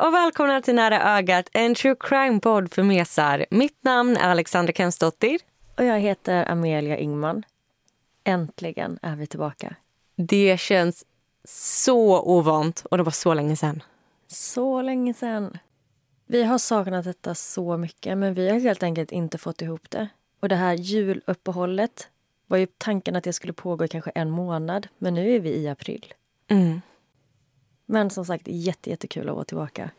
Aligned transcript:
Och 0.00 0.14
välkomna 0.14 0.60
till 0.62 0.74
Nära 0.74 1.18
ögat, 1.18 1.48
en 1.52 1.74
true 1.74 1.94
crime-podd 2.00 2.74
för 2.74 2.82
mesar. 2.82 3.46
Mitt 3.50 3.84
namn 3.84 4.16
är 4.16 4.28
Alexandra 4.28 4.72
Kensdottir. 4.72 5.40
Och 5.76 5.84
jag 5.84 6.00
heter 6.00 6.50
Amelia 6.50 6.98
Ingman. 6.98 7.42
Äntligen 8.24 8.98
är 9.02 9.16
vi 9.16 9.26
tillbaka. 9.26 9.74
Det 10.16 10.60
känns 10.60 11.04
så 11.44 12.22
ovant 12.22 12.86
och 12.90 12.96
det 12.96 13.02
var 13.02 13.12
så 13.12 13.34
länge 13.34 13.56
sedan. 13.56 13.82
Så 14.26 14.82
länge 14.82 15.14
sedan. 15.14 15.58
Vi 16.26 16.42
har 16.42 16.58
saknat 16.58 17.04
detta 17.04 17.34
så 17.34 17.76
mycket, 17.76 18.18
men 18.18 18.34
vi 18.34 18.50
har 18.50 18.60
helt 18.60 18.82
enkelt 18.82 19.12
inte 19.12 19.38
fått 19.38 19.62
ihop 19.62 19.90
det. 19.90 20.08
Och 20.40 20.48
det 20.48 20.56
här 20.56 20.74
juluppehållet 20.74 22.08
var 22.46 22.58
ju 22.58 22.66
tanken 22.78 23.16
att 23.16 23.24
det 23.24 23.32
skulle 23.32 23.52
pågå 23.52 23.84
i 23.84 23.88
kanske 23.88 24.10
en 24.10 24.30
månad, 24.30 24.88
men 24.98 25.14
nu 25.14 25.34
är 25.34 25.40
vi 25.40 25.50
i 25.50 25.68
april. 25.68 26.14
Mm. 26.48 26.80
Men 27.90 28.10
som 28.10 28.24
sagt, 28.24 28.48
jätte, 28.48 28.90
jättekul 28.90 29.28
att 29.28 29.34
vara 29.34 29.44
tillbaka. 29.44 29.90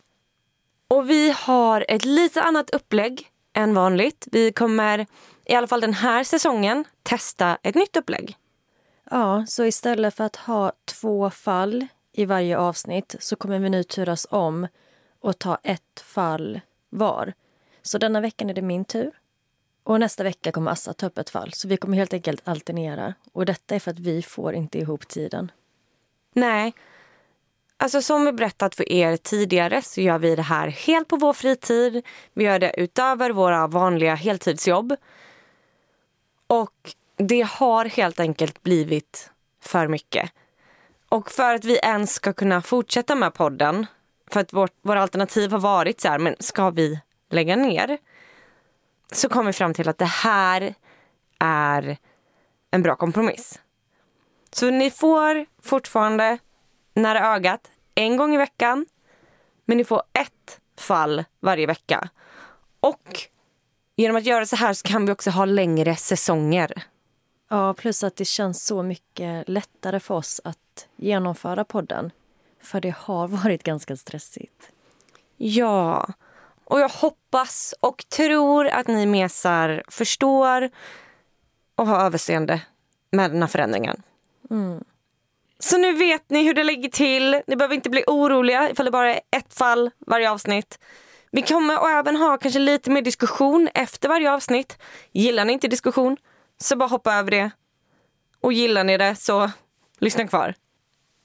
Och 0.88 1.10
vi 1.10 1.32
har 1.38 1.86
ett 1.88 2.06
lite 2.06 2.42
annat 2.42 2.70
upplägg 2.70 3.28
än 3.54 3.74
vanligt. 3.74 4.28
Vi 4.32 4.52
kommer, 4.52 5.06
i 5.46 5.56
alla 5.56 5.68
fall 5.68 5.82
den 5.82 5.94
här 5.94 6.24
säsongen, 6.24 6.86
testa 7.04 7.58
ett 7.64 7.76
nytt 7.76 7.98
upplägg. 7.98 8.38
Ja, 9.10 9.46
så 9.48 9.66
istället 9.66 10.16
för 10.16 10.24
att 10.24 10.36
ha 10.36 10.72
två 10.86 11.30
fall 11.30 11.88
i 12.14 12.26
varje 12.26 12.58
avsnitt 12.58 13.16
så 13.20 13.36
kommer 13.36 13.60
vi 13.60 13.70
nu 13.70 13.84
turas 13.84 14.28
om 14.30 14.68
och 15.20 15.40
ta 15.40 15.58
ett 15.64 16.00
fall 16.04 16.62
var. 16.90 17.34
Så 17.82 17.98
denna 17.98 18.22
veckan 18.22 18.50
är 18.50 18.54
det 18.54 18.62
min 18.62 18.86
tur. 18.86 19.12
Och 19.84 20.00
nästa 20.00 20.24
vecka 20.24 20.52
kommer 20.52 20.72
Assa 20.72 20.94
ta 20.94 21.06
upp 21.06 21.18
ett 21.18 21.30
fall. 21.30 21.54
Så 21.54 21.68
vi 21.68 21.78
kommer 21.78 21.98
helt 21.98 22.14
enkelt 22.14 22.48
alternera. 22.48 23.14
Och 23.32 23.46
detta 23.46 23.76
är 23.76 23.80
för 23.80 23.92
att 23.92 24.00
vi 24.00 24.22
får 24.22 24.54
inte 24.54 24.80
ihop 24.80 25.08
tiden. 25.08 25.52
Nej. 26.34 26.74
Alltså 27.82 28.02
som 28.02 28.26
vi 28.26 28.32
berättat 28.32 28.76
för 28.76 28.92
er 28.92 29.18
tidigare 29.18 29.82
så 29.82 30.02
gör 30.02 30.20
vi 30.20 30.36
det 30.36 30.42
här 30.42 30.68
helt 30.68 31.08
på 31.08 31.18
vår 31.18 31.34
fritid. 31.34 32.06
Vi 32.34 32.44
gör 32.44 32.60
det 32.60 32.74
utöver 32.78 33.30
våra 33.30 33.68
vanliga 33.68 34.16
heltidsjobb. 34.16 34.96
Och 36.48 36.96
det 37.18 37.42
har 37.42 37.86
helt 37.86 38.20
enkelt 38.20 38.64
blivit 38.64 39.32
för 39.64 39.88
mycket. 39.88 40.32
Och 41.10 41.32
för 41.32 41.56
att 41.56 41.66
vi 41.66 41.78
ens 41.78 42.14
ska 42.14 42.34
kunna 42.34 42.62
fortsätta 42.62 43.16
med 43.16 43.34
podden, 43.34 43.86
för 44.32 44.40
att 44.40 44.54
vårt, 44.54 44.74
våra 44.82 45.02
alternativ 45.02 45.52
har 45.52 45.60
varit 45.60 46.02
så 46.02 46.08
här, 46.08 46.20
men 46.20 46.36
ska 46.40 46.70
vi 46.70 47.00
lägga 47.30 47.56
ner? 47.56 47.98
Så 49.12 49.30
kom 49.30 49.46
vi 49.46 49.54
fram 49.54 49.74
till 49.74 49.90
att 49.90 49.98
det 49.98 50.06
här 50.06 50.76
är 51.40 51.98
en 52.72 52.82
bra 52.82 52.96
kompromiss. 52.96 53.60
Så 54.52 54.70
ni 54.70 54.92
får 54.92 55.46
fortfarande 55.62 56.38
nära 56.94 57.36
ögat 57.36 57.72
en 58.02 58.18
gång 58.18 58.36
i 58.36 58.38
veckan. 58.38 58.86
Men 59.66 59.78
ni 59.78 59.84
får 59.84 60.02
ett 60.14 60.60
fall 60.78 61.24
varje 61.40 61.66
vecka. 61.66 62.10
Och 62.80 63.20
genom 63.96 64.18
att 64.18 64.26
göra 64.26 64.46
så 64.46 64.56
här 64.56 64.74
så 64.74 64.88
kan 64.88 65.06
vi 65.06 65.12
också 65.12 65.30
ha 65.30 65.46
längre 65.46 65.96
säsonger. 65.96 66.84
Ja, 67.50 67.74
plus 67.74 68.04
att 68.04 68.16
det 68.16 68.26
känns 68.26 68.66
så 68.66 68.84
mycket 68.84 69.50
lättare 69.50 70.00
för 70.00 70.16
oss 70.16 70.42
att 70.44 70.88
genomföra 70.96 71.64
podden. 71.64 72.12
För 72.62 72.82
det 72.82 72.96
har 72.98 73.28
varit 73.28 73.64
ganska 73.64 73.96
stressigt. 73.96 74.72
Ja, 75.38 76.08
och 76.64 76.80
jag 76.80 76.90
hoppas 76.90 77.74
och 77.80 78.06
tror 78.10 78.68
att 78.68 78.88
ni 78.88 79.06
mesar 79.06 79.84
förstår 79.88 80.70
och 81.76 81.88
har 81.88 82.06
överseende 82.06 82.62
med 83.12 83.32
den 83.32 83.42
här 83.42 83.48
förändringen. 83.48 84.04
Mm. 84.50 84.84
Så 85.64 85.78
nu 85.78 85.94
vet 85.94 86.30
ni 86.30 86.44
hur 86.44 86.54
det 86.54 86.64
ligger 86.64 86.90
till. 86.90 87.42
Ni 87.48 87.56
behöver 87.56 87.76
inte 87.76 87.90
bli 87.90 88.04
oroliga 88.08 88.70
ifall 88.70 88.86
det 88.86 88.92
bara 88.92 89.16
är 89.16 89.22
ett 89.32 89.54
fall 89.54 89.92
varje 90.00 90.32
avsnitt. 90.32 90.80
Vi 91.32 91.42
kommer 91.42 92.00
även 92.00 92.16
ha 92.16 92.38
kanske 92.38 92.60
lite 92.60 92.90
mer 92.90 93.02
diskussion 93.02 93.70
efter 93.74 94.10
varje 94.10 94.32
avsnitt. 94.32 94.78
Gillar 95.12 95.46
ni 95.46 95.54
inte 95.54 95.68
diskussion 95.68 96.18
så 96.58 96.76
bara 96.76 96.90
hoppa 96.90 97.14
över 97.14 97.32
det. 97.32 97.52
Och 98.42 98.54
gillar 98.54 98.84
ni 98.84 98.98
det 98.98 99.16
så 99.16 99.52
lyssna 100.00 100.28
kvar. 100.28 100.54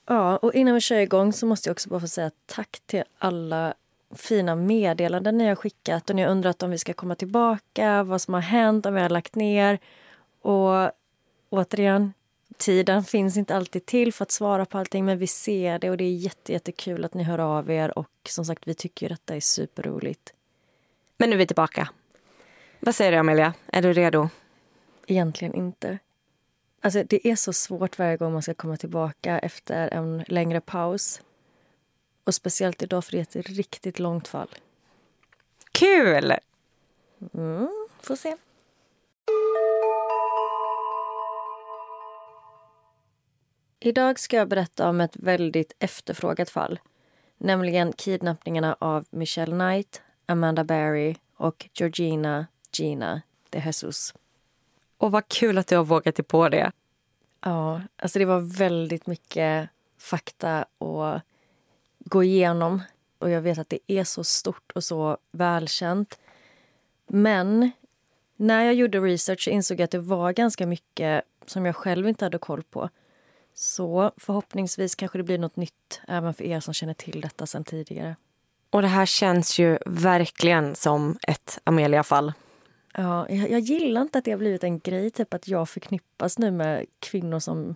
Ja, 0.09 0.37
och 0.37 0.55
innan 0.55 0.75
vi 0.75 0.81
kör 0.81 0.99
igång 0.99 1.33
så 1.33 1.47
måste 1.47 1.69
jag 1.69 1.75
också 1.75 1.89
bara 1.89 2.01
få 2.01 2.09
säga 2.09 2.31
tack 2.47 2.81
till 2.87 3.03
alla 3.19 3.75
fina 4.15 4.57
meddelanden 4.57 5.39
ni 5.39 5.49
har 5.49 5.55
skickat 5.55 6.11
och 6.11 6.17
ni 6.17 6.23
har 6.23 6.31
undrat 6.31 6.63
om 6.63 6.71
vi 6.71 6.79
ska 6.79 6.93
komma 6.93 7.15
tillbaka, 7.15 8.03
vad 8.03 8.21
som 8.21 8.35
har 8.35 8.41
hänt, 8.41 8.87
om 8.87 8.95
vi 8.95 9.01
har 9.01 9.09
lagt 9.09 9.35
ner. 9.35 9.79
Och 10.43 10.91
återigen, 11.51 12.13
tiden 12.57 13.05
finns 13.05 13.37
inte 13.37 13.57
alltid 13.57 13.87
till 13.87 14.13
för 14.13 14.23
att 14.23 14.31
svara 14.31 14.67
på 14.67 14.79
allting 14.79 15.05
men 15.05 15.19
vi 15.19 15.27
ser 15.27 15.79
det 15.79 15.91
och 15.91 15.97
det 15.97 16.05
är 16.05 16.13
jätte, 16.13 16.53
jättekul 16.53 17.05
att 17.05 17.15
ni 17.15 17.23
hör 17.23 17.39
av 17.39 17.71
er 17.71 17.99
och 17.99 18.11
som 18.29 18.45
sagt 18.45 18.63
vi 18.67 18.75
tycker 18.75 19.09
detta 19.09 19.37
är 19.37 19.41
superroligt. 19.41 20.33
Men 21.17 21.31
nu 21.31 21.37
är 21.37 21.39
vi 21.39 21.47
tillbaka. 21.47 21.89
Vad 22.81 22.95
säger 22.95 23.13
du 23.13 23.19
Amelia? 23.19 23.55
Är 23.67 23.83
du 23.83 23.93
redo? 23.93 24.29
Egentligen 25.07 25.55
inte. 25.55 25.99
Alltså 26.81 27.03
det 27.05 27.29
är 27.29 27.37
så 27.37 27.53
svårt 27.53 27.99
varje 27.99 28.17
gång 28.17 28.33
man 28.33 28.43
ska 28.43 28.55
komma 28.55 28.77
tillbaka 28.77 29.39
efter 29.39 29.89
en 29.95 30.25
längre 30.29 30.61
paus. 30.61 31.21
Och 32.25 32.35
speciellt 32.35 32.83
idag 32.83 33.05
för 33.05 33.13
det 33.13 33.19
är 33.37 33.41
ett 33.41 33.49
riktigt 33.49 33.99
långt 33.99 34.29
fall. 34.29 34.49
Kul! 35.73 36.35
Mm, 37.35 37.89
får 38.03 38.17
se. 38.17 38.37
Idag 43.87 44.19
ska 44.19 44.37
jag 44.37 44.49
berätta 44.49 44.89
om 44.89 45.01
ett 45.01 45.17
väldigt 45.17 45.73
efterfrågat 45.79 46.51
fall. 46.51 46.79
Nämligen 47.39 47.93
kidnappningarna 47.93 48.77
av 48.81 49.05
Michelle 49.11 49.53
Knight, 49.53 50.03
Amanda 50.27 50.65
Barry 50.65 51.17
och 51.37 51.69
Georgina 51.75 52.47
Gina 52.73 53.23
de 53.51 53.59
Jesus. 53.59 54.15
Och 54.99 55.13
vad 55.13 55.29
kul 55.29 55.59
att 55.59 55.67
du 55.67 55.77
har 55.77 55.85
vågat 55.85 56.15
dig 56.17 56.25
på 56.25 56.49
det. 56.49 56.73
Ja, 57.41 57.83
alltså 57.97 58.19
det 58.19 58.25
var 58.25 58.59
väldigt 58.59 59.07
mycket 59.07 59.69
fakta 59.99 60.59
att 60.79 61.23
gå 61.99 62.25
igenom. 62.25 62.83
Och 63.19 63.31
jag 63.31 63.41
vet 63.41 63.59
att 63.59 63.69
det 63.69 63.81
är 63.87 64.05
så 64.05 64.25
stort 64.25 64.73
och 64.75 64.85
så 64.85 65.19
välkänt. 65.31 66.19
Men 67.07 67.71
när 68.37 68.65
jag 68.65 68.75
gjorde 68.75 68.99
research 68.99 69.45
så 69.45 69.51
insåg 69.51 69.81
jag 69.81 69.85
att 69.85 69.91
det 69.91 69.99
var 69.99 70.33
ganska 70.33 70.67
mycket 70.67 71.25
som 71.47 71.67
jag 71.67 71.77
själv 71.77 72.09
inte 72.09 72.25
hade 72.25 72.39
koll 72.39 72.63
på. 72.63 72.91
Så 73.59 74.13
förhoppningsvis 74.17 74.95
kanske 74.95 75.19
det 75.19 75.25
blir 75.25 75.39
något 75.39 75.57
nytt 75.57 76.01
även 76.09 76.35
för 76.35 76.45
er 76.45 76.61
som 76.61 76.75
känner 76.75 76.95
till 76.95 77.21
detta 77.21 77.47
sen 77.47 77.65
tidigare. 77.65 78.17
Och 78.71 78.83
det 78.83 78.89
här 78.89 79.07
känns 79.07 79.59
ju 79.59 79.79
verkligen 79.87 80.75
som 80.75 81.19
ett 81.23 81.59
Amelia-fall. 81.65 82.33
Ja, 82.95 83.29
jag, 83.29 83.51
jag 83.51 83.61
gillar 83.61 84.03
inte 84.03 84.19
att 84.19 84.25
det 84.25 84.31
har 84.31 84.39
blivit 84.39 84.65
en 84.65 84.79
grej, 84.79 85.11
typ 85.11 85.35
att 85.35 85.49
jag 85.49 85.69
förknippas 85.69 86.39
nu 86.39 86.51
med 86.51 86.87
kvinnor 87.01 87.39
som 87.39 87.75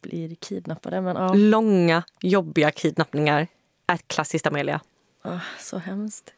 blir 0.00 0.34
kidnappade. 0.34 1.00
Men, 1.00 1.16
ja. 1.16 1.34
Långa, 1.34 2.02
jobbiga 2.20 2.70
kidnappningar 2.70 3.46
är 3.86 3.94
ett 3.94 4.08
klassiskt 4.08 4.46
Amelia. 4.46 4.80
Ah, 5.22 5.40
så 5.60 5.78
hemskt. 5.78 6.34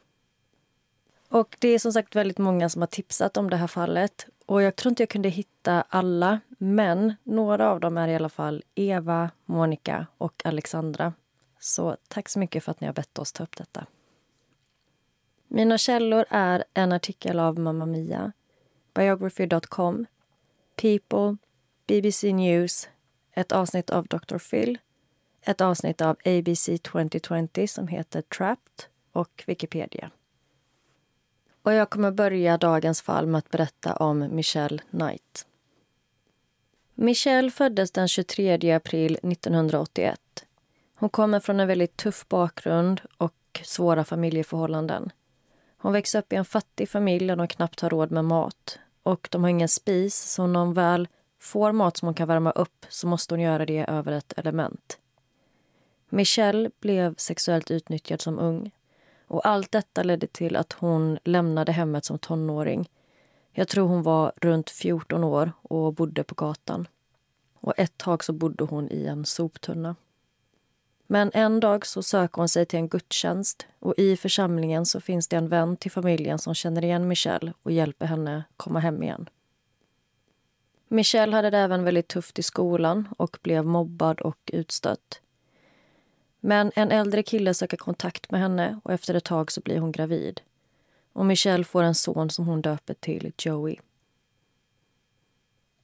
Och 1.35 1.57
det 1.59 1.69
är 1.69 1.79
som 1.79 1.93
sagt 1.93 2.17
väldigt 2.17 2.39
många 2.39 2.69
som 2.69 2.83
har 2.83 2.87
tipsat 2.87 3.37
om 3.37 3.51
det 3.51 3.57
här 3.57 3.67
fallet. 3.67 4.27
Och 4.47 4.63
jag 4.63 4.77
tror 4.77 4.91
inte 4.91 5.03
jag 5.03 5.11
kunde 5.11 5.29
hitta 5.29 5.85
alla, 5.89 6.41
men 6.59 7.15
några 7.23 7.71
av 7.71 7.81
dem 7.81 7.99
är 7.99 8.09
i 8.09 8.15
alla 8.15 8.29
fall 8.29 8.63
Eva, 8.75 9.31
Monica 9.45 10.07
och 10.19 10.43
Alexandra. 10.45 11.13
Så 11.61 11.97
tack 12.09 12.29
så 12.29 12.39
mycket 12.39 12.65
för 12.65 12.71
att 12.71 12.81
ni 12.81 12.87
har 12.87 12.95
bett 12.95 13.19
oss 13.19 13.33
ta 13.33 13.43
upp 13.43 13.57
detta. 13.57 13.87
Mina 15.49 15.79
källor 15.79 16.25
är 16.29 16.65
en 16.75 16.93
artikel 16.93 17.39
av 17.39 17.59
Mamma 17.59 17.87
Mia, 17.87 18.33
biography.com, 18.95 20.07
People, 20.77 21.37
BBC 21.87 22.33
News, 22.33 22.89
ett 23.33 23.53
avsnitt 23.53 23.91
av 23.91 24.07
Dr. 24.07 24.39
Phil, 24.39 24.79
ett 25.43 25.61
avsnitt 25.61 26.01
av 26.01 26.17
ABC 26.25 26.69
2020 26.83 27.67
som 27.67 27.89
heter 27.89 28.23
Trapped 28.23 28.85
och 29.13 29.45
Wikipedia. 29.47 30.11
Och 31.65 31.73
jag 31.73 31.91
kommer 31.91 32.11
börja 32.11 32.59
dagens 32.59 33.03
fall 33.03 33.27
med 33.27 33.39
att 33.39 33.51
berätta 33.51 33.95
om 33.95 34.29
Michelle 34.37 34.83
Knight. 34.91 35.47
Michelle 36.95 37.51
föddes 37.51 37.91
den 37.91 38.09
23 38.09 38.73
april 38.73 39.19
1981. 39.23 40.21
Hon 40.97 41.09
kommer 41.09 41.41
från 41.41 41.61
en 41.61 41.69
väldigt 41.69 41.97
tuff 41.97 42.29
bakgrund 42.29 43.01
och 43.19 43.61
svåra 43.65 44.05
familjeförhållanden. 44.05 45.13
Hon 45.79 45.93
växer 45.93 46.19
upp 46.19 46.33
i 46.33 46.37
en 46.37 46.45
fattig 46.45 46.89
familj 46.89 47.27
där 47.27 47.37
de 47.37 47.49
knappt 47.49 47.81
har 47.81 47.91
råd 47.91 48.11
med 48.11 48.25
mat. 48.25 48.79
Och 49.03 49.29
de 49.31 49.43
har 49.43 49.51
ingen 49.51 49.69
spis, 49.69 50.33
så 50.33 50.47
när 50.47 50.61
hon 50.61 50.75
väl 50.75 51.09
får 51.41 51.73
mat 51.73 51.97
som 51.97 52.07
hon 52.07 52.15
kan 52.15 52.29
värma 52.29 52.51
upp 52.51 52.87
så 52.89 53.07
måste 53.07 53.35
hon 53.35 53.41
göra 53.41 53.67
det 53.67 53.85
över 53.89 54.13
ett 54.13 54.33
element. 54.37 54.99
Michelle 56.09 56.71
blev 56.81 57.15
sexuellt 57.17 57.71
utnyttjad 57.71 58.21
som 58.21 58.39
ung. 58.39 58.71
Och 59.27 59.47
Allt 59.47 59.73
detta 59.73 60.03
ledde 60.03 60.27
till 60.27 60.57
att 60.57 60.73
hon 60.73 61.19
lämnade 61.25 61.73
hemmet 61.73 62.05
som 62.05 62.19
tonåring. 62.19 62.91
Jag 63.53 63.69
tror 63.69 63.89
hon 63.89 64.03
var 64.03 64.33
runt 64.37 64.71
14 64.71 65.25
år 65.25 65.53
och 65.63 65.95
bodde 65.95 66.25
på 66.25 66.35
gatan. 66.35 66.89
Och 67.55 67.75
Ett 67.77 67.99
tag 67.99 68.25
så 68.25 68.33
bodde 68.33 68.65
hon 68.65 68.91
i 68.91 69.07
en 69.07 69.25
soptunna. 69.25 69.97
Men 71.07 71.31
en 71.35 71.61
dag 71.61 71.87
så 71.87 72.03
söker 72.03 72.37
hon 72.37 72.49
sig 72.49 72.67
till 72.67 72.79
en 72.79 72.89
gudstjänst 72.89 73.67
och 73.79 73.95
i 73.97 74.17
församlingen 74.17 74.87
så 74.87 75.01
finns 75.01 75.29
det 75.29 75.37
en 75.37 75.49
vän 75.49 75.77
till 75.77 75.91
familjen 75.91 76.39
som 76.39 76.55
känner 76.55 76.85
igen 76.85 77.09
Michelle 77.09 77.53
och 77.63 77.73
hjälper 77.73 78.07
henne 78.07 78.45
komma 78.57 78.81
hem 78.81 79.03
igen. 79.03 79.29
Michelle 80.89 81.37
hade 81.37 81.51
det 81.51 81.59
även 81.59 81.85
väldigt 81.85 82.09
tufft 82.09 82.39
i 82.39 82.43
skolan 82.43 83.09
och 83.19 83.39
blev 83.43 83.65
mobbad 83.65 84.21
och 84.21 84.51
utstött. 84.53 85.21
Men 86.47 86.73
en 86.75 86.91
äldre 86.91 87.23
kille 87.23 87.55
söker 87.55 87.77
kontakt 87.77 88.31
med 88.31 88.41
henne 88.41 88.81
och 88.85 88.93
efter 88.93 89.15
ett 89.15 89.25
tag 89.25 89.53
så 89.53 89.61
blir 89.61 89.79
hon 89.79 89.93
gravid. 89.93 90.41
Och 91.13 91.27
Michelle 91.27 91.65
får 91.65 91.83
en 91.83 91.95
son 91.95 92.31
som 92.31 92.47
hon 92.47 92.63
döper 92.63 92.95
till 92.95 93.33
Joey. 93.39 93.77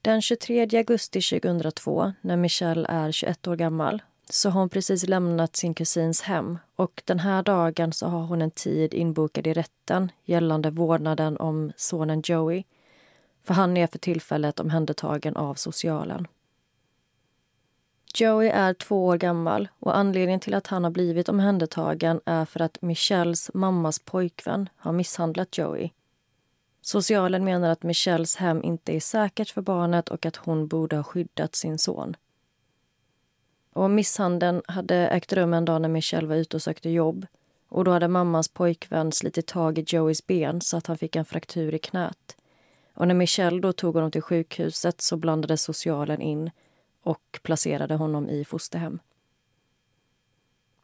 Den 0.01 0.21
23 0.21 0.77
augusti 0.77 1.21
2002, 1.21 2.13
när 2.21 2.37
Michelle 2.37 2.87
är 2.89 3.11
21 3.11 3.47
år 3.47 3.55
gammal 3.55 4.01
så 4.29 4.49
har 4.49 4.59
hon 4.59 4.69
precis 4.69 5.07
lämnat 5.07 5.55
sin 5.55 5.73
kusins 5.73 6.21
hem 6.21 6.57
och 6.75 7.01
den 7.05 7.19
här 7.19 7.43
dagen 7.43 7.93
så 7.93 8.07
har 8.07 8.25
hon 8.25 8.41
en 8.41 8.51
tid 8.51 8.93
inbokad 8.93 9.47
i 9.47 9.53
rätten 9.53 10.11
gällande 10.25 10.69
vårdnaden 10.71 11.37
om 11.37 11.71
sonen 11.75 12.21
Joey. 12.25 12.63
För 13.43 13.53
han 13.53 13.77
är 13.77 13.87
för 13.87 13.99
tillfället 13.99 14.59
omhändertagen 14.59 15.35
av 15.35 15.55
socialen. 15.55 16.27
Joey 18.19 18.47
är 18.47 18.73
två 18.73 19.05
år 19.05 19.17
gammal 19.17 19.67
och 19.79 19.97
anledningen 19.97 20.39
till 20.39 20.53
att 20.53 20.67
han 20.67 20.83
har 20.83 20.91
blivit 20.91 21.29
omhändertagen 21.29 22.21
är 22.25 22.45
för 22.45 22.61
att 22.61 22.81
Michelles 22.81 23.51
mammas 23.53 23.99
pojkvän 23.99 24.69
har 24.75 24.91
misshandlat 24.91 25.57
Joey. 25.57 25.89
Socialen 26.81 27.43
menar 27.43 27.69
att 27.69 27.83
Michelles 27.83 28.35
hem 28.35 28.63
inte 28.63 28.95
är 28.95 28.99
säkert 28.99 29.49
för 29.49 29.61
barnet 29.61 30.09
och 30.09 30.25
att 30.25 30.35
hon 30.35 30.67
borde 30.67 30.95
ha 30.95 31.03
skyddat 31.03 31.55
sin 31.55 31.77
son. 31.77 32.15
Och 33.73 33.89
misshandeln 33.89 34.61
hade 34.67 34.95
ägt 34.95 35.33
rum 35.33 35.53
en 35.53 35.65
dag 35.65 35.81
när 35.81 35.89
Michelle 35.89 36.27
var 36.27 36.35
ute 36.35 36.57
och 36.57 36.61
sökte 36.61 36.89
jobb. 36.89 37.25
Och 37.69 37.85
Då 37.85 37.91
hade 37.91 38.07
mammans 38.07 38.47
pojkvän 38.47 39.11
slitit 39.11 39.47
tag 39.47 39.77
i 39.77 39.85
Joeys 39.87 40.27
ben 40.27 40.61
så 40.61 40.77
att 40.77 40.87
han 40.87 40.97
fick 40.97 41.15
en 41.15 41.25
fraktur 41.25 41.73
i 41.75 41.79
knät. 41.79 42.35
Och 42.93 43.07
när 43.07 43.15
Michelle 43.15 43.61
då 43.61 43.73
tog 43.73 43.95
honom 43.95 44.11
till 44.11 44.21
sjukhuset 44.21 45.01
så 45.01 45.17
blandade 45.17 45.57
socialen 45.57 46.21
in 46.21 46.51
och 47.03 47.39
placerade 47.43 47.95
honom 47.95 48.29
i 48.29 48.45
fosterhem. 48.45 48.99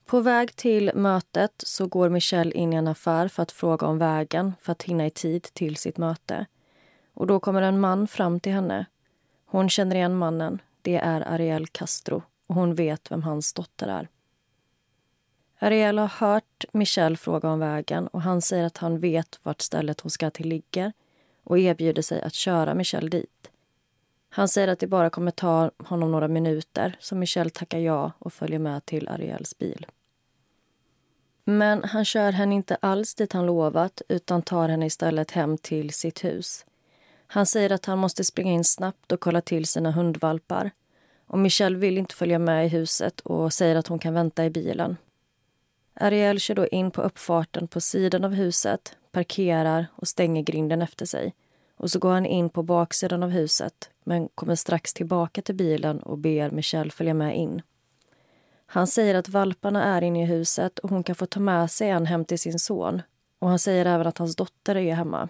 På 0.06 0.20
väg 0.20 0.56
till 0.56 0.92
mötet 0.96 1.52
så 1.58 1.88
går 1.88 2.10
Michelle 2.10 2.52
in 2.52 2.74
i 2.74 2.76
en 2.76 2.88
affär 2.88 3.28
för 3.28 3.44
att 3.44 3.52
fråga 3.52 3.88
om 3.88 3.98
vägen 3.98 4.54
för 4.62 4.72
att 4.72 4.84
hinna 4.84 5.06
i 5.06 5.10
tid 5.10 5.44
till 5.44 5.76
sitt 5.76 5.98
möte. 5.98 6.46
Och 7.14 7.28
Då 7.28 7.40
kommer 7.40 7.62
en 7.62 7.80
man 7.80 8.08
fram 8.08 8.40
till 8.40 8.52
henne. 8.52 8.86
Hon 9.46 9.70
känner 9.70 9.96
igen 9.96 10.18
mannen. 10.18 10.62
Det 10.82 10.96
är 10.96 11.22
Ariel 11.22 11.68
Castro 11.68 12.24
och 12.48 12.56
hon 12.56 12.76
vet 12.76 13.12
vem 13.12 13.24
hans 13.24 13.54
dotter 13.54 13.88
är. 13.88 14.08
Ariel 15.60 15.98
har 15.98 16.08
hört 16.08 16.66
Michelle 16.72 17.16
fråga 17.16 17.50
om 17.50 17.60
vägen 17.60 18.08
och 18.08 18.22
han 18.22 18.42
säger 18.42 18.66
att 18.66 18.78
han 18.78 19.00
vet 19.00 19.40
vart 19.44 19.62
stället 19.62 20.02
hon 20.02 20.10
ska 20.10 20.30
till 20.30 20.48
ligger 20.48 20.94
och 21.44 21.60
erbjuder 21.60 22.02
sig 22.02 22.22
att 22.22 22.34
köra 22.34 22.74
Michelle 22.74 23.10
dit. 23.10 23.52
Han 24.38 24.48
säger 24.48 24.68
att 24.68 24.80
det 24.80 24.88
bara 24.88 25.10
kommer 25.10 25.32
ta 25.32 25.72
honom 25.78 26.12
några 26.12 26.28
minuter 26.28 26.96
så 27.00 27.16
Michelle 27.16 27.50
tackar 27.50 27.78
ja 27.78 28.12
och 28.20 28.34
följer 28.34 28.60
med 28.60 28.86
till 28.86 29.08
Ariels 29.08 29.58
bil. 29.58 29.86
Men 31.44 31.84
han 31.84 32.06
kör 32.06 32.32
henne 32.32 32.56
inte 32.56 32.76
alls 32.76 33.16
dit 33.16 33.34
han 33.34 33.46
lovat 33.46 34.02
utan 34.10 34.42
tar 34.42 34.70
henne 34.70 34.86
istället 34.86 35.32
hem 35.32 35.58
till 35.58 35.94
sitt 35.94 36.24
hus. 36.24 36.66
Han 37.28 37.46
säger 37.46 37.72
att 37.72 37.86
han 37.86 38.00
måste 38.00 38.24
springa 38.24 38.52
in 38.52 38.64
snabbt 38.64 39.12
och 39.12 39.20
kolla 39.20 39.42
till 39.42 39.66
sina 39.66 39.92
hundvalpar 39.92 40.72
och 41.28 41.40
Michelle 41.40 41.78
vill 41.78 41.98
inte 41.98 42.16
följa 42.16 42.40
med 42.40 42.66
i 42.66 42.70
huset 42.70 43.20
och 43.20 43.54
säger 43.54 43.76
att 43.76 43.88
hon 43.88 44.00
kan 44.00 44.14
vänta 44.14 44.46
i 44.46 44.50
bilen. 44.50 44.98
Ariel 45.94 46.40
kör 46.40 46.56
då 46.56 46.68
in 46.68 46.92
på 46.92 47.02
uppfarten 47.02 47.68
på 47.68 47.82
sidan 47.82 48.24
av 48.24 48.34
huset, 48.34 48.98
parkerar 49.12 49.88
och 49.96 50.08
stänger 50.08 50.42
grinden 50.42 50.82
efter 50.82 51.06
sig. 51.06 51.34
Och 51.78 51.92
så 51.92 52.00
går 52.00 52.12
han 52.12 52.26
in 52.26 52.50
på 52.50 52.64
baksidan 52.64 53.24
av 53.24 53.30
huset 53.30 53.90
men 54.04 54.28
kommer 54.28 54.56
strax 54.56 54.94
tillbaka 54.94 55.42
till 55.42 55.56
bilen 55.56 56.00
och 56.00 56.18
ber 56.18 56.52
Michelle 56.52 56.92
följa 56.92 57.14
med 57.14 57.38
in. 57.38 57.62
Han 58.66 58.88
säger 58.88 59.16
att 59.16 59.30
valparna 59.30 59.84
är 59.84 60.02
inne 60.02 60.24
i 60.24 60.26
huset 60.26 60.80
och 60.80 60.90
hon 60.90 61.04
kan 61.04 61.16
få 61.16 61.26
ta 61.26 61.40
med 61.40 61.72
sig 61.72 61.90
en 61.90 62.06
hem 62.06 62.26
till 62.26 62.40
sin 62.40 62.60
son. 62.60 63.02
Och 63.40 63.50
Han 63.50 63.60
säger 63.60 63.86
även 63.86 64.08
att 64.08 64.18
hans 64.18 64.36
dotter 64.36 64.78
är 64.78 64.94
hemma. 64.94 65.30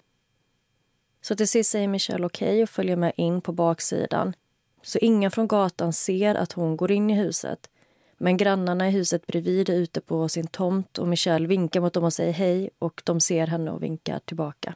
Så 1.22 1.36
till 1.36 1.48
sist 1.48 1.72
säger 1.72 1.88
Michelle 1.88 2.26
okej 2.26 2.48
okay 2.48 2.64
och 2.64 2.70
följer 2.70 2.96
med 2.96 3.12
in 3.16 3.42
på 3.42 3.52
baksidan 3.52 4.34
så 4.82 4.98
ingen 5.02 5.32
från 5.32 5.48
gatan 5.48 5.94
ser 5.94 6.36
att 6.36 6.52
hon 6.52 6.78
går 6.78 6.92
in 6.92 7.10
i 7.10 7.14
huset. 7.14 7.70
Men 8.18 8.38
grannarna 8.38 8.88
i 8.88 8.92
huset 8.92 9.28
bredvid 9.28 9.70
är 9.70 9.74
ute 9.74 10.02
på 10.02 10.30
sin 10.30 10.48
tomt 10.48 10.98
och 10.98 11.08
Michelle 11.08 11.48
vinkar 11.48 11.82
mot 11.82 11.94
dem 11.94 12.04
och 12.04 12.14
säger 12.14 12.34
hej 12.34 12.70
och 12.80 13.02
de 13.06 13.20
ser 13.20 13.48
henne 13.48 13.72
och 13.72 13.84
vinkar 13.84 14.20
tillbaka. 14.20 14.76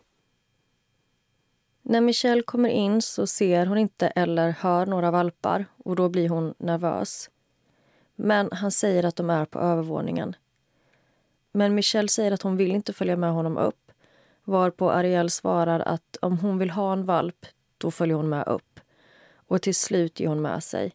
När 1.81 2.01
Michelle 2.01 2.41
kommer 2.41 2.69
in 2.69 3.01
så 3.01 3.27
ser 3.27 3.65
hon 3.65 3.77
inte 3.77 4.07
eller 4.07 4.49
hör 4.49 4.85
några 4.85 5.11
valpar 5.11 5.65
och 5.77 5.95
då 5.95 6.09
blir 6.09 6.29
hon 6.29 6.53
nervös. 6.57 7.29
Men 8.15 8.49
han 8.51 8.71
säger 8.71 9.03
att 9.03 9.15
de 9.15 9.29
är 9.29 9.45
på 9.45 9.59
övervåningen. 9.59 10.35
Men 11.51 11.75
Michelle 11.75 12.07
säger 12.07 12.31
att 12.31 12.41
hon 12.41 12.57
vill 12.57 12.71
inte 12.71 12.93
följa 12.93 13.15
med 13.15 13.31
honom 13.31 13.57
upp 13.57 13.81
varpå 14.43 14.91
Ariel 14.91 15.29
svarar 15.29 15.79
att 15.79 16.17
om 16.21 16.37
hon 16.37 16.57
vill 16.57 16.69
ha 16.69 16.93
en 16.93 17.05
valp, 17.05 17.45
då 17.77 17.91
följer 17.91 18.15
hon 18.15 18.29
med 18.29 18.47
upp 18.47 18.79
och 19.35 19.61
till 19.61 19.75
slut 19.75 20.19
ger 20.19 20.27
hon 20.27 20.41
med 20.41 20.63
sig. 20.63 20.91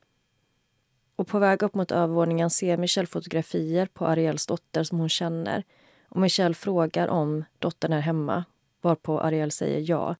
Och 1.16 1.28
på 1.28 1.38
väg 1.38 1.62
upp 1.62 1.74
mot 1.74 1.92
övervåningen 1.92 2.50
ser 2.50 2.76
Michelle 2.76 3.06
fotografier 3.06 3.86
på 3.86 4.06
Ariels 4.06 4.46
dotter 4.46 4.82
som 4.82 4.98
hon 4.98 5.08
känner. 5.08 5.64
Och 6.08 6.20
Michelle 6.20 6.54
frågar 6.54 7.08
om 7.08 7.44
dottern 7.58 7.92
är 7.92 8.00
hemma, 8.00 8.44
varpå 8.80 9.20
Ariel 9.20 9.50
säger 9.50 9.90
ja. 9.90 10.16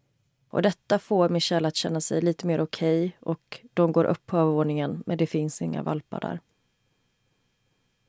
Och 0.48 0.62
detta 0.62 0.98
får 0.98 1.28
Michelle 1.28 1.68
att 1.68 1.76
känna 1.76 2.00
sig 2.00 2.20
lite 2.20 2.46
mer 2.46 2.60
okej 2.60 3.06
okay, 3.06 3.32
och 3.32 3.60
de 3.74 3.92
går 3.92 4.04
upp 4.04 4.26
på 4.26 4.36
övervåningen 4.36 5.02
men 5.06 5.18
det 5.18 5.26
finns 5.26 5.62
inga 5.62 5.82
valpar 5.82 6.20
där. 6.20 6.40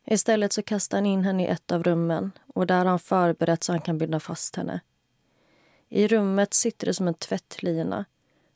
Istället 0.06 0.54
så 0.54 0.62
kastar 0.62 0.98
han 0.98 1.06
in 1.06 1.24
henne 1.24 1.44
i 1.44 1.48
ett 1.48 1.72
av 1.72 1.84
rummen 1.84 2.32
och 2.54 2.68
där 2.68 2.78
har 2.78 2.86
han 2.86 3.00
förberett 3.00 3.64
så 3.64 3.72
han 3.72 3.82
kan 3.82 3.98
binda 3.98 4.20
fast 4.20 4.56
henne. 4.56 4.80
I 5.90 6.08
rummet 6.08 6.54
sitter 6.54 6.86
det 6.86 6.94
som 6.94 7.08
en 7.08 7.14
tvättlina 7.14 8.06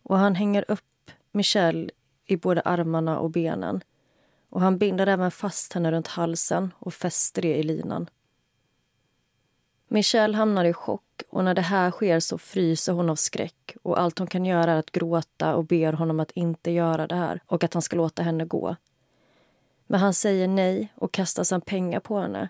och 0.04 0.18
han 0.18 0.36
hänger 0.36 0.66
upp 0.68 1.12
Michelle 1.32 1.90
i 2.26 2.38
både 2.38 2.62
armarna 2.62 3.20
och 3.20 3.30
benen. 3.30 3.84
Och 4.50 4.62
Han 4.62 4.78
binder 4.78 5.08
även 5.08 5.32
fast 5.32 5.74
henne 5.74 5.92
runt 5.92 6.08
halsen 6.08 6.74
och 6.80 6.94
fäster 6.94 7.42
det 7.42 7.56
i 7.56 7.64
linan. 7.64 8.10
Michelle 9.94 10.38
hamnar 10.38 10.66
i 10.66 10.74
chock 10.74 11.24
och 11.30 11.44
när 11.44 11.54
det 11.54 11.62
här 11.62 11.92
sker 11.92 12.20
så 12.20 12.38
fryser 12.38 12.94
hon 12.94 13.10
av 13.10 13.16
skräck 13.16 13.76
och 13.84 14.00
allt 14.00 14.20
hon 14.20 14.28
kan 14.28 14.46
göra 14.46 14.72
är 14.72 14.76
att 14.76 14.92
gråta 14.92 15.56
och 15.56 15.66
ber 15.66 15.94
honom 15.94 16.20
att 16.20 16.32
inte 16.32 16.72
göra 16.72 17.08
det 17.08 17.16
här 17.16 17.42
och 17.46 17.64
att 17.64 17.74
han 17.74 17.82
ska 17.82 17.96
låta 17.96 18.24
henne 18.24 18.46
gå. 18.46 18.76
Men 19.88 20.00
han 20.00 20.14
säger 20.14 20.48
nej 20.48 20.94
och 20.96 21.12
kastar 21.12 21.44
sedan 21.44 21.62
pengar 21.62 22.00
på 22.00 22.20
henne. 22.20 22.50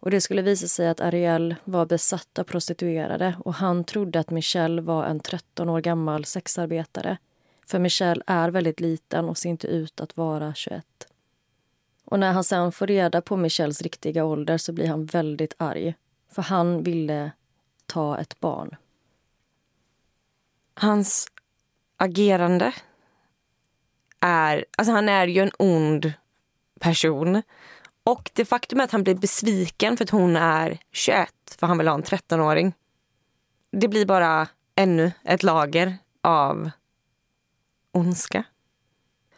Och 0.00 0.10
Det 0.10 0.20
skulle 0.20 0.42
visa 0.42 0.66
sig 0.66 0.88
att 0.88 1.00
Ariel 1.00 1.54
var 1.64 1.86
besatt 1.86 2.38
av 2.38 2.44
prostituerade 2.44 3.36
och 3.44 3.54
han 3.54 3.84
trodde 3.84 4.20
att 4.20 4.30
Michelle 4.30 4.82
var 4.82 5.04
en 5.04 5.20
13 5.20 5.68
år 5.68 5.80
gammal 5.80 6.24
sexarbetare. 6.24 7.18
För 7.66 7.78
Michelle 7.78 8.22
är 8.26 8.48
väldigt 8.48 8.80
liten 8.80 9.28
och 9.28 9.38
ser 9.38 9.48
inte 9.48 9.66
ut 9.66 10.00
att 10.00 10.16
vara 10.16 10.54
21. 10.54 10.84
Och 12.04 12.18
när 12.18 12.32
han 12.32 12.44
sen 12.44 12.72
får 12.72 12.86
reda 12.86 13.20
på 13.20 13.36
Michelles 13.36 13.82
riktiga 13.82 14.24
ålder 14.24 14.58
så 14.58 14.72
blir 14.72 14.88
han 14.88 15.04
väldigt 15.04 15.54
arg. 15.56 15.94
För 16.36 16.42
han 16.42 16.82
ville 16.82 17.32
ta 17.86 18.18
ett 18.18 18.40
barn. 18.40 18.76
Hans 20.74 21.28
agerande 21.96 22.72
är... 24.20 24.64
Alltså 24.78 24.92
han 24.92 25.08
är 25.08 25.26
ju 25.26 25.42
en 25.42 25.50
ond 25.58 26.12
person. 26.80 27.42
Och 28.04 28.30
det 28.34 28.44
faktum 28.44 28.80
att 28.80 28.90
han 28.90 29.02
blir 29.02 29.14
besviken 29.14 29.96
för 29.96 30.04
att 30.04 30.10
hon 30.10 30.36
är 30.36 30.78
21 30.92 31.28
för 31.58 31.66
han 31.66 31.78
vill 31.78 31.88
ha 31.88 31.94
en 31.94 32.02
13-åring. 32.02 32.72
det 33.70 33.88
blir 33.88 34.06
bara 34.06 34.48
ännu 34.74 35.12
ett 35.24 35.42
lager 35.42 35.98
av 36.22 36.70
ondska. 37.92 38.44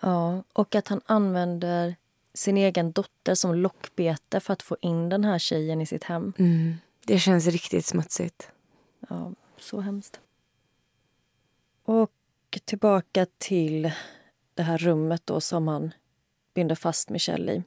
Ja, 0.01 0.43
och 0.53 0.75
att 0.75 0.89
han 0.89 1.01
använder 1.07 1.97
sin 2.35 2.57
egen 2.57 2.93
dotter 2.93 3.35
som 3.35 3.55
lockbete 3.55 4.41
för 4.41 4.53
att 4.53 4.63
få 4.63 4.77
in 4.81 5.09
den 5.09 5.25
här 5.25 5.39
tjejen 5.39 5.81
i 5.81 5.87
sitt 5.87 6.05
hem. 6.05 6.33
Mm. 6.39 6.77
Det 7.09 7.19
känns 7.19 7.47
riktigt 7.47 7.87
smutsigt. 7.87 8.53
Ja, 9.09 9.33
så 9.59 9.81
hemskt. 9.81 10.21
Och 11.85 12.11
tillbaka 12.65 13.27
till 13.39 13.93
det 14.55 14.63
här 14.63 14.79
rummet 14.79 15.23
då 15.25 15.41
som 15.41 15.69
han 15.69 15.95
binder 16.55 16.75
fast 16.75 17.11
Michelle 17.11 17.53
i. 17.53 17.63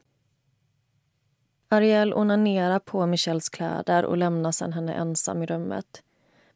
Ariel 1.68 2.14
onanerar 2.14 2.78
på 2.78 3.06
Michelles 3.06 3.48
kläder 3.48 4.04
och 4.04 4.16
lämnar 4.16 4.52
sen 4.52 4.72
henne 4.72 4.94
ensam 4.94 5.42
i 5.42 5.46
rummet. 5.46 6.02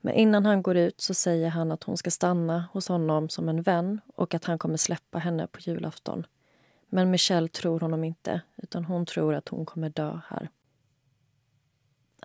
Men 0.01 0.15
innan 0.15 0.47
han 0.47 0.63
går 0.63 0.77
ut 0.77 1.01
så 1.01 1.15
säger 1.15 1.49
han 1.49 1.73
att 1.73 1.83
hon 1.83 1.97
ska 1.97 2.11
stanna 2.11 2.69
hos 2.73 2.89
honom 2.89 3.29
som 3.29 3.49
en 3.49 3.63
vän 3.63 4.01
och 4.15 4.35
att 4.35 4.45
han 4.45 4.59
kommer 4.59 4.77
släppa 4.77 5.19
henne 5.19 5.47
på 5.47 5.61
julafton. 5.61 6.27
Men 6.89 7.11
Michelle 7.11 7.49
tror 7.49 7.81
honom 7.81 8.05
inte, 8.05 8.41
utan 8.57 8.85
hon 8.85 9.07
tror 9.07 9.35
att 9.35 9.49
hon 9.49 9.67
kommer 9.67 9.91
dö 9.91 10.21
här. 10.29 10.49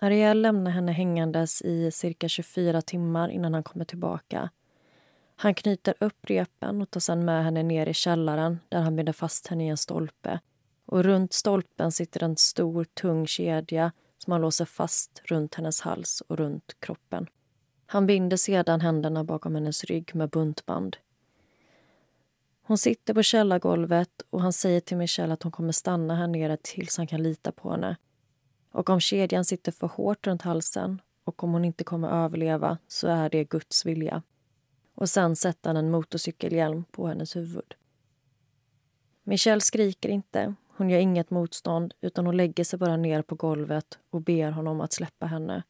Ariel 0.02 0.42
lämnar 0.42 0.70
henne 0.70 0.92
hängandes 0.92 1.62
i 1.62 1.90
cirka 1.90 2.28
24 2.28 2.82
timmar 2.82 3.28
innan 3.28 3.54
han 3.54 3.62
kommer 3.62 3.84
tillbaka. 3.84 4.50
Han 5.36 5.54
knyter 5.54 5.94
upp 6.00 6.18
repen 6.22 6.82
och 6.82 6.90
tar 6.90 7.00
sedan 7.00 7.24
med 7.24 7.44
henne 7.44 7.62
ner 7.62 7.86
i 7.86 7.94
källaren 7.94 8.60
där 8.68 8.80
han 8.80 8.96
binder 8.96 9.12
fast 9.12 9.46
henne 9.46 9.66
i 9.66 9.68
en 9.68 9.76
stolpe. 9.76 10.40
Och 10.86 11.04
runt 11.04 11.32
stolpen 11.32 11.92
sitter 11.92 12.22
en 12.22 12.36
stor, 12.36 12.84
tung 12.84 13.26
kedja 13.26 13.92
som 14.18 14.32
han 14.32 14.40
låser 14.40 14.64
fast 14.64 15.22
runt 15.24 15.54
hennes 15.54 15.80
hals 15.80 16.20
och 16.20 16.36
runt 16.36 16.76
kroppen. 16.80 17.26
Han 17.86 18.06
binder 18.06 18.36
sedan 18.36 18.80
händerna 18.80 19.24
bakom 19.24 19.54
hennes 19.54 19.84
rygg 19.84 20.14
med 20.14 20.30
buntband. 20.30 20.96
Hon 22.62 22.78
sitter 22.78 23.14
på 23.14 23.22
källargolvet 23.22 24.22
och 24.30 24.40
han 24.40 24.52
säger 24.52 24.80
till 24.80 24.96
Michelle 24.96 25.32
att 25.34 25.42
hon 25.42 25.52
kommer 25.52 25.72
stanna 25.72 26.16
här 26.16 26.26
nere 26.26 26.56
tills 26.62 26.96
han 26.96 27.06
kan 27.06 27.22
lita 27.22 27.52
på 27.52 27.70
henne. 27.70 27.96
Och 28.72 28.90
om 28.90 29.00
kedjan 29.00 29.44
sitter 29.44 29.72
för 29.72 29.86
hårt 29.86 30.26
runt 30.26 30.42
halsen 30.42 31.00
och 31.24 31.44
om 31.44 31.52
hon 31.52 31.64
inte 31.64 31.84
kommer 31.84 32.08
överleva 32.24 32.78
så 32.88 33.08
är 33.08 33.30
det 33.30 33.44
Guds 33.44 33.86
vilja. 33.86 34.22
Och 34.94 35.08
sen 35.08 35.36
sätter 35.36 35.70
han 35.70 35.76
en 35.76 35.90
motorcykelhjälm 35.90 36.84
på 36.90 37.06
hennes 37.06 37.36
huvud. 37.36 37.74
Michelle 39.22 39.60
skriker 39.60 40.08
inte. 40.08 40.54
Hon 40.76 40.90
gör 40.90 40.98
inget 40.98 41.30
motstånd 41.30 41.94
utan 42.00 42.26
hon 42.26 42.36
lägger 42.36 42.64
sig 42.64 42.78
bara 42.78 42.96
ner 42.96 43.22
på 43.22 43.34
golvet 43.34 43.98
och 44.10 44.20
ber 44.20 44.50
honom 44.50 44.80
att 44.80 44.92
släppa 44.92 45.26
henne. 45.26 45.62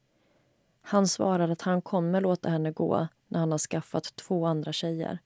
Han 0.82 1.08
svarar 1.08 1.48
att 1.48 1.62
han 1.62 1.82
kommer 1.82 2.20
låta 2.20 2.48
henne 2.48 2.70
gå 2.72 3.08
när 3.28 3.40
han 3.40 3.50
har 3.50 3.58
skaffat 3.58 4.16
två 4.16 4.46
andra 4.46 4.72
tjejer. 4.72 5.18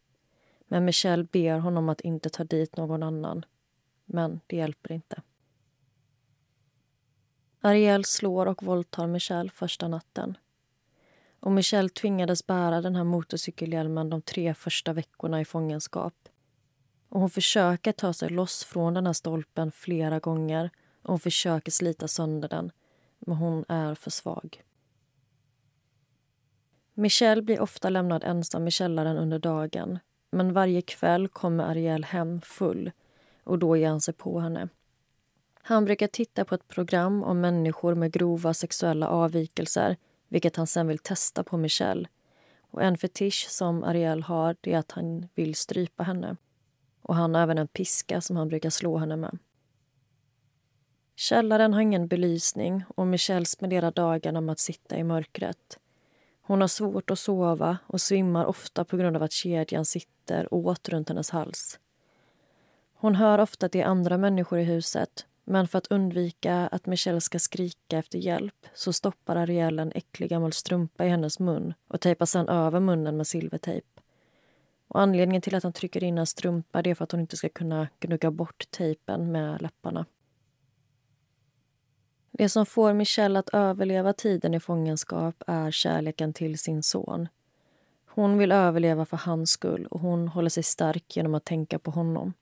Men 0.69 0.85
Michelle 0.85 1.25
ber 1.25 1.59
honom 1.59 1.89
att 1.89 2.01
inte 2.01 2.31
ta 2.31 2.45
dit 2.45 2.77
någon 2.77 3.03
annan. 3.03 3.45
Men 4.05 4.41
det 4.47 4.57
hjälper 4.57 4.93
inte. 4.93 5.23
Ariel 7.67 8.05
slår 8.05 8.47
och 8.47 8.63
våldtar 8.63 9.07
Michelle 9.07 9.51
första 9.51 9.89
natten. 9.89 10.37
Och 11.41 11.53
Michelle 11.53 11.89
tvingades 11.89 12.47
bära 12.47 12.81
den 12.81 12.97
här 12.97 13.05
motorcykelhjälmen 13.05 14.11
de 14.11 14.23
tre 14.23 14.55
första 14.55 14.93
veckorna 14.93 15.41
i 15.41 15.45
fångenskap. 15.45 16.15
Och 17.09 17.21
hon 17.21 17.31
försöker 17.31 17.93
ta 17.93 18.13
sig 18.13 18.29
loss 18.29 18.65
från 18.65 18.95
den 18.95 19.07
här 19.07 19.13
stolpen 19.13 19.73
flera 19.73 20.19
gånger 20.19 20.71
och 21.03 21.09
hon 21.09 21.21
försöker 21.21 21.73
slita 21.73 22.09
sönder 22.09 22.49
den, 22.49 22.73
men 23.19 23.37
hon 23.37 23.65
är 23.69 23.95
för 23.95 24.11
svag. 24.11 24.63
Michelle 26.95 27.43
blir 27.43 27.61
ofta 27.61 27.91
lämnad 27.91 28.25
ensam 28.25 28.69
i 28.69 28.71
källaren 28.71 29.17
under 29.17 29.39
dagen 29.39 29.99
men 30.31 30.53
varje 30.53 30.83
kväll 30.83 31.29
kommer 31.29 31.65
Ariel 31.65 32.05
hem 32.05 32.41
full 32.41 32.91
och 33.45 33.59
då 33.59 33.77
ger 33.77 33.89
han 33.89 34.01
sig 34.01 34.15
på 34.15 34.41
henne. 34.41 34.69
Han 35.69 35.85
brukar 35.85 36.07
titta 36.07 36.45
på 36.45 36.55
ett 36.55 36.69
program 36.69 37.23
om 37.23 37.41
människor 37.41 37.95
med 37.95 38.13
grova 38.13 38.55
sexuella 38.55 39.09
avvikelser 39.09 39.97
vilket 40.29 40.57
han 40.57 40.67
sen 40.67 40.87
vill 40.87 40.99
testa 40.99 41.45
på 41.45 41.57
Michelle. 41.57 42.09
Och 42.61 42.83
en 42.83 42.99
fetisch 42.99 43.47
som 43.49 43.85
Ariel 43.85 44.23
har 44.23 44.57
det 44.61 44.73
är 44.73 44.79
att 44.79 44.93
han 44.93 45.29
vill 45.35 45.55
strypa 45.55 46.03
henne. 46.03 46.37
Och 47.03 47.15
Han 47.15 47.35
har 47.35 47.43
även 47.43 47.59
en 47.59 47.69
piska 47.69 48.21
som 48.21 48.37
han 48.37 48.49
brukar 48.49 48.71
slå 48.71 48.99
henne 48.99 49.17
med. 49.17 49.39
Källaren 51.17 51.75
har 51.75 51.81
ingen 51.81 52.09
belysning 52.09 52.85
och 52.89 53.07
Michelle 53.07 53.47
spenderar 53.47 53.91
dagarna 53.91 54.41
med 54.41 54.53
att 54.53 54.59
sitta 54.59 54.97
i 54.97 55.05
mörkret. 55.05 55.79
Hon 56.43 56.61
har 56.61 56.69
svårt 56.69 57.11
att 57.11 57.19
sova 57.19 57.79
och 57.87 58.01
svimmar 58.01 58.45
ofta 58.47 58.85
på 58.85 58.97
grund 58.97 59.17
av 59.17 59.23
att 59.23 59.33
kedjan 59.33 59.85
sitter 59.85 60.55
åt 60.55 60.89
runt 60.89 61.09
hennes 61.09 61.31
hals. 61.31 61.79
Hon 62.95 63.15
hör 63.15 63.39
ofta 63.39 63.67
att 63.67 63.73
det 63.73 63.81
är 63.81 63.87
andra 63.87 64.19
människor 64.19 64.59
i 64.59 64.65
huset 64.65 65.27
men 65.49 65.69
för 65.69 65.79
att 65.79 65.87
undvika 65.87 66.67
att 66.67 66.87
Michelle 66.87 67.21
ska 67.21 67.39
skrika 67.39 67.99
efter 67.99 68.19
hjälp 68.19 68.67
så 68.75 68.93
stoppar 68.93 69.37
Ariel 69.37 69.79
en 69.79 69.93
äcklig 69.95 70.31
gammal 70.31 70.53
strumpa 70.53 71.07
i 71.07 71.09
hennes 71.09 71.39
mun 71.39 71.75
och 71.89 72.01
tejpar 72.01 72.27
sedan 72.27 72.49
över 72.49 72.81
munnen 72.81 73.17
med 73.17 73.27
silvertejp. 73.27 73.87
Och 74.89 75.01
anledningen 75.01 75.43
till 75.43 75.55
att 75.55 75.63
han 75.63 75.73
trycker 75.73 76.05
in 76.05 76.19
en 76.19 76.27
strumpa 76.27 76.81
är 76.81 76.95
för 76.95 77.05
att 77.05 77.13
hon 77.13 77.21
inte 77.21 77.37
ska 77.37 77.49
kunna 77.49 77.89
gnugga 78.01 78.31
bort 78.31 78.71
tejpen 78.71 79.33
med 79.33 79.63
läpparna. 79.63 80.07
Det 82.31 82.49
som 82.49 82.67
får 82.67 82.93
Michelle 82.93 83.39
att 83.39 83.49
överleva 83.49 84.13
tiden 84.13 84.55
i 84.55 84.61
fångenskap 84.61 85.43
är 85.47 85.71
kärleken 85.71 86.33
till 86.33 86.59
sin 86.59 86.83
son. 86.83 87.29
Hon 88.07 88.39
vill 88.39 88.53
överleva 88.53 89.07
för 89.07 89.17
hans 89.17 89.51
skull 89.51 89.87
och 89.87 90.01
hon 90.01 90.29
håller 90.29 90.51
sig 90.51 90.63
stark 90.63 91.17
genom 91.17 91.35
att 91.35 91.45
tänka 91.45 91.79
på 91.79 91.91
honom. 91.91 92.33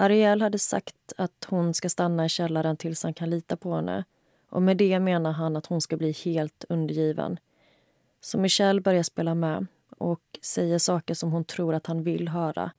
Ariel 0.00 0.42
hade 0.42 0.58
sagt 0.58 1.12
att 1.16 1.46
hon 1.48 1.74
ska 1.74 1.88
stanna 1.88 2.26
i 2.26 2.28
källaren 2.28 2.76
tills 2.76 3.02
han 3.02 3.14
kan 3.14 3.30
lita 3.30 3.56
på 3.56 3.74
henne. 3.74 4.04
Och 4.50 4.62
Med 4.62 4.76
det 4.76 5.00
menar 5.00 5.32
han 5.32 5.56
att 5.56 5.66
hon 5.66 5.80
ska 5.80 5.96
bli 5.96 6.12
helt 6.12 6.64
undergiven. 6.68 7.38
Så 8.20 8.38
Michelle 8.38 8.80
börjar 8.80 9.02
spela 9.02 9.34
med 9.34 9.66
och 9.98 10.20
säger 10.42 10.78
saker 10.78 11.14
som 11.14 11.32
hon 11.32 11.44
tror 11.44 11.74
att 11.74 11.86
han 11.86 12.02
vill 12.02 12.28
höra. 12.28 12.70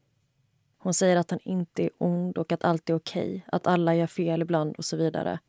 Hon 0.78 0.94
säger 0.94 1.16
att 1.16 1.32
han 1.32 1.40
inte 1.44 1.84
är 1.84 1.90
ond 1.98 2.38
och 2.38 2.52
att 2.52 2.64
allt 2.64 2.90
är 2.90 2.94
okej, 2.94 3.30
okay, 3.30 3.42
att 3.46 3.68
alla 3.68 3.96
gör 3.96 4.08
fel 4.08 4.42
ibland 4.42 4.76
och 4.76 4.86
så 4.86 4.98
vidare. 4.98 5.40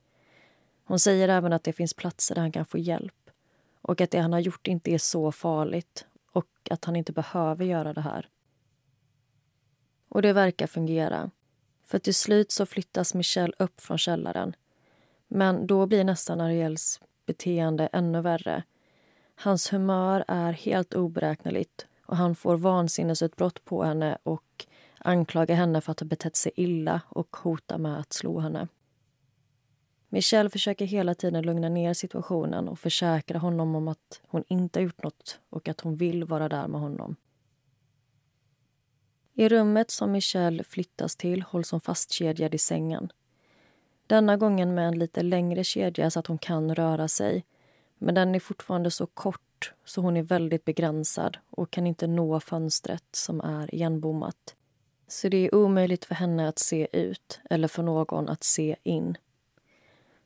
Hon 0.85 0.99
säger 0.99 1.29
även 1.29 1.53
att 1.53 1.65
det 1.65 1.73
finns 1.73 1.95
platser 1.95 2.35
där 2.35 2.43
han 2.43 2.53
kan 2.53 2.67
få 2.67 2.79
hjälp 2.79 3.31
och 3.83 4.01
att 4.01 4.11
det 4.11 4.19
han 4.19 4.33
har 4.33 4.41
gjort 4.41 4.69
inte 4.69 4.91
är 4.91 4.99
så 4.99 5.33
farligt 5.33 6.07
och 6.33 6.69
att 6.71 6.85
han 6.85 6.97
inte 6.97 7.13
behöver 7.13 7.65
göra 7.65 7.93
det 7.93 8.01
här. 8.01 8.29
Och 10.09 10.23
det 10.23 10.33
verkar 10.33 10.67
fungera. 10.67 11.31
För 11.91 11.99
till 11.99 12.15
slut 12.15 12.51
så 12.53 12.67
flyttas 12.67 13.15
Michelle 13.15 13.53
upp 13.59 13.81
från 13.81 13.99
källaren. 13.99 14.57
Men 15.29 15.67
då 15.67 15.87
blir 15.87 16.05
nästan 16.05 16.41
Ariels 16.41 17.01
beteende 17.27 17.87
ännu 17.87 18.21
värre. 18.21 18.63
Hans 19.35 19.73
humör 19.73 20.25
är 20.29 20.53
helt 20.53 20.95
oberäkneligt 20.95 21.87
och 22.07 22.17
han 22.17 22.35
får 22.35 22.57
vansinnesutbrott 22.57 23.65
på 23.65 23.85
henne 23.85 24.19
och 24.23 24.67
anklagar 24.99 25.55
henne 25.55 25.81
för 25.81 25.93
att 25.93 26.01
ha 26.01 26.07
betett 26.07 26.37
sig 26.37 26.53
illa 26.57 27.01
och 27.09 27.37
hotar 27.37 27.79
med 27.79 27.99
att 27.99 28.13
slå 28.13 28.41
henne. 28.41 28.69
Michelle 30.09 30.51
försöker 30.51 30.85
hela 30.85 31.15
tiden 31.15 31.43
lugna 31.43 31.69
ner 31.69 31.95
situationen 31.95 32.69
och 32.69 32.79
försäkra 32.79 33.39
honom 33.39 33.75
om 33.75 33.89
att 33.89 34.21
hon 34.29 34.45
inte 34.49 34.79
har 34.79 34.85
gjort 34.85 35.03
något 35.03 35.41
och 35.51 35.69
att 35.69 35.81
hon 35.81 35.97
vill 35.97 36.25
vara 36.25 36.49
där 36.49 36.69
med 36.69 36.81
honom. 36.81 37.17
I 39.41 39.49
rummet 39.49 39.91
som 39.91 40.13
Michelle 40.13 40.65
flyttas 40.65 41.17
till 41.17 41.43
hålls 41.43 41.71
hon 41.71 41.81
fastkedjad 41.81 42.55
i 42.55 42.59
sängen. 42.59 43.13
Denna 44.07 44.37
gången 44.37 44.75
med 44.75 44.89
en 44.89 44.99
lite 44.99 45.23
längre 45.23 45.65
kedja 45.65 46.11
så 46.11 46.21
att 46.21 46.27
hon 46.27 46.39
kan 46.39 46.75
röra 46.75 47.09
sig. 47.09 47.45
Men 47.99 48.15
den 48.15 48.35
är 48.35 48.41
fortfarande 48.41 48.91
så 48.91 49.07
kort 49.07 49.73
så 49.85 50.01
hon 50.01 50.17
är 50.17 50.23
väldigt 50.23 50.65
begränsad 50.65 51.39
och 51.51 51.71
kan 51.71 51.87
inte 51.87 52.07
nå 52.07 52.41
fönstret 52.41 53.05
som 53.13 53.41
är 53.41 53.75
igenbommat. 53.75 54.55
Så 55.09 55.29
det 55.29 55.37
är 55.37 55.55
omöjligt 55.55 56.05
för 56.05 56.15
henne 56.15 56.49
att 56.49 56.59
se 56.59 56.89
ut 56.93 57.41
eller 57.51 57.69
för 57.69 57.83
någon 57.83 58.29
att 58.29 58.45
se 58.45 58.77
in. 58.83 59.17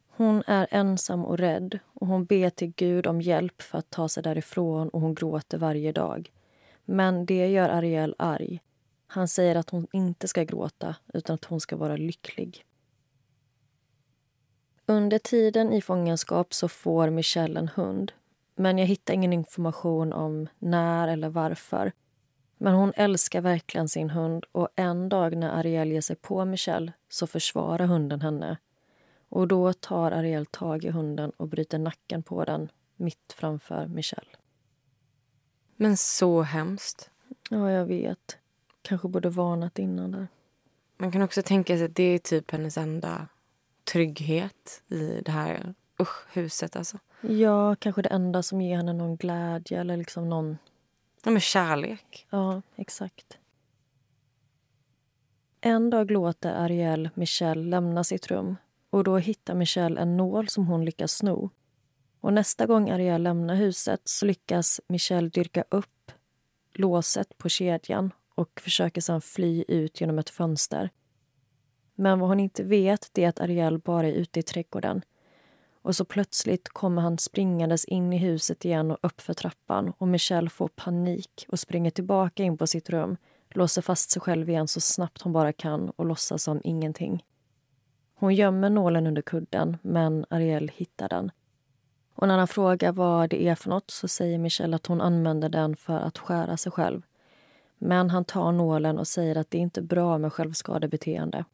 Hon 0.09 0.43
är 0.47 0.67
ensam 0.71 1.25
och 1.25 1.39
rädd 1.39 1.79
och 1.87 2.07
hon 2.07 2.25
ber 2.25 2.51
till 2.51 2.73
Gud 2.77 3.07
om 3.07 3.21
hjälp 3.21 3.63
för 3.63 3.79
att 3.79 3.91
ta 3.91 4.09
sig 4.09 4.23
därifrån 4.23 4.89
och 4.89 5.01
hon 5.01 5.15
gråter 5.15 5.59
varje 5.59 5.93
dag. 5.93 6.33
Men 6.85 7.27
det 7.27 7.49
gör 7.49 7.69
Ariel 7.69 8.15
arg 8.19 8.61
han 9.07 9.29
säger 9.29 9.57
att 9.57 9.71
hon 9.71 9.87
inte 9.93 10.29
ska 10.29 10.45
gråta, 10.45 10.97
utan 11.15 11.35
att 11.35 11.45
hon 11.45 11.61
ska 11.61 11.77
vara 11.77 11.97
lycklig. 11.97 12.65
Under 14.87 15.19
tiden 15.19 15.73
i 15.73 15.81
fångenskap 15.81 16.55
så 16.55 16.69
får 16.69 17.11
Michelle 17.11 17.61
en 17.61 17.69
hund. 17.69 18.13
Men 18.57 18.79
jag 18.79 18.87
hittar 18.87 19.15
ingen 19.15 19.33
information 19.33 20.13
om 20.13 20.49
när 20.59 21.09
eller 21.09 21.29
varför. 21.29 21.93
Men 22.59 22.75
hon 22.75 22.93
älskar 22.97 23.41
verkligen 23.41 23.89
sin 23.89 24.11
hund 24.11 24.45
och 24.53 24.69
en 24.77 25.09
dag 25.09 25.37
när 25.37 25.51
Ariel 25.51 25.93
ger 25.93 26.01
sig 26.01 26.17
på 26.17 26.45
Michelle 26.45 26.93
så 27.09 27.27
försvarar 27.27 27.87
hunden 27.87 28.21
henne. 28.21 28.57
Och 29.29 29.49
då 29.49 29.73
tar 29.73 30.13
Ariel 30.13 30.47
tag 30.47 30.85
i 30.85 30.91
hunden 30.91 31.31
och 31.31 31.49
bryter 31.49 31.79
nacken 31.79 32.23
på 32.23 32.45
den 32.45 32.69
mitt 32.97 33.35
framför 33.37 33.87
Michelle. 33.87 34.31
Men 35.77 35.97
så 35.97 36.43
hemskt. 36.43 37.11
Ja, 37.51 37.71
jag 37.71 37.87
vet. 37.87 38.39
Kanske 38.85 39.09
borde 39.09 39.29
varnat 39.29 39.79
innan 39.79 40.11
där. 40.11 40.29
Man 40.97 41.13
kan 41.13 41.23
också 41.23 41.43
tänka 41.43 41.77
sig 41.77 41.85
att 41.85 41.95
det 41.95 42.03
är 42.03 42.19
typ 42.19 42.51
hennes 42.51 42.79
enda 42.79 43.29
trygghet 43.85 44.83
i 44.89 45.21
det 45.25 45.33
här 45.33 45.75
usch, 46.01 46.27
huset. 46.33 46.77
Alltså. 46.77 46.99
Ja, 47.21 47.77
kanske 47.77 48.03
det 48.03 48.09
enda 48.09 48.43
som 48.43 48.61
ger 48.61 48.77
henne 48.77 48.93
någon 48.93 49.17
glädje 49.17 49.81
eller 49.81 49.97
liksom 49.97 50.29
någon... 50.29 50.59
Ja, 51.25 51.31
men 51.31 51.41
kärlek. 51.41 52.27
Ja, 52.31 52.63
exakt. 52.77 53.39
En 55.61 55.91
dag 55.91 56.11
låter 56.11 56.55
Ariel 56.55 57.11
Michelle 57.15 57.69
lämna 57.71 58.05
sitt 58.05 58.27
rum 58.27 58.57
och 58.91 59.05
då 59.05 59.19
hittar 59.19 59.55
Michelle 59.55 60.01
en 60.01 60.17
nål 60.17 60.49
som 60.49 60.67
hon 60.67 60.85
lyckas 60.85 61.13
sno. 61.13 61.51
Och 62.21 62.33
nästa 62.33 62.67
gång 62.67 62.91
Ariel 62.91 63.23
lämnar 63.23 63.55
huset 63.55 64.01
så 64.05 64.27
lyckas 64.27 64.81
Michelle 64.87 65.29
dyrka 65.29 65.65
upp 65.69 66.13
låset 66.73 67.39
på 67.39 67.49
kedjan 67.49 68.11
och 68.35 68.61
försöker 68.61 69.01
sedan 69.01 69.21
fly 69.21 69.65
ut 69.69 70.01
genom 70.01 70.19
ett 70.19 70.31
fönster. 70.31 70.91
Men 71.95 72.19
vad 72.19 72.29
hon 72.29 72.41
inte 72.41 72.65
vet 72.65 73.19
är 73.19 73.29
att 73.29 73.41
Ariel 73.41 73.79
bara 73.79 74.07
är 74.07 74.13
ute 74.13 74.41
i 74.41 74.43
trädgården. 74.43 75.03
Och 75.83 75.97
så 75.97 76.05
plötsligt 76.05 76.69
kommer 76.69 77.03
han 77.03 77.19
springandes 77.19 77.85
in 77.85 78.13
i 78.13 78.19
huset 78.19 78.65
igen 78.65 78.91
och 78.91 78.99
upp 79.03 79.21
för 79.21 79.35
trappan 79.35 79.93
och 79.99 80.09
Michelle 80.09 80.51
får 80.51 80.69
panik 80.69 81.47
och 81.49 81.61
springer 81.61 81.91
tillbaka 81.91 82.43
in 82.43 82.59
på 82.59 82.67
sitt 82.67 82.91
rum 82.91 83.17
låser 83.57 83.83
fast 83.83 84.11
sig 84.11 84.23
själv 84.23 84.49
igen 84.49 84.69
så 84.69 84.81
snabbt 84.81 85.23
hon 85.23 85.33
bara 85.33 85.53
kan 85.53 85.91
och 85.91 86.07
låtsas 86.07 86.43
som 86.43 86.61
ingenting. 86.65 87.25
Hon 88.15 88.35
gömmer 88.35 88.71
nålen 88.71 89.07
under 89.07 89.23
kudden, 89.23 89.77
men 89.83 90.27
Ariel 90.31 90.71
hittar 90.75 91.09
den. 91.09 91.31
Och 92.15 92.29
när 92.29 92.39
han 92.39 92.49
frågar 92.49 92.93
vad 92.93 93.31
det 93.31 93.49
är 93.49 93.55
för 93.55 93.71
något 93.71 93.91
så 93.91 94.09
säger 94.09 94.39
Michelle 94.39 94.77
att 94.77 94.87
hon 94.87 95.01
använder 95.01 95.49
den 95.49 95.77
för 95.77 96.01
att 96.01 96.19
skära 96.19 96.57
sig 96.57 96.73
själv. 96.73 97.03
Men 97.85 98.11
han 98.11 98.25
tar 98.25 98.53
nålen 98.53 98.99
och 98.99 99.09
säger 99.09 99.37
att 99.37 99.51
det 99.51 99.59
inte 99.59 99.81
är 99.81 99.85
bra 99.85 100.19
med 100.19 100.33
självskadebeteende. 100.33 101.45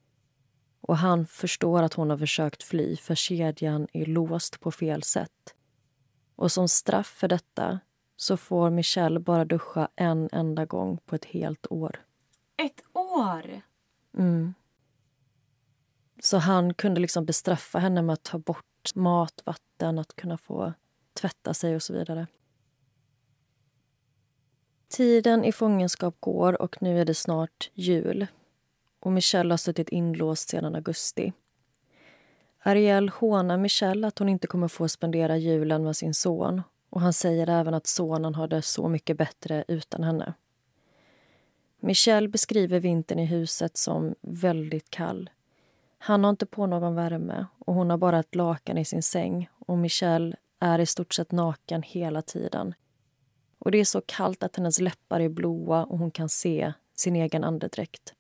Och 0.80 0.96
han 0.96 1.26
förstår 1.26 1.82
att 1.82 1.94
hon 1.94 2.10
har 2.10 2.18
försökt 2.18 2.62
fly 2.62 2.96
för 2.96 3.14
kedjan 3.14 3.88
är 3.92 4.06
låst 4.06 4.60
på 4.60 4.70
fel 4.70 5.02
sätt. 5.02 5.54
Och 6.37 6.52
som 6.52 6.68
straff 6.68 7.06
för 7.06 7.28
detta 7.28 7.80
så 8.16 8.37
får 8.37 8.70
Michelle 8.70 9.20
bara 9.20 9.44
duscha 9.44 9.88
en 9.96 10.28
enda 10.32 10.66
gång 10.66 10.99
på 11.06 11.14
ett 11.14 11.25
helt 11.25 11.66
år. 11.70 12.04
Ett 12.56 12.82
år? 12.92 13.62
Mm. 14.18 14.54
Så 16.22 16.38
han 16.38 16.75
kunde 16.75 17.00
liksom 17.00 17.25
bestraffa 17.25 17.78
henne 17.78 18.02
med 18.02 18.12
att 18.12 18.22
ta 18.22 18.38
bort 18.38 18.94
mat, 18.94 19.42
vatten, 19.44 19.99
att 19.99 20.16
kunna 20.16 20.38
få 20.38 20.72
tvätta 21.20 21.54
sig 21.54 21.75
och 21.75 21.82
så 21.82 21.92
vidare. 21.92 22.26
Tiden 24.90 25.44
i 25.44 25.52
fångenskap 25.52 26.16
går 26.20 26.62
och 26.62 26.82
nu 26.82 27.00
är 27.00 27.04
det 27.04 27.14
snart 27.14 27.70
jul. 27.75 28.26
Och 29.00 29.12
Michelle 29.12 29.52
har 29.52 29.56
suttit 29.56 29.88
inlåst 29.88 30.49
sedan 30.49 30.75
augusti. 30.75 31.32
Ariel 32.62 33.09
hånar 33.09 33.59
Michelle 33.59 34.06
att 34.06 34.18
hon 34.18 34.28
inte 34.28 34.47
kommer 34.47 34.68
få 34.68 34.88
spendera 34.88 35.37
julen 35.37 35.85
med 35.85 35.97
sin 35.97 36.14
son 36.14 36.62
och 36.90 37.00
han 37.00 37.12
säger 37.12 37.49
även 37.49 37.75
att 37.75 37.87
sonen 37.87 38.35
har 38.35 38.49
det 38.49 38.62
så 38.62 38.88
mycket 38.88 39.16
bättre 39.18 39.64
utan 39.68 40.02
henne. 40.02 40.35
Michelle 41.80 42.28
beskriver 42.28 42.80
vintern 42.80 43.18
i 43.18 43.26
huset 43.26 43.76
som 43.76 44.14
väldigt 44.20 44.90
kall. 44.90 45.30
Han 45.99 46.25
har 46.25 46.30
inte 46.30 46.47
på 46.47 46.66
någon 46.66 46.94
värme 46.94 47.47
och 47.59 47.75
hon 47.75 47.90
har 47.90 47.99
bara 47.99 48.18
ett 48.18 48.35
lakan 48.35 48.78
i 48.78 48.85
sin 48.85 49.02
säng 49.02 49.49
och 49.59 49.78
Michelle 49.78 50.37
är 50.61 50.78
i 50.78 50.87
stort 50.87 51.14
sett 51.14 51.32
naken 51.32 51.82
hela 51.82 52.23
tiden. 52.23 52.75
Och 53.61 53.71
Det 53.71 53.79
är 53.79 53.85
så 53.85 54.00
kallt 54.07 54.43
att 54.43 54.57
hennes 54.57 54.81
läppar 54.81 55.21
är 55.21 55.29
blåa 55.29 55.85
och 55.85 55.99
hon 55.99 56.11
kan 56.11 56.29
se 56.29 56.73
sin 56.97 57.17
egen 57.17 57.45
andedräkt. 57.45 58.15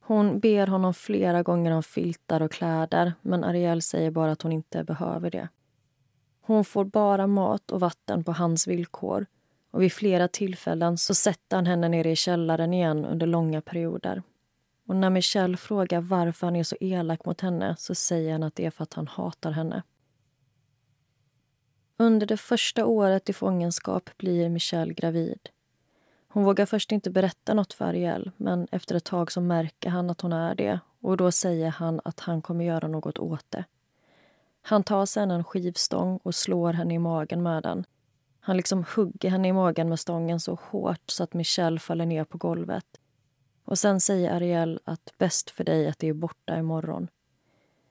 Hon 0.00 0.40
ber 0.40 0.66
honom 0.66 0.94
flera 0.94 1.42
gånger 1.42 1.70
om 1.70 1.82
filtar 1.82 2.42
och 2.42 2.52
kläder 2.52 3.12
men 3.22 3.44
Ariel 3.44 3.82
säger 3.82 4.10
bara 4.10 4.32
att 4.32 4.42
hon 4.42 4.52
inte 4.52 4.84
behöver 4.84 5.30
det. 5.30 5.48
Hon 6.40 6.64
får 6.64 6.84
bara 6.84 7.26
mat 7.26 7.70
och 7.70 7.80
vatten 7.80 8.24
på 8.24 8.32
hans 8.32 8.66
villkor 8.66 9.26
och 9.70 9.82
vid 9.82 9.92
flera 9.92 10.28
tillfällen 10.28 10.98
så 10.98 11.14
sätter 11.14 11.56
han 11.56 11.66
henne 11.66 11.88
nere 11.88 12.10
i 12.10 12.16
källaren 12.16 12.74
igen 12.74 13.04
under 13.04 13.26
långa 13.26 13.60
perioder. 13.60 14.22
Och 14.88 14.96
när 14.96 15.10
Michelle 15.10 15.56
frågar 15.56 16.00
varför 16.00 16.46
han 16.46 16.56
är 16.56 16.64
så 16.64 16.76
elak 16.80 17.24
mot 17.24 17.40
henne 17.40 17.76
så 17.78 17.94
säger 17.94 18.32
han 18.32 18.42
att 18.42 18.54
det 18.54 18.66
är 18.66 18.70
för 18.70 18.82
att 18.82 18.94
han 18.94 19.06
hatar 19.06 19.50
henne. 19.50 19.82
Under 21.96 22.26
det 22.26 22.36
första 22.36 22.86
året 22.86 23.28
i 23.28 23.32
fångenskap 23.32 24.10
blir 24.16 24.48
Michelle 24.48 24.94
gravid. 24.94 25.48
Hon 26.28 26.44
vågar 26.44 26.66
först 26.66 26.92
inte 26.92 27.10
berätta 27.10 27.54
något 27.54 27.72
för 27.72 27.84
Ariel 27.84 28.30
men 28.36 28.68
efter 28.70 28.94
ett 28.94 29.04
tag 29.04 29.32
så 29.32 29.40
märker 29.40 29.90
han 29.90 30.10
att 30.10 30.20
hon 30.20 30.32
är 30.32 30.54
det 30.54 30.80
och 31.00 31.16
då 31.16 31.32
säger 31.32 31.68
han 31.68 32.00
att 32.04 32.20
han 32.20 32.42
kommer 32.42 32.64
göra 32.64 32.88
något 32.88 33.18
åt 33.18 33.44
det. 33.48 33.64
Han 34.62 34.82
tar 34.82 35.06
sedan 35.06 35.30
en 35.30 35.44
skivstång 35.44 36.20
och 36.22 36.34
slår 36.34 36.72
henne 36.72 36.94
i 36.94 36.98
magen 36.98 37.42
med 37.42 37.62
den. 37.62 37.86
Han 38.40 38.56
liksom 38.56 38.84
hugger 38.96 39.30
henne 39.30 39.48
i 39.48 39.52
magen 39.52 39.88
med 39.88 40.00
stången 40.00 40.40
så 40.40 40.58
hårt 40.62 41.10
så 41.10 41.22
att 41.22 41.34
Michelle 41.34 41.78
faller 41.78 42.06
ner 42.06 42.24
på 42.24 42.38
golvet. 42.38 43.00
Och 43.64 43.78
Sen 43.78 44.00
säger 44.00 44.34
Ariel 44.34 44.80
att 44.84 45.12
bäst 45.18 45.50
för 45.50 45.64
dig 45.64 45.88
att 45.88 45.98
det 45.98 46.08
är 46.08 46.14
borta 46.14 46.58
imorgon. 46.58 47.08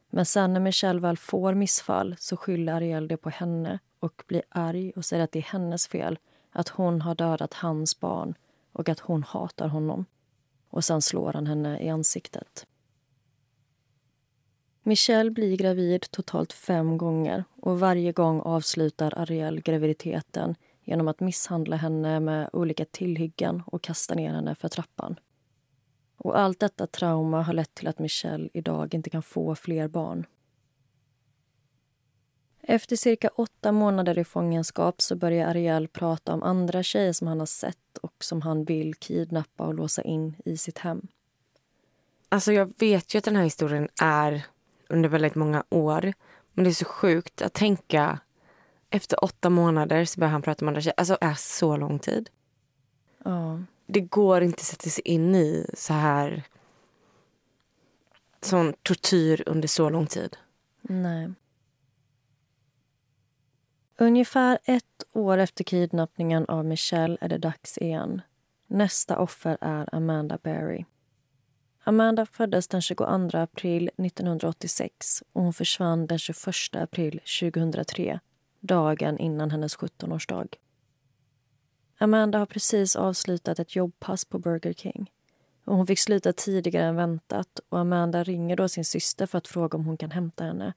Men 0.10 0.26
sen 0.26 0.54
när 0.54 0.60
Michelle 0.60 1.00
väl 1.00 1.18
får 1.18 1.54
missfall 1.54 2.16
så 2.20 2.38
skyller 2.38 2.74
Ariel 2.74 3.08
det 3.08 3.18
på 3.18 3.30
henne 3.30 3.80
och 4.04 4.24
blir 4.28 4.44
arg 4.50 4.92
och 4.96 5.06
säger 5.06 5.24
att 5.24 5.32
det 5.32 5.40
är 5.40 5.44
hennes 5.44 5.88
fel 5.88 6.20
att 6.52 6.70
hon 6.70 7.02
har 7.02 7.16
dödat 7.16 7.54
hans 7.54 8.00
barn 8.00 8.34
och 8.72 8.90
att 8.90 9.00
hon 9.00 9.24
hatar 9.24 9.68
honom. 9.68 10.06
Och 10.70 10.84
sen 10.84 11.02
slår 11.02 11.34
han 11.34 11.48
henne 11.48 11.80
i 11.80 11.90
ansiktet. 11.90 12.68
Michelle 14.84 15.32
blir 15.32 15.58
gravid 15.58 16.12
totalt 16.12 16.54
fem 16.54 16.98
gånger 16.98 17.44
och 17.56 17.80
varje 17.80 18.12
gång 18.12 18.42
avslutar 18.42 19.14
Ariel 19.18 19.62
graviditeten 19.62 20.56
genom 20.84 21.08
att 21.08 21.20
misshandla 21.20 21.76
henne 21.76 22.20
med 22.20 22.50
olika 22.54 22.86
tillhyggen 22.86 23.64
och 23.66 23.84
kasta 23.84 24.16
ner 24.16 24.34
henne 24.34 24.56
för 24.56 24.70
trappan. 24.70 25.20
Och 26.18 26.40
allt 26.40 26.60
detta 26.60 26.88
trauma 26.88 27.42
har 27.42 27.54
lett 27.54 27.76
till 27.76 27.88
att 27.88 28.00
Michelle 28.00 28.50
idag 28.54 28.94
inte 28.94 29.10
kan 29.10 29.24
få 29.24 29.56
fler 29.56 29.88
barn. 29.88 30.26
Efter 32.68 32.96
cirka 32.96 33.30
åtta 33.36 33.72
månader 33.72 34.20
i 34.20 34.24
fångenskap 34.24 35.02
så 35.02 35.16
börjar 35.16 35.48
Ariel 35.48 35.88
prata 35.88 36.34
om 36.34 36.44
andra 36.44 36.84
tjejer 36.84 37.14
som 37.14 37.28
han 37.28 37.40
har 37.40 37.46
sett 37.46 37.98
och 38.02 38.14
som 38.20 38.42
han 38.42 38.66
vill 38.66 38.96
kidnappa 38.96 39.64
och 39.66 39.74
låsa 39.74 40.02
in 40.02 40.36
i 40.46 40.58
sitt 40.58 40.78
hem. 40.78 41.08
Alltså 42.30 42.54
jag 42.54 42.74
vet 42.80 43.14
ju 43.14 43.18
att 43.18 43.24
den 43.24 43.36
här 43.36 43.44
historien 43.44 43.88
är 44.02 44.46
under 44.90 45.10
väldigt 45.10 45.36
många 45.36 45.64
år. 45.70 46.14
Men 46.54 46.64
det 46.64 46.70
är 46.70 46.74
så 46.74 46.86
sjukt 46.86 47.42
att 47.42 47.54
tänka 47.54 48.20
efter 48.90 49.24
åtta 49.24 49.50
månader 49.50 50.06
så 50.06 50.20
börjar 50.20 50.32
han 50.32 50.42
prata 50.42 50.66
med 50.66 50.70
andra 50.70 50.82
tjejer. 50.82 50.96
Alltså 50.98 51.18
det 51.22 51.26
är 51.26 51.34
så 51.34 51.78
lång 51.78 52.00
tid. 52.00 52.30
Ja. 53.26 53.60
Det 53.86 54.02
går 54.02 54.42
inte 54.42 54.56
att 54.56 54.66
sätta 54.66 54.90
sig 54.90 55.04
in 55.06 55.36
i 55.36 55.70
så 55.74 55.94
här 55.94 56.44
sån 58.42 58.74
tortyr 58.84 59.44
under 59.46 59.68
så 59.68 59.90
lång 59.90 60.08
tid. 60.08 60.38
Nej. 60.82 61.34
Ungefär 63.98 64.60
ett 64.64 65.04
år 65.14 65.38
efter 65.38 65.64
kidnappningen 65.64 66.46
av 66.46 66.66
Michelle 66.66 67.18
är 67.22 67.30
det 67.30 67.38
dags 67.38 67.78
igen. 67.78 68.22
Nästa 68.68 69.20
offer 69.20 69.58
är 69.62 69.96
Amanda 69.96 70.38
Berry. 70.44 70.86
Amanda 71.84 72.26
föddes 72.26 72.68
den 72.68 72.82
22 72.82 73.04
april 73.34 73.90
1986 73.98 75.24
och 75.34 75.44
hon 75.44 75.54
försvann 75.54 76.08
den 76.08 76.20
21 76.20 76.46
april 76.74 77.22
2003 77.42 78.20
dagen 78.60 79.18
innan 79.18 79.52
hennes 79.52 79.78
17-årsdag. 79.78 80.56
Amanda 81.98 82.40
har 82.40 82.46
precis 82.46 82.96
avslutat 82.96 83.60
ett 83.60 83.76
jobbpass 83.76 84.26
på 84.26 84.40
Burger 84.40 84.74
King. 84.74 85.12
Och 85.66 85.76
hon 85.76 85.88
fick 85.88 86.00
sluta 86.00 86.34
tidigare 86.34 86.86
än 86.86 86.96
väntat 86.96 87.60
och 87.70 87.80
Amanda 87.80 88.24
ringer 88.24 88.56
då 88.56 88.70
sin 88.70 88.86
syster 88.86 89.26
för 89.26 89.38
att 89.38 89.48
fråga 89.48 89.78
om 89.78 89.86
hon 89.86 89.98
kan 89.98 90.12
hämta 90.12 90.44
henne. 90.44 90.74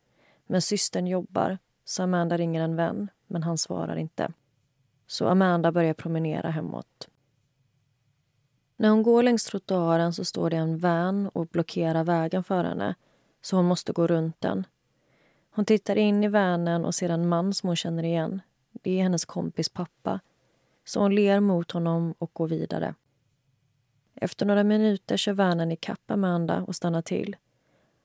Men 0.46 0.62
systern 0.62 1.07
jobbar, 1.07 1.59
så 1.88 2.03
Amanda 2.03 2.37
ringer 2.37 2.61
en 2.61 2.77
vän, 2.77 3.11
men 3.27 3.42
han 3.42 3.59
svarar 3.59 3.96
inte. 3.96 4.33
Så 5.07 5.29
Amanda 5.29 5.72
börjar 5.72 5.94
promenera 5.94 6.51
hemåt. 6.51 7.09
När 8.77 8.88
hon 8.88 9.03
går 9.03 9.22
längs 9.22 9.44
trottoaren 9.44 10.12
så 10.12 10.25
står 10.25 10.51
det 10.51 10.57
en 10.57 10.79
van 10.79 11.29
och 11.29 11.46
blockerar 11.46 12.05
vägen 12.05 12.44
för 12.44 12.64
henne 12.64 12.94
så 13.42 13.57
hon 13.57 13.64
måste 13.64 13.92
gå 13.92 14.07
runt 14.07 14.40
den. 14.40 14.66
Hon 15.51 15.64
tittar 15.64 15.96
in 15.96 16.25
i 16.25 16.29
vanen 16.29 16.85
och 16.85 16.94
ser 16.94 17.09
en 17.09 17.29
man 17.29 17.55
som 17.55 17.66
hon 17.66 17.77
känner 17.77 18.03
igen. 18.03 18.40
Det 18.72 18.99
är 18.99 19.03
hennes 19.03 19.25
kompis 19.25 19.68
pappa. 19.68 20.20
Så 20.85 21.01
hon 21.01 21.14
ler 21.14 21.40
mot 21.40 21.70
honom 21.70 22.14
och 22.18 22.31
går 22.33 22.49
vidare. 22.49 22.94
Efter 24.14 24.46
några 24.46 24.64
minuter 24.64 25.16
kör 25.16 25.33
vanen 25.33 25.72
ikapp 25.72 26.11
Amanda 26.11 26.62
och 26.62 26.77
stannar 26.77 27.03
till. 27.03 27.37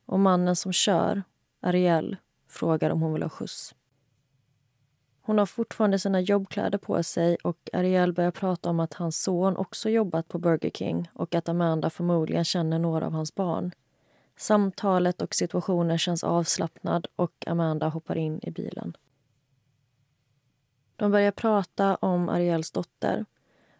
Och 0.06 0.20
mannen 0.20 0.56
som 0.56 0.74
kör, 0.74 1.24
Ariel, 1.62 2.18
frågar 2.52 2.90
om 2.90 3.02
hon 3.02 3.14
vill 3.14 3.24
ha 3.24 3.30
skjuts. 3.30 3.76
Hon 5.22 5.38
har 5.38 5.46
fortfarande 5.46 6.00
sina 6.00 6.22
jobbkläder 6.22 6.78
på 6.78 7.04
sig 7.04 7.38
och 7.44 7.70
Ariel 7.74 8.14
börjar 8.14 8.32
prata 8.32 8.70
om 8.70 8.80
att 8.80 8.94
hans 8.94 9.24
son 9.24 9.58
också 9.58 9.90
jobbat 9.90 10.28
på 10.28 10.40
Burger 10.40 10.70
King 10.70 11.10
och 11.14 11.36
att 11.36 11.50
Amanda 11.50 11.90
förmodligen 11.90 12.46
känner 12.46 12.80
några 12.80 13.06
av 13.06 13.14
hans 13.14 13.36
barn. 13.36 13.72
Samtalet 14.38 15.22
och 15.22 15.36
situationen 15.36 15.98
känns 15.98 16.24
avslappnad 16.24 17.08
och 17.16 17.44
Amanda 17.48 17.88
hoppar 17.88 18.18
in 18.18 18.40
i 18.44 18.52
bilen. 18.52 18.98
De 20.96 21.12
börjar 21.12 21.32
prata 21.32 21.96
om 21.96 22.30
Ariels 22.30 22.72
dotter 22.72 23.26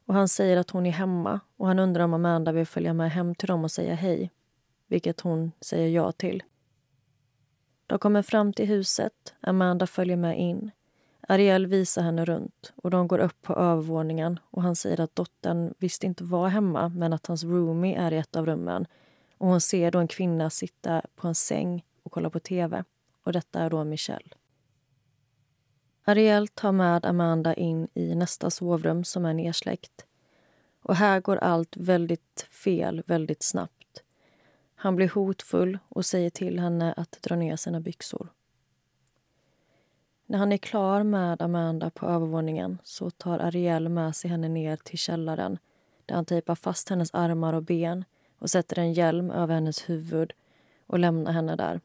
och 0.06 0.14
han 0.14 0.28
säger 0.28 0.58
att 0.58 0.70
hon 0.70 0.86
är 0.86 0.92
hemma 0.92 1.40
och 1.58 1.68
han 1.68 1.80
undrar 1.80 2.04
om 2.04 2.14
Amanda 2.14 2.52
vill 2.52 2.66
följa 2.66 2.94
med 2.94 3.12
hem 3.12 3.36
till 3.36 3.48
dem 3.48 3.64
och 3.64 3.72
säga 3.72 3.96
hej, 3.96 4.32
vilket 4.88 5.22
hon 5.22 5.52
säger 5.62 5.90
ja 5.90 6.12
till. 6.12 6.44
De 7.92 8.00
kommer 8.00 8.22
fram 8.22 8.54
till 8.54 8.68
huset. 8.68 9.34
Amanda 9.42 9.88
följer 9.88 10.18
med 10.18 10.40
in. 10.40 10.72
Ariel 11.28 11.68
visar 11.68 12.02
henne 12.02 12.26
runt 12.26 12.74
och 12.76 12.92
de 12.92 13.08
går 13.08 13.20
upp 13.20 13.42
på 13.42 13.54
övervåningen 13.54 14.40
och 14.44 14.64
han 14.64 14.76
säger 14.76 15.02
att 15.02 15.16
dottern 15.16 15.74
visst 15.78 16.04
inte 16.04 16.24
var 16.24 16.48
hemma 16.48 16.90
men 16.90 17.14
att 17.14 17.28
hans 17.28 17.44
roomie 17.44 17.98
är 17.98 18.14
i 18.14 18.18
ett 18.18 18.36
av 18.36 18.46
rummen. 18.46 18.86
Och 19.38 19.48
hon 19.48 19.62
ser 19.62 19.92
då 19.92 20.00
en 20.00 20.08
kvinna 20.08 20.50
sitta 20.50 21.02
på 21.16 21.28
en 21.28 21.36
säng 21.36 21.86
och 22.04 22.12
kolla 22.12 22.30
på 22.30 22.40
tv. 22.40 22.84
Och 23.24 23.34
detta 23.34 23.60
är 23.60 23.70
då 23.70 23.84
Michelle. 23.84 24.36
Ariel 26.04 26.48
tar 26.48 26.72
med 26.72 27.06
Amanda 27.06 27.54
in 27.54 27.88
i 27.94 28.16
nästa 28.16 28.50
sovrum 28.50 29.04
som 29.04 29.26
är 29.26 29.34
nersläckt. 29.34 30.06
Och 30.84 30.96
här 30.96 31.20
går 31.20 31.38
allt 31.38 31.78
väldigt 31.78 32.48
fel 32.50 33.04
väldigt 33.06 33.44
snabbt. 33.44 33.81
Han 34.84 34.96
blir 34.96 35.10
hotfull 35.10 35.80
och 35.90 36.06
säger 36.06 36.30
till 36.30 36.60
henne 36.60 36.94
att 36.98 37.18
dra 37.22 37.36
ner 37.36 37.56
sina 37.56 37.80
byxor. 37.80 38.28
När 40.26 40.38
han 40.38 40.52
är 40.52 40.58
klar 40.58 41.04
med 41.04 41.42
Amanda 41.42 41.90
på 41.90 42.06
övervåningen 42.06 42.78
så 42.84 43.10
tar 43.10 43.40
Ariel 43.40 43.90
med 43.90 44.16
sig 44.16 44.30
henne 44.30 44.50
ner 44.50 44.78
till 44.78 44.98
källaren 44.98 45.58
där 46.06 46.16
han 46.16 46.26
tejpar 46.26 46.56
fast 46.56 46.90
hennes 46.90 47.14
armar 47.14 47.54
och 47.54 47.64
ben 47.64 48.06
och 48.40 48.50
sätter 48.50 48.80
en 48.80 48.94
hjälm 48.94 49.32
över 49.32 49.54
hennes 49.54 49.90
huvud 49.90 50.34
och 50.88 51.00
lämnar 51.00 51.32
henne 51.32 51.56
där. 51.56 51.82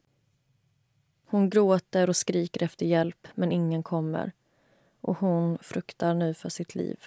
Hon 1.27 1.51
gråter 1.51 2.09
och 2.09 2.17
skriker 2.17 2.63
efter 2.63 2.87
hjälp, 2.87 3.29
men 3.35 3.53
ingen 3.53 3.83
kommer. 3.83 4.33
Och 5.01 5.19
hon 5.19 5.59
fruktar 5.59 6.15
nu 6.15 6.35
för 6.35 6.49
sitt 6.49 6.75
liv. 6.75 7.05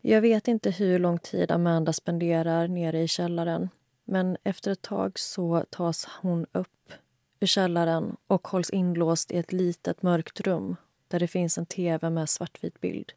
Jag 0.00 0.20
vet 0.20 0.48
inte 0.48 0.70
hur 0.70 0.98
lång 0.98 1.18
tid 1.18 1.50
Amanda 1.50 1.92
spenderar 1.92 2.68
nere 2.68 3.02
i 3.02 3.08
källaren 3.08 3.70
men 4.04 4.36
efter 4.42 4.70
ett 4.70 4.82
tag 4.82 5.18
så 5.18 5.64
tas 5.70 6.08
hon 6.22 6.46
upp 6.52 6.92
ur 7.40 7.46
källaren 7.46 8.16
och 8.26 8.48
hålls 8.48 8.70
inlåst 8.70 9.30
i 9.30 9.38
ett 9.38 9.52
litet 9.52 10.02
mörkt 10.02 10.40
rum 10.40 10.76
där 11.08 11.20
det 11.20 11.28
finns 11.28 11.58
en 11.58 11.66
tv 11.66 12.10
med 12.10 12.30
svartvit 12.30 12.80
bild. 12.80 13.12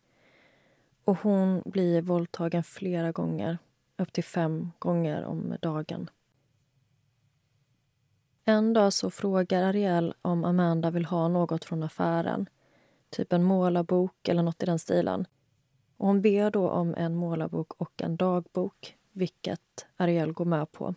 Och 1.04 1.18
hon 1.18 1.62
blir 1.66 2.02
våldtagen 2.02 2.64
flera 2.64 3.12
gånger, 3.12 3.58
upp 3.98 4.14
till 4.14 4.24
fem 4.24 4.72
gånger 4.80 5.24
om 5.24 5.56
dagen. 5.62 6.10
En 8.44 8.74
dag 8.74 8.94
så 8.94 9.12
frågar 9.12 9.64
Ariel 9.64 10.14
om 10.22 10.46
Amanda 10.46 10.92
vill 10.92 11.06
ha 11.06 11.28
något 11.28 11.66
från 11.66 11.84
affären. 11.84 12.50
Typ 13.10 13.34
en 13.34 13.44
målarbok 13.44 14.28
eller 14.28 14.44
nåt 14.44 14.64
i 14.64 14.66
den 14.66 14.80
stilen. 14.80 15.28
Och 15.98 16.08
hon 16.08 16.22
ber 16.22 16.52
då 16.52 16.70
om 16.70 16.96
en 16.96 17.16
målarbok 17.16 17.74
och 17.82 18.02
en 18.02 18.18
dagbok, 18.18 18.97
vilket 19.18 19.86
Ariel 19.98 20.32
går 20.34 20.46
med 20.46 20.72
på. 20.72 20.96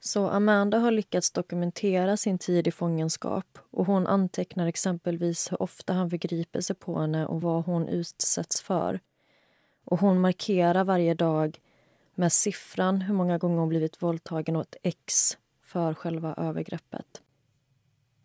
Så 0.00 0.28
Amanda 0.28 0.78
har 0.78 0.90
lyckats 0.90 1.30
dokumentera 1.30 2.16
sin 2.16 2.38
tid 2.38 2.66
i 2.66 2.70
fångenskap 2.70 3.58
och 3.70 3.86
hon 3.86 4.06
antecknar 4.06 4.66
exempelvis 4.66 5.52
hur 5.52 5.62
ofta 5.62 5.92
han 5.92 6.10
förgriper 6.10 6.60
sig 6.60 6.76
på 6.76 6.98
henne 6.98 7.26
och 7.26 7.40
vad 7.40 7.64
hon 7.64 7.88
utsätts 7.88 8.60
för. 8.60 9.00
Och 9.84 10.00
hon 10.00 10.20
markerar 10.20 10.84
varje 10.84 11.14
dag 11.14 11.60
med 12.14 12.32
siffran 12.32 13.00
hur 13.00 13.14
många 13.14 13.38
gånger 13.38 13.58
hon 13.58 13.68
blivit 13.68 14.02
våldtagen 14.02 14.56
och 14.56 14.62
ett 14.62 14.76
X 14.82 15.38
för 15.62 15.94
själva 15.94 16.34
övergreppet. 16.34 17.22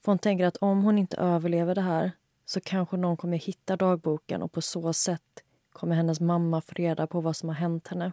För 0.02 0.12
hon 0.12 0.20
tänker 0.20 0.46
att 0.46 0.58
om 0.58 0.84
hon 0.84 0.98
inte 0.98 1.18
överlever 1.18 1.76
det 1.76 1.82
här 1.82 2.12
så 2.46 2.62
kanske 2.62 2.98
någon 2.98 3.18
kommer 3.18 3.38
hitta 3.38 3.76
dagboken 3.76 4.42
och 4.42 4.52
på 4.52 4.62
så 4.62 4.94
sätt 4.94 5.43
kommer 5.74 5.96
hennes 5.96 6.20
mamma 6.20 6.62
få 6.62 6.74
reda 6.74 7.08
på 7.08 7.22
vad 7.22 7.36
som 7.36 7.50
har 7.50 7.56
hänt 7.56 7.88
henne. 7.88 8.12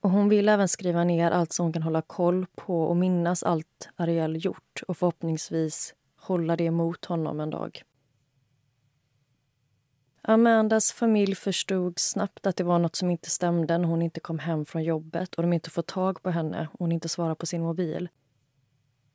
Och 0.00 0.10
Hon 0.10 0.28
vill 0.28 0.48
även 0.48 0.68
skriva 0.68 1.04
ner 1.04 1.30
allt 1.30 1.52
som 1.52 1.64
hon 1.64 1.72
kan 1.72 1.82
hålla 1.82 2.02
koll 2.02 2.46
på 2.54 2.82
och 2.82 2.96
minnas 2.96 3.42
allt 3.42 3.88
Ariel 3.96 4.44
gjort 4.44 4.82
och 4.88 4.96
förhoppningsvis 4.96 5.94
hålla 6.16 6.56
det 6.56 6.70
mot 6.70 7.04
honom 7.04 7.40
en 7.40 7.50
dag. 7.50 7.82
Amandas 10.22 10.92
familj 10.92 11.34
förstod 11.34 11.98
snabbt 11.98 12.46
att 12.46 12.56
det 12.56 12.64
var 12.64 12.78
nåt 12.78 12.96
som 12.96 13.10
inte 13.10 13.30
stämde 13.30 13.78
när 13.78 13.88
hon 13.88 14.02
inte 14.02 14.20
kom 14.20 14.38
hem 14.38 14.64
från 14.64 14.84
jobbet 14.84 15.34
och 15.34 15.42
de 15.42 15.52
inte 15.52 15.70
får 15.70 15.82
tag 15.82 16.22
på 16.22 16.30
henne 16.30 16.68
och 16.72 16.78
hon 16.78 16.92
inte 16.92 17.08
svarar 17.08 17.34
på 17.34 17.46
sin 17.46 17.62
mobil. 17.62 18.08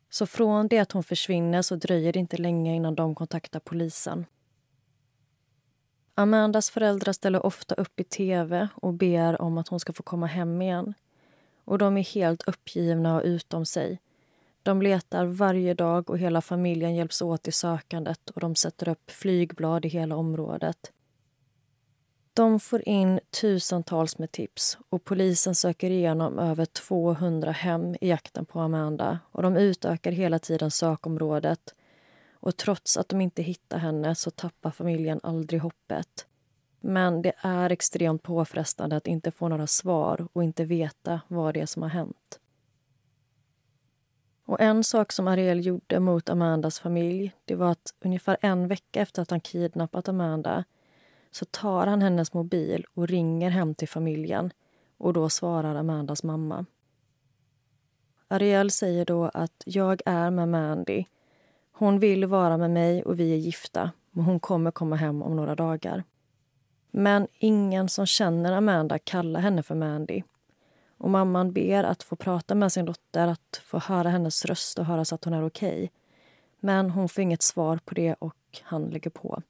Så 0.10 0.26
från 0.26 0.68
det 0.68 0.80
att 0.80 0.92
hon 0.92 1.04
försvinner 1.04 1.62
så 1.62 1.76
dröjer 1.76 2.14
det 2.14 2.20
inte 2.20 2.38
länge 2.38 2.76
innan 2.76 2.96
de 2.96 3.16
kontaktar 3.16 3.60
polisen. 3.60 4.26
Amandas 6.20 6.70
föräldrar 6.70 7.14
ställer 7.14 7.46
ofta 7.46 7.76
upp 7.76 8.00
i 8.00 8.04
tv 8.04 8.68
och 8.76 8.94
ber 8.94 9.42
om 9.42 9.58
att 9.58 9.68
hon 9.68 9.80
ska 9.80 9.94
få 9.94 10.04
komma 10.04 10.26
hem 10.26 10.62
igen. 10.62 10.94
Och 11.66 11.78
De 11.78 11.98
är 11.98 12.04
helt 12.04 12.48
uppgivna 12.48 13.16
och 13.16 13.22
utom 13.24 13.66
sig. 13.66 14.00
De 14.64 14.82
letar 14.82 15.26
varje 15.26 15.74
dag 15.74 16.10
och 16.10 16.18
hela 16.18 16.42
familjen 16.42 16.96
hjälps 16.96 17.22
åt 17.22 17.48
i 17.48 17.52
sökandet 17.52 18.30
och 18.30 18.42
de 18.42 18.56
sätter 18.56 18.90
upp 18.90 19.12
flygblad 19.12 19.86
i 19.86 19.88
hela 19.88 20.16
området. 20.16 20.92
De 22.34 22.60
får 22.60 22.90
in 22.90 23.20
tusentals 23.42 24.18
med 24.18 24.32
tips 24.32 24.78
och 24.90 25.04
polisen 25.04 25.56
söker 25.56 25.90
igenom 25.90 26.40
över 26.40 26.66
200 26.66 27.52
hem 27.52 27.96
i 28.02 28.10
jakten 28.10 28.46
på 28.46 28.60
Amanda 28.60 29.20
och 29.32 29.44
de 29.44 29.58
utökar 29.58 30.12
hela 30.12 30.40
tiden 30.40 30.72
sökområdet 30.72 31.74
och 32.48 32.58
trots 32.58 32.98
att 32.98 33.10
de 33.10 33.22
inte 33.22 33.42
hittar 33.42 33.78
henne 33.78 34.16
så 34.16 34.32
tappar 34.32 34.72
familjen 34.72 35.20
aldrig 35.24 35.62
hoppet. 35.62 36.28
Men 36.80 37.22
det 37.22 37.34
är 37.42 37.70
extremt 37.70 38.24
påfrestande 38.24 38.96
att 38.96 39.08
inte 39.08 39.32
få 39.32 39.48
några 39.48 39.68
svar 39.68 40.28
och 40.34 40.44
inte 40.44 40.66
veta 40.66 41.22
vad 41.28 41.54
det 41.54 41.62
är 41.62 41.66
som 41.66 41.82
har 41.82 41.90
hänt. 41.90 42.40
Och 44.46 44.62
En 44.62 44.84
sak 44.84 45.12
som 45.12 45.28
Ariel 45.28 45.66
gjorde 45.66 46.00
mot 46.00 46.30
Amandas 46.30 46.80
familj 46.80 47.32
det 47.46 47.56
var 47.56 47.72
att 47.72 47.94
ungefär 48.00 48.38
en 48.42 48.68
vecka 48.68 49.02
efter 49.02 49.22
att 49.22 49.32
han 49.32 49.42
kidnappat 49.42 50.08
Amanda 50.08 50.64
så 51.32 51.46
tar 51.46 51.88
han 51.88 52.02
hennes 52.02 52.34
mobil 52.34 52.86
och 52.94 53.08
ringer 53.08 53.50
hem 53.50 53.76
till 53.76 53.90
familjen 53.90 54.52
och 54.98 55.14
då 55.14 55.30
svarar 55.30 55.76
Amandas 55.76 56.24
mamma. 56.24 56.66
Ariel 58.28 58.72
säger 58.72 59.06
då 59.06 59.26
att 59.34 59.64
jag 59.66 60.02
är 60.06 60.32
med 60.32 60.50
Mandy 60.50 61.06
hon 61.80 62.00
vill 62.00 62.26
vara 62.26 62.58
med 62.58 62.72
mig 62.72 63.04
och 63.04 63.20
vi 63.20 63.34
är 63.34 63.38
gifta, 63.38 63.92
men 64.12 64.26
hon 64.26 64.40
kommer 64.40 64.72
komma 64.72 64.96
hem 64.96 65.22
om 65.22 65.36
några 65.36 65.56
dagar. 65.56 66.04
Men 66.92 67.28
ingen 67.34 67.90
som 67.90 68.06
känner 68.06 68.52
Amanda 68.52 69.00
kallar 69.00 69.40
henne 69.40 69.64
för 69.64 69.76
Mandy. 69.76 70.24
Och 70.98 71.10
mamman 71.10 71.54
ber 71.54 71.84
att 71.84 72.04
få 72.04 72.16
prata 72.16 72.56
med 72.56 72.72
sin 72.72 72.86
dotter, 72.86 73.28
att 73.28 73.62
få 73.66 73.80
höra 73.80 74.10
hennes 74.10 74.46
röst 74.46 74.80
och 74.80 74.86
höra 74.86 75.06
så 75.06 75.16
att 75.16 75.24
hon 75.24 75.34
är 75.34 75.46
okej. 75.46 75.76
Okay. 75.76 75.90
Men 76.60 76.90
hon 76.90 77.10
får 77.10 77.22
inget 77.22 77.42
svar 77.42 77.80
på 77.86 77.94
det 77.96 78.14
och 78.14 78.36
han 78.64 78.86
lägger 78.86 79.10
på. 79.10 79.42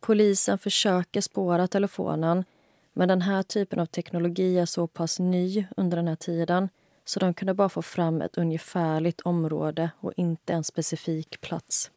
Polisen 0.00 0.58
försöker 0.58 1.20
spåra 1.20 1.66
telefonen 1.66 2.44
men 2.92 3.08
den 3.08 3.22
här 3.22 3.42
typen 3.42 3.80
av 3.80 3.86
teknologi 3.86 4.58
är 4.58 4.66
så 4.66 4.86
pass 4.86 5.18
ny 5.18 5.66
under 5.76 5.96
den 5.96 6.08
här 6.08 6.16
tiden 6.16 6.68
så 7.04 7.20
de 7.20 7.34
kunde 7.34 7.54
bara 7.54 7.68
få 7.68 7.82
fram 7.82 8.22
ett 8.22 8.38
ungefärligt 8.38 9.20
område 9.20 9.90
och 10.00 10.12
inte 10.16 10.52
en 10.52 10.64
specifik 10.64 11.40
plats. 11.40 11.90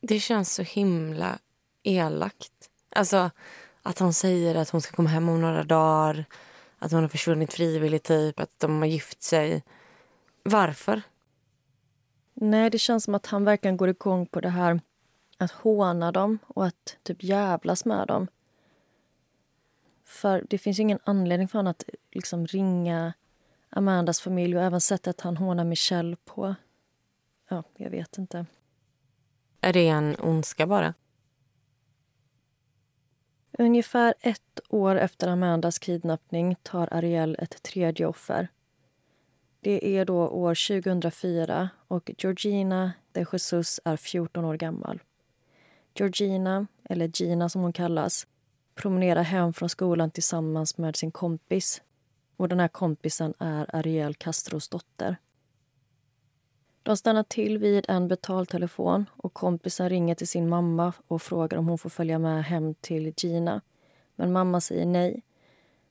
Det 0.00 0.20
känns 0.20 0.54
så 0.54 0.62
himla 0.62 1.38
elakt. 1.82 2.52
Alltså 2.90 3.30
att 3.82 3.98
han 3.98 4.12
säger 4.12 4.54
att 4.54 4.70
hon 4.70 4.80
ska 4.80 4.96
komma 4.96 5.08
hem 5.08 5.28
om 5.28 5.40
några 5.40 5.62
dagar, 5.62 6.24
att 6.78 6.92
hon 6.92 7.02
har 7.02 7.08
försvunnit 7.08 7.52
frivilligt, 7.52 8.04
typ, 8.04 8.40
att 8.40 8.58
de 8.58 8.78
har 8.78 8.86
gift 8.86 9.22
sig. 9.22 9.62
Varför? 10.42 11.02
Nej, 12.34 12.70
det 12.70 12.78
känns 12.78 13.04
som 13.04 13.14
att 13.14 13.26
han 13.26 13.44
verkligen 13.44 13.76
går 13.76 13.88
igång 13.88 14.26
på 14.26 14.40
det 14.40 14.48
här 14.48 14.80
att 15.38 15.50
håna 15.50 16.12
dem 16.12 16.38
och 16.46 16.66
att 16.66 16.96
typ 17.02 17.22
jävlas 17.22 17.84
med 17.84 18.08
dem. 18.08 18.26
För 20.04 20.46
det 20.50 20.58
finns 20.58 20.78
ingen 20.78 20.98
anledning 21.04 21.48
för 21.48 21.58
honom 21.58 21.70
att 21.70 21.84
liksom 22.12 22.46
ringa 22.46 23.12
Amandas 23.76 24.20
familj 24.20 24.56
och 24.56 24.62
även 24.62 24.80
sättet 24.80 25.20
han 25.20 25.36
hånar 25.36 25.64
Michelle 25.64 26.16
på. 26.24 26.54
Ja, 27.48 27.62
jag 27.76 27.90
vet 27.90 28.18
inte. 28.18 28.46
Är 29.60 29.72
det 29.72 29.88
en 29.88 30.16
ondska 30.20 30.66
bara? 30.66 30.94
Ungefär 33.58 34.14
ett 34.20 34.60
år 34.68 34.96
efter 34.96 35.28
Amandas 35.28 35.78
kidnappning 35.78 36.56
tar 36.62 36.88
Ariel 36.94 37.36
ett 37.38 37.62
tredje 37.62 38.06
offer. 38.06 38.48
Det 39.60 39.98
är 39.98 40.04
då 40.04 40.28
år 40.28 40.80
2004 40.80 41.68
och 41.88 42.10
Georgina 42.18 42.92
äldste, 43.16 43.36
Jesus, 43.36 43.80
är 43.84 43.96
14 43.96 44.44
år 44.44 44.54
gammal. 44.54 45.00
Georgina, 45.94 46.66
eller 46.84 47.10
Gina 47.14 47.48
som 47.48 47.62
hon 47.62 47.72
kallas, 47.72 48.26
promenerar 48.74 49.22
hem 49.22 49.52
från 49.52 49.68
skolan 49.68 50.10
tillsammans 50.10 50.78
med 50.78 50.96
sin 50.96 51.10
kompis. 51.10 51.82
Och 52.36 52.48
den 52.48 52.60
här 52.60 52.68
kompisen 52.68 53.34
är 53.38 53.76
Ariel 53.76 54.14
Castros 54.14 54.68
dotter. 54.68 55.16
De 56.82 56.96
stannar 56.96 57.22
till 57.22 57.58
vid 57.58 57.84
en 57.88 58.08
betaltelefon 58.08 59.10
och 59.16 59.34
kompisen 59.34 59.88
ringer 59.88 60.14
till 60.14 60.28
sin 60.28 60.48
mamma 60.48 60.92
och 61.06 61.22
frågar 61.22 61.58
om 61.58 61.68
hon 61.68 61.78
får 61.78 61.90
följa 61.90 62.18
med 62.18 62.44
hem 62.44 62.74
till 62.74 63.14
Gina. 63.16 63.60
Men 64.16 64.32
mamma 64.32 64.60
säger 64.60 64.86
nej. 64.86 65.22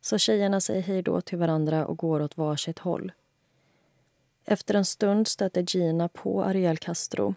Så 0.01 0.17
tjejerna 0.17 0.61
säger 0.61 0.81
hej 0.81 1.01
då 1.01 1.21
till 1.21 1.37
varandra 1.37 1.87
och 1.87 1.97
går 1.97 2.21
åt 2.21 2.37
varsitt 2.37 2.79
håll. 2.79 3.11
Efter 4.45 4.73
en 4.73 4.85
stund 4.85 5.27
stöter 5.27 5.65
Gina 5.67 6.07
på 6.07 6.43
Ariel 6.43 6.77
Castro. 6.77 7.35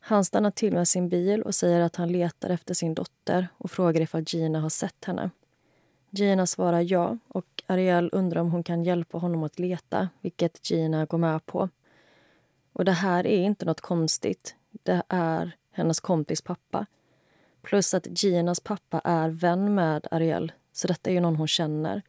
Han 0.00 0.24
stannar 0.24 0.50
till 0.50 0.72
med 0.72 0.88
sin 0.88 1.08
bil 1.08 1.42
och 1.42 1.54
säger 1.54 1.80
att 1.80 1.96
han 1.96 2.12
letar 2.12 2.50
efter 2.50 2.74
sin 2.74 2.94
dotter 2.94 3.48
och 3.58 3.70
frågar 3.70 4.00
ifall 4.00 4.24
Gina 4.26 4.60
har 4.60 4.68
sett 4.68 5.04
henne. 5.04 5.30
Gina 6.10 6.46
svarar 6.46 6.80
ja 6.80 7.18
och 7.28 7.62
Ariel 7.66 8.10
undrar 8.12 8.40
om 8.40 8.50
hon 8.50 8.62
kan 8.62 8.84
hjälpa 8.84 9.18
honom 9.18 9.42
att 9.42 9.58
leta, 9.58 10.08
vilket 10.20 10.70
Gina 10.70 11.06
går 11.06 11.18
med 11.18 11.46
på. 11.46 11.68
Och 12.72 12.84
det 12.84 12.92
här 12.92 13.26
är 13.26 13.42
inte 13.42 13.64
något 13.64 13.80
konstigt. 13.80 14.54
Det 14.82 15.02
är 15.08 15.56
hennes 15.72 16.00
kompis 16.00 16.42
pappa. 16.42 16.86
Plus 17.62 17.94
att 17.94 18.22
Ginas 18.22 18.60
pappa 18.60 19.00
är 19.04 19.28
vän 19.28 19.74
med 19.74 20.06
Ariel, 20.10 20.52
så 20.72 20.88
detta 20.88 21.10
är 21.10 21.14
ju 21.14 21.20
någon 21.20 21.36
hon 21.36 21.48
känner. 21.48 22.02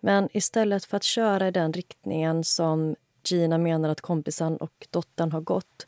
Men 0.00 0.28
istället 0.32 0.84
för 0.84 0.96
att 0.96 1.02
köra 1.02 1.48
i 1.48 1.50
den 1.50 1.72
riktningen 1.72 2.44
som 2.44 2.96
Gina 3.24 3.58
menar 3.58 3.88
att 3.88 4.00
kompisen 4.00 4.56
och 4.56 4.86
dottern 4.90 5.32
har 5.32 5.40
gått 5.40 5.86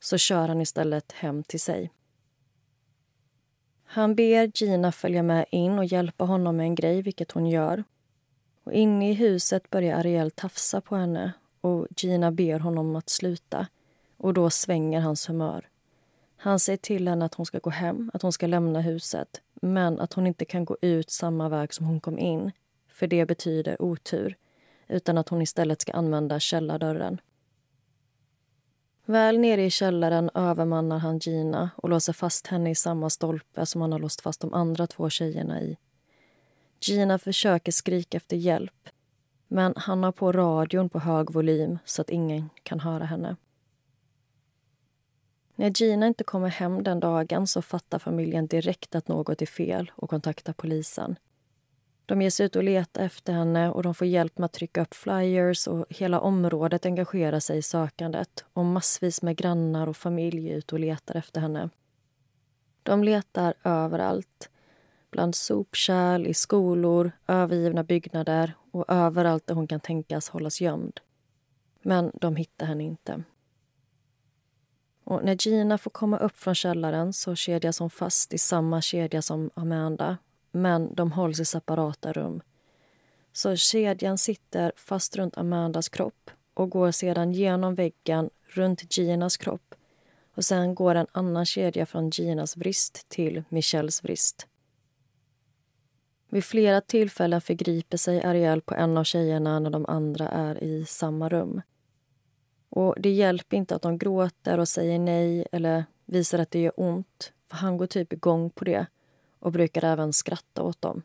så 0.00 0.18
kör 0.18 0.48
han 0.48 0.60
istället 0.60 1.12
hem 1.12 1.42
till 1.42 1.60
sig. 1.60 1.90
Han 3.94 4.14
ber 4.14 4.50
Gina 4.54 4.92
följa 4.92 5.22
med 5.22 5.46
in 5.50 5.78
och 5.78 5.84
hjälpa 5.84 6.24
honom 6.24 6.56
med 6.56 6.64
en 6.64 6.74
grej, 6.74 7.02
vilket 7.02 7.32
hon 7.32 7.46
gör. 7.46 7.84
Och 8.64 8.72
inne 8.72 9.10
i 9.10 9.14
huset 9.14 9.70
börjar 9.70 9.98
Ariel 9.98 10.30
tafsa 10.30 10.80
på 10.80 10.96
henne 10.96 11.32
och 11.60 11.86
Gina 11.96 12.32
ber 12.32 12.58
honom 12.58 12.96
att 12.96 13.08
sluta. 13.08 13.66
Och 14.16 14.34
då 14.34 14.50
svänger 14.50 15.00
hans 15.00 15.28
humör. 15.28 15.68
Han 16.36 16.58
säger 16.58 16.76
till 16.76 17.08
henne 17.08 17.24
att 17.24 17.34
hon 17.34 17.46
ska 17.46 17.58
gå 17.58 17.70
hem, 17.70 18.10
att 18.14 18.22
hon 18.22 18.32
ska 18.32 18.46
lämna 18.46 18.80
huset 18.80 19.40
men 19.54 20.00
att 20.00 20.12
hon 20.12 20.26
inte 20.26 20.44
kan 20.44 20.64
gå 20.64 20.76
ut 20.80 21.10
samma 21.10 21.48
väg 21.48 21.74
som 21.74 21.86
hon 21.86 22.00
kom 22.00 22.18
in 22.18 22.52
för 22.88 23.06
det 23.06 23.26
betyder 23.26 23.82
otur 23.82 24.36
utan 24.88 25.18
att 25.18 25.28
hon 25.28 25.42
istället 25.42 25.80
ska 25.80 25.92
använda 25.92 26.40
källardörren. 26.40 27.20
Väl 29.06 29.38
nere 29.38 29.64
i 29.64 29.70
källaren 29.70 30.30
övermannar 30.34 30.98
han 30.98 31.18
Gina 31.18 31.70
och 31.76 31.88
låser 31.88 32.12
fast 32.12 32.46
henne 32.46 32.70
i 32.70 32.74
samma 32.74 33.10
stolpe 33.10 33.66
som 33.66 33.80
han 33.80 33.92
har 33.92 33.98
låst 33.98 34.20
fast 34.20 34.40
de 34.40 34.54
andra 34.54 34.86
två 34.86 35.10
tjejerna 35.10 35.62
i. 35.62 35.76
Gina 36.80 37.18
försöker 37.18 37.72
skrika 37.72 38.16
efter 38.16 38.36
hjälp 38.36 38.88
men 39.48 39.74
han 39.76 40.02
har 40.02 40.12
på 40.12 40.32
radion 40.32 40.88
på 40.88 40.98
hög 40.98 41.30
volym 41.30 41.78
så 41.84 42.02
att 42.02 42.10
ingen 42.10 42.50
kan 42.62 42.80
höra 42.80 43.04
henne. 43.04 43.36
När 45.54 45.70
Gina 45.70 46.06
inte 46.06 46.24
kommer 46.24 46.48
hem 46.48 46.82
den 46.82 47.00
dagen 47.00 47.46
så 47.46 47.62
fattar 47.62 47.98
familjen 47.98 48.46
direkt 48.46 48.94
att 48.94 49.08
något 49.08 49.42
är 49.42 49.46
fel 49.46 49.90
och 49.94 50.10
kontaktar 50.10 50.52
polisen. 50.52 51.16
De 52.06 52.22
ger 52.22 52.30
sig 52.30 52.46
ut 52.46 52.56
och 52.56 52.62
letar 52.62 53.04
efter 53.04 53.32
henne 53.32 53.70
och 53.70 53.82
de 53.82 53.94
får 53.94 54.06
hjälp 54.06 54.38
med 54.38 54.44
att 54.44 54.52
trycka 54.52 54.82
upp 54.82 54.94
flyers 54.94 55.66
och 55.66 55.86
hela 55.88 56.20
området 56.20 56.86
engagerar 56.86 57.40
sig 57.40 57.58
i 57.58 57.62
sökandet 57.62 58.44
och 58.52 58.64
massvis 58.64 59.22
med 59.22 59.36
grannar 59.36 59.86
och 59.86 59.96
familj 59.96 60.50
är 60.50 60.56
ute 60.56 60.74
och 60.74 60.80
letar 60.80 61.14
efter 61.14 61.40
henne. 61.40 61.70
De 62.82 63.04
letar 63.04 63.54
överallt. 63.64 64.50
Bland 65.10 65.34
sopkärl, 65.34 66.26
i 66.26 66.34
skolor, 66.34 67.12
övergivna 67.26 67.84
byggnader 67.84 68.52
och 68.70 68.84
överallt 68.88 69.46
där 69.46 69.54
hon 69.54 69.66
kan 69.66 69.80
tänkas 69.80 70.28
hållas 70.28 70.60
gömd. 70.60 71.00
Men 71.82 72.10
de 72.14 72.36
hittar 72.36 72.66
henne 72.66 72.84
inte. 72.84 73.22
Och 75.04 75.24
när 75.24 75.36
Gina 75.48 75.78
får 75.78 75.90
komma 75.90 76.18
upp 76.18 76.36
från 76.36 76.54
källaren 76.54 77.12
så 77.12 77.34
kedjas 77.34 77.78
hon 77.78 77.90
fast 77.90 78.34
i 78.34 78.38
samma 78.38 78.80
kedja 78.80 79.22
som 79.22 79.50
Amanda 79.54 80.16
men 80.52 80.94
de 80.94 81.12
hålls 81.12 81.40
i 81.40 81.44
separata 81.44 82.12
rum. 82.12 82.42
Så 83.32 83.56
kedjan 83.56 84.18
sitter 84.18 84.72
fast 84.76 85.16
runt 85.16 85.38
Amandas 85.38 85.88
kropp 85.88 86.30
och 86.54 86.70
går 86.70 86.90
sedan 86.90 87.32
genom 87.32 87.74
väggen 87.74 88.30
runt 88.46 88.98
Ginas 88.98 89.36
kropp 89.36 89.74
och 90.34 90.44
sen 90.44 90.74
går 90.74 90.94
en 90.94 91.06
annan 91.12 91.46
kedja 91.46 91.86
från 91.86 92.10
Ginas 92.10 92.56
vrist 92.56 93.08
till 93.08 93.44
Michelles 93.48 94.04
vrist. 94.04 94.46
Vid 96.28 96.44
flera 96.44 96.80
tillfällen 96.80 97.40
förgriper 97.40 97.96
sig 97.96 98.22
Ariel 98.24 98.62
på 98.62 98.74
en 98.74 98.96
av 98.96 99.04
tjejerna 99.04 99.58
när 99.58 99.70
de 99.70 99.86
andra 99.86 100.28
är 100.28 100.64
i 100.64 100.84
samma 100.84 101.28
rum. 101.28 101.62
Och 102.68 102.94
Det 102.98 103.10
hjälper 103.10 103.56
inte 103.56 103.74
att 103.74 103.82
de 103.82 103.98
gråter 103.98 104.58
och 104.58 104.68
säger 104.68 104.98
nej 104.98 105.46
eller 105.52 105.84
visar 106.04 106.38
att 106.38 106.50
det 106.50 106.60
gör 106.60 106.72
ont, 106.76 107.32
för 107.48 107.56
han 107.56 107.76
går 107.76 107.86
typ 107.86 108.12
igång 108.12 108.50
på 108.50 108.64
det 108.64 108.86
och 109.42 109.52
brukar 109.52 109.84
även 109.84 110.12
skratta 110.12 110.62
åt 110.62 110.82
dem. 110.82 111.02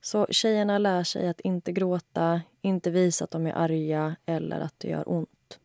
Så 0.00 0.26
tjejerna 0.30 0.78
lär 0.78 1.04
sig 1.04 1.28
att 1.28 1.40
inte 1.40 1.72
gråta, 1.72 2.40
inte 2.62 2.90
visa 2.90 3.24
att 3.24 3.30
de 3.30 3.46
är 3.46 3.52
arga 3.52 4.16
eller 4.26 4.60
att 4.60 4.74
det 4.78 4.88
gör 4.88 5.08
ont. 5.08 5.58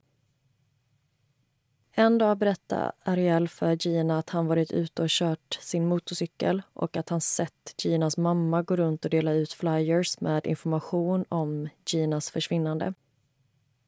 En 1.94 2.18
dag 2.18 2.38
berättar 2.38 2.92
Ariel 3.04 3.48
för 3.48 3.88
Gina 3.88 4.20
att 4.20 4.30
han 4.30 4.48
varit 4.48 4.72
ute 4.72 5.02
och 5.02 5.10
kört 5.10 5.58
sin 5.62 5.88
motorcykel 5.88 6.62
och 6.74 6.98
att 6.98 7.10
han 7.10 7.22
sett 7.22 7.76
Ginas 7.84 8.18
mamma 8.18 8.64
gå 8.64 8.76
runt 8.76 9.06
och 9.06 9.12
dela 9.12 9.34
ut 9.34 9.54
flyers 9.54 10.20
med 10.20 10.46
information 10.46 11.26
om 11.30 11.70
Ginas 11.86 12.32
försvinnande. 12.32 12.94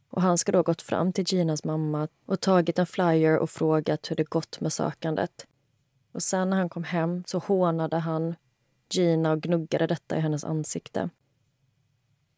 Och 0.10 0.22
Han 0.22 0.38
ska 0.38 0.52
då 0.52 0.64
gått 0.64 0.82
fram 0.82 1.14
till 1.14 1.26
Ginas 1.28 1.64
mamma 1.64 2.08
och 2.26 2.40
tagit 2.40 2.80
en 2.80 2.86
flyer 2.86 3.38
och 3.38 3.50
frågat 3.50 4.12
hur 4.12 4.16
det 4.16 4.30
gått 4.30 4.60
med 4.60 4.74
sökandet. 4.74 5.48
Och 6.14 6.24
sen 6.24 6.50
när 6.50 6.58
han 6.58 6.70
kom 6.70 6.84
hem 6.84 7.24
så 7.28 7.40
hånade 7.40 7.98
han 7.98 8.36
Gina 8.90 9.32
och 9.32 9.42
gnuggade 9.42 9.88
detta 9.88 10.18
i 10.18 10.20
hennes 10.20 10.44
ansikte. 10.44 11.10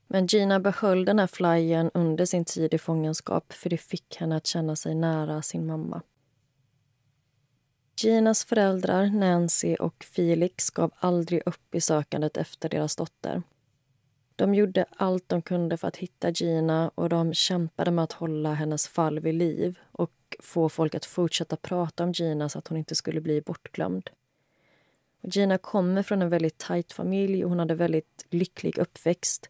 Men 0.08 0.28
Gina 0.28 0.60
behöll 0.60 1.06
den 1.06 1.20
här 1.20 1.28
flyern 1.28 1.92
under 1.94 2.26
sin 2.26 2.46
tid 2.46 2.74
i 2.74 2.78
fångenskap 2.78 3.54
för 3.54 3.70
det 3.70 3.78
fick 3.78 4.18
henne 4.18 4.36
att 4.36 4.48
känna 4.48 4.76
sig 4.76 4.96
nära 4.96 5.42
sin 5.42 5.66
mamma. 5.66 6.02
Ginas 8.02 8.46
föräldrar, 8.46 9.06
Nancy 9.06 9.76
och 9.76 10.04
Felix, 10.04 10.70
gav 10.70 10.92
aldrig 11.00 11.42
upp 11.46 11.76
i 11.76 11.82
sökandet 11.82 12.38
efter 12.38 12.70
deras 12.70 12.96
dotter. 12.96 13.44
De 14.36 14.56
gjorde 14.56 14.86
allt 14.98 15.30
de 15.30 15.42
kunde 15.42 15.78
för 15.78 15.88
att 15.88 15.98
hitta 15.98 16.30
Gina 16.30 16.92
och 16.96 17.10
de 17.10 17.34
kämpade 17.34 17.92
med 17.92 18.04
att 18.04 18.14
hålla 18.14 18.54
hennes 18.54 18.88
fall 18.88 19.20
vid 19.20 19.36
liv 19.36 19.80
och 19.92 20.12
få 20.40 20.70
folk 20.70 20.96
att 20.96 21.06
fortsätta 21.06 21.56
prata 21.56 22.04
om 22.04 22.12
Gina 22.12 22.50
så 22.50 22.60
att 22.60 22.68
hon 22.68 22.78
inte 22.78 22.96
skulle 22.96 23.22
bli 23.22 23.42
bortglömd. 23.42 24.10
Gina 25.22 25.58
kommer 25.58 26.04
från 26.04 26.22
en 26.22 26.30
väldigt 26.30 26.58
tajt 26.58 26.94
familj 26.94 27.44
och 27.44 27.50
hon 27.50 27.60
hade 27.60 27.76
väldigt 27.76 28.26
lycklig 28.30 28.78
uppväxt. 28.78 29.50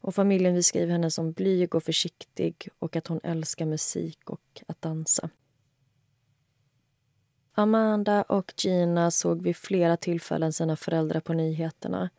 Och 0.00 0.14
familjen 0.14 0.54
beskriver 0.54 0.92
henne 0.92 1.10
som 1.10 1.32
blyg 1.32 1.74
och 1.74 1.82
försiktig 1.82 2.68
och 2.78 2.96
att 2.96 3.06
hon 3.06 3.20
älskar 3.22 3.66
musik 3.66 4.30
och 4.30 4.62
att 4.66 4.82
dansa. 4.82 5.30
Amanda 7.52 8.22
och 8.22 8.52
Gina 8.56 9.10
såg 9.10 9.42
vid 9.42 9.56
flera 9.56 9.96
tillfällen 9.96 10.52
sina 10.52 10.76
föräldrar 10.76 11.20
på 11.20 11.32
nyheterna. 11.32 12.10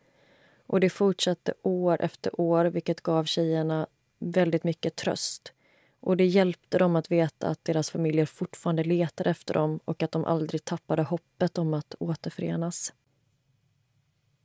Och 0.66 0.80
Det 0.80 0.90
fortsatte 0.90 1.54
år 1.62 2.02
efter 2.02 2.40
år, 2.40 2.64
vilket 2.64 3.00
gav 3.00 3.24
tjejerna 3.24 3.86
väldigt 4.18 4.64
mycket 4.64 4.96
tröst. 4.96 5.52
Och 6.00 6.16
Det 6.16 6.26
hjälpte 6.26 6.78
dem 6.78 6.96
att 6.96 7.10
veta 7.10 7.48
att 7.48 7.64
deras 7.64 7.90
familjer 7.90 8.26
fortfarande 8.26 8.84
letar 8.84 9.26
efter 9.26 9.54
dem 9.54 9.80
och 9.84 10.02
att 10.02 10.12
de 10.12 10.24
aldrig 10.24 10.64
tappade 10.64 11.02
hoppet 11.02 11.58
om 11.58 11.74
att 11.74 11.94
återförenas. 11.98 12.92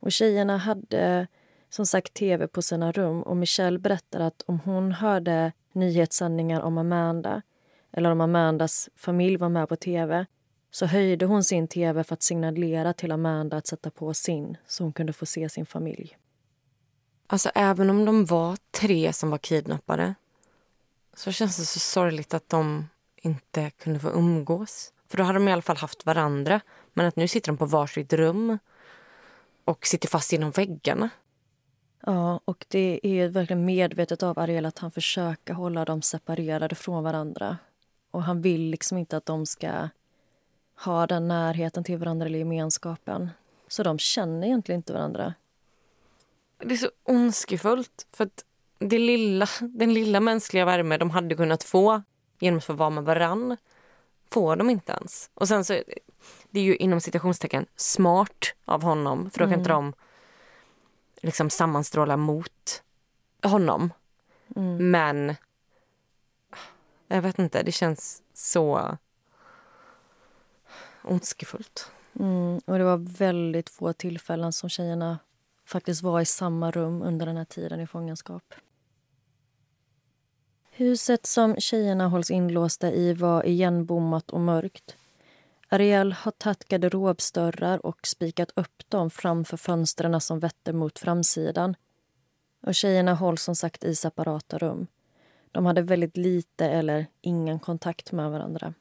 Och 0.00 0.12
Tjejerna 0.12 0.56
hade 0.56 1.26
som 1.68 1.86
sagt 1.86 2.14
tv 2.14 2.48
på 2.48 2.62
sina 2.62 2.92
rum 2.92 3.22
och 3.22 3.36
Michelle 3.36 3.78
berättar 3.78 4.20
att 4.20 4.42
om 4.46 4.60
hon 4.60 4.92
hörde 4.92 5.52
nyhetssändningar 5.72 6.60
om 6.60 6.78
Amanda 6.78 7.42
eller 7.92 8.10
om 8.10 8.20
Amandas 8.20 8.88
familj 8.96 9.36
var 9.36 9.48
med 9.48 9.68
på 9.68 9.76
tv 9.76 10.26
så 10.70 10.86
höjde 10.86 11.26
hon 11.26 11.44
sin 11.44 11.68
tv 11.68 12.04
för 12.04 12.14
att 12.14 12.22
signalera 12.22 12.92
till 12.92 13.12
Amanda 13.12 13.56
att 13.56 13.66
sätta 13.66 13.90
på 13.90 14.14
sin 14.14 14.56
så 14.66 14.84
hon 14.84 14.92
kunde 14.92 15.12
få 15.12 15.26
se 15.26 15.48
sin 15.48 15.66
familj. 15.66 16.16
Alltså 17.26 17.50
även 17.54 17.90
om 17.90 18.04
de 18.04 18.24
var 18.24 18.56
tre 18.70 19.12
som 19.12 19.30
var 19.30 19.38
kidnappade 19.38 20.14
så 21.16 21.32
känns 21.32 21.56
det 21.56 21.64
så 21.64 21.78
sorgligt 21.78 22.34
att 22.34 22.48
de 22.48 22.88
inte 23.16 23.70
kunde 23.70 24.00
få 24.00 24.10
umgås. 24.10 24.92
För 25.08 25.16
då 25.16 25.24
hade 25.24 25.38
de 25.38 25.48
i 25.48 25.52
alla 25.52 25.62
fall 25.62 25.76
haft 25.76 26.06
varandra. 26.06 26.60
Men 26.92 27.06
att 27.06 27.16
nu 27.16 27.28
sitter 27.28 27.52
de 27.52 27.56
på 27.56 27.66
varsitt 27.66 28.12
rum 28.12 28.58
och 29.64 29.86
sitter 29.86 30.08
fast 30.08 30.32
inom 30.32 30.50
väggarna. 30.50 31.08
Ja, 32.06 32.40
och 32.44 32.66
det 32.68 33.00
är 33.02 33.28
verkligen 33.28 33.64
medvetet 33.64 34.22
av 34.22 34.38
Ariel 34.38 34.66
att 34.66 34.78
han 34.78 34.90
försöker 34.90 35.54
hålla 35.54 35.84
dem 35.84 36.02
separerade 36.02 36.74
från 36.74 37.04
varandra. 37.04 37.58
och 38.10 38.22
han 38.22 38.42
vill 38.42 38.70
liksom 38.70 38.98
inte 38.98 39.16
att 39.16 39.26
de 39.26 39.46
ska 39.46 39.88
ha 40.84 41.06
den 41.06 41.28
närheten 41.28 41.84
till 41.84 41.98
varandra 41.98 42.26
eller 42.26 42.38
gemenskapen. 42.38 43.30
Så 43.68 43.82
de 43.82 43.98
känner 43.98 44.46
egentligen 44.46 44.78
inte 44.78 44.92
varandra. 44.92 45.34
Det 46.58 46.74
är 46.74 46.78
så 46.78 46.90
ondskefullt. 47.02 48.06
För 48.12 48.24
att 48.24 48.44
det 48.78 48.98
lilla, 48.98 49.46
den 49.60 49.94
lilla 49.94 50.20
mänskliga 50.20 50.64
värme 50.64 50.98
de 50.98 51.10
hade 51.10 51.34
kunnat 51.34 51.62
få 51.62 52.02
genom 52.38 52.58
att 52.58 52.64
få 52.64 52.72
vara 52.72 52.90
med 52.90 53.04
varann 53.04 53.56
får 54.30 54.56
de 54.56 54.70
inte 54.70 54.92
ens. 54.92 55.30
Och 55.34 55.48
sen 55.48 55.64
så, 55.64 55.82
det 56.50 56.60
är 56.60 56.64
ju 56.64 56.76
inom 56.76 57.00
citationstecken 57.00 57.66
smart 57.76 58.54
av 58.64 58.82
honom 58.82 59.30
för 59.30 59.38
då 59.38 59.44
kan 59.44 59.52
mm. 59.52 59.60
inte 59.60 59.70
de 59.70 59.92
liksom 61.22 61.50
sammanstråla 61.50 62.16
mot 62.16 62.82
honom. 63.42 63.92
Mm. 64.56 64.90
Men 64.90 65.34
jag 67.08 67.22
vet 67.22 67.38
inte, 67.38 67.62
det 67.62 67.72
känns 67.72 68.22
så 68.34 68.96
ondskefullt. 71.02 71.90
Mm, 72.20 72.60
och 72.64 72.78
det 72.78 72.84
var 72.84 73.18
väldigt 73.18 73.70
få 73.70 73.92
tillfällen 73.92 74.52
som 74.52 74.68
tjejerna 74.68 75.18
faktiskt 75.64 76.02
var 76.02 76.20
i 76.20 76.24
samma 76.24 76.70
rum 76.70 77.02
under 77.02 77.26
den 77.26 77.36
här 77.36 77.44
tiden 77.44 77.80
i 77.80 77.86
fångenskap. 77.86 78.54
Huset 80.78 81.26
som 81.26 81.56
tjejerna 81.56 82.08
hålls 82.08 82.30
inlåsta 82.30 82.92
i 82.92 83.12
var 83.12 83.46
igenbommat 83.46 84.30
och 84.30 84.40
mörkt. 84.40 84.96
Ariel 85.68 86.12
har 86.12 86.32
tagit 86.32 86.68
garderobsdörrar 86.68 87.86
och 87.86 88.06
spikat 88.06 88.50
upp 88.56 88.90
dem 88.90 89.10
framför 89.10 89.56
fönstren 89.56 90.20
som 90.20 90.40
vetter 90.40 90.72
mot 90.72 90.98
framsidan. 90.98 91.76
Och 92.62 92.74
Tjejerna 92.74 93.14
hålls 93.14 93.42
som 93.42 93.56
sagt 93.56 93.84
i 93.84 93.94
separata 93.94 94.58
rum. 94.58 94.86
De 95.52 95.66
hade 95.66 95.82
väldigt 95.82 96.16
lite 96.16 96.66
eller 96.66 97.06
ingen 97.20 97.58
kontakt 97.58 98.12
med 98.12 98.30
varandra. 98.30 98.74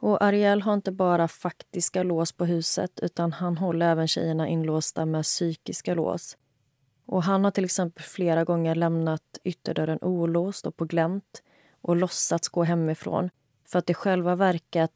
Och 0.00 0.22
Ariel 0.22 0.62
har 0.62 0.74
inte 0.74 0.92
bara 0.92 1.28
faktiska 1.28 2.02
lås 2.02 2.32
på 2.32 2.44
huset 2.44 3.00
utan 3.02 3.32
han 3.32 3.56
håller 3.56 3.88
även 3.88 4.08
tjejerna 4.08 4.48
inlåsta 4.48 5.06
med 5.06 5.24
psykiska 5.24 5.94
lås. 5.94 6.36
Och 7.06 7.22
Han 7.22 7.44
har 7.44 7.50
till 7.50 7.64
exempel 7.64 8.04
flera 8.04 8.44
gånger 8.44 8.74
lämnat 8.74 9.38
ytterdörren 9.44 9.98
olåst 10.02 10.66
och 10.66 10.76
på 10.76 10.84
glänt 10.84 11.42
och 11.80 11.96
låtsats 11.96 12.48
gå 12.48 12.62
hemifrån 12.62 13.30
för 13.68 13.78
att 13.78 13.90
i 13.90 13.94
själva 13.94 14.36
verket 14.36 14.92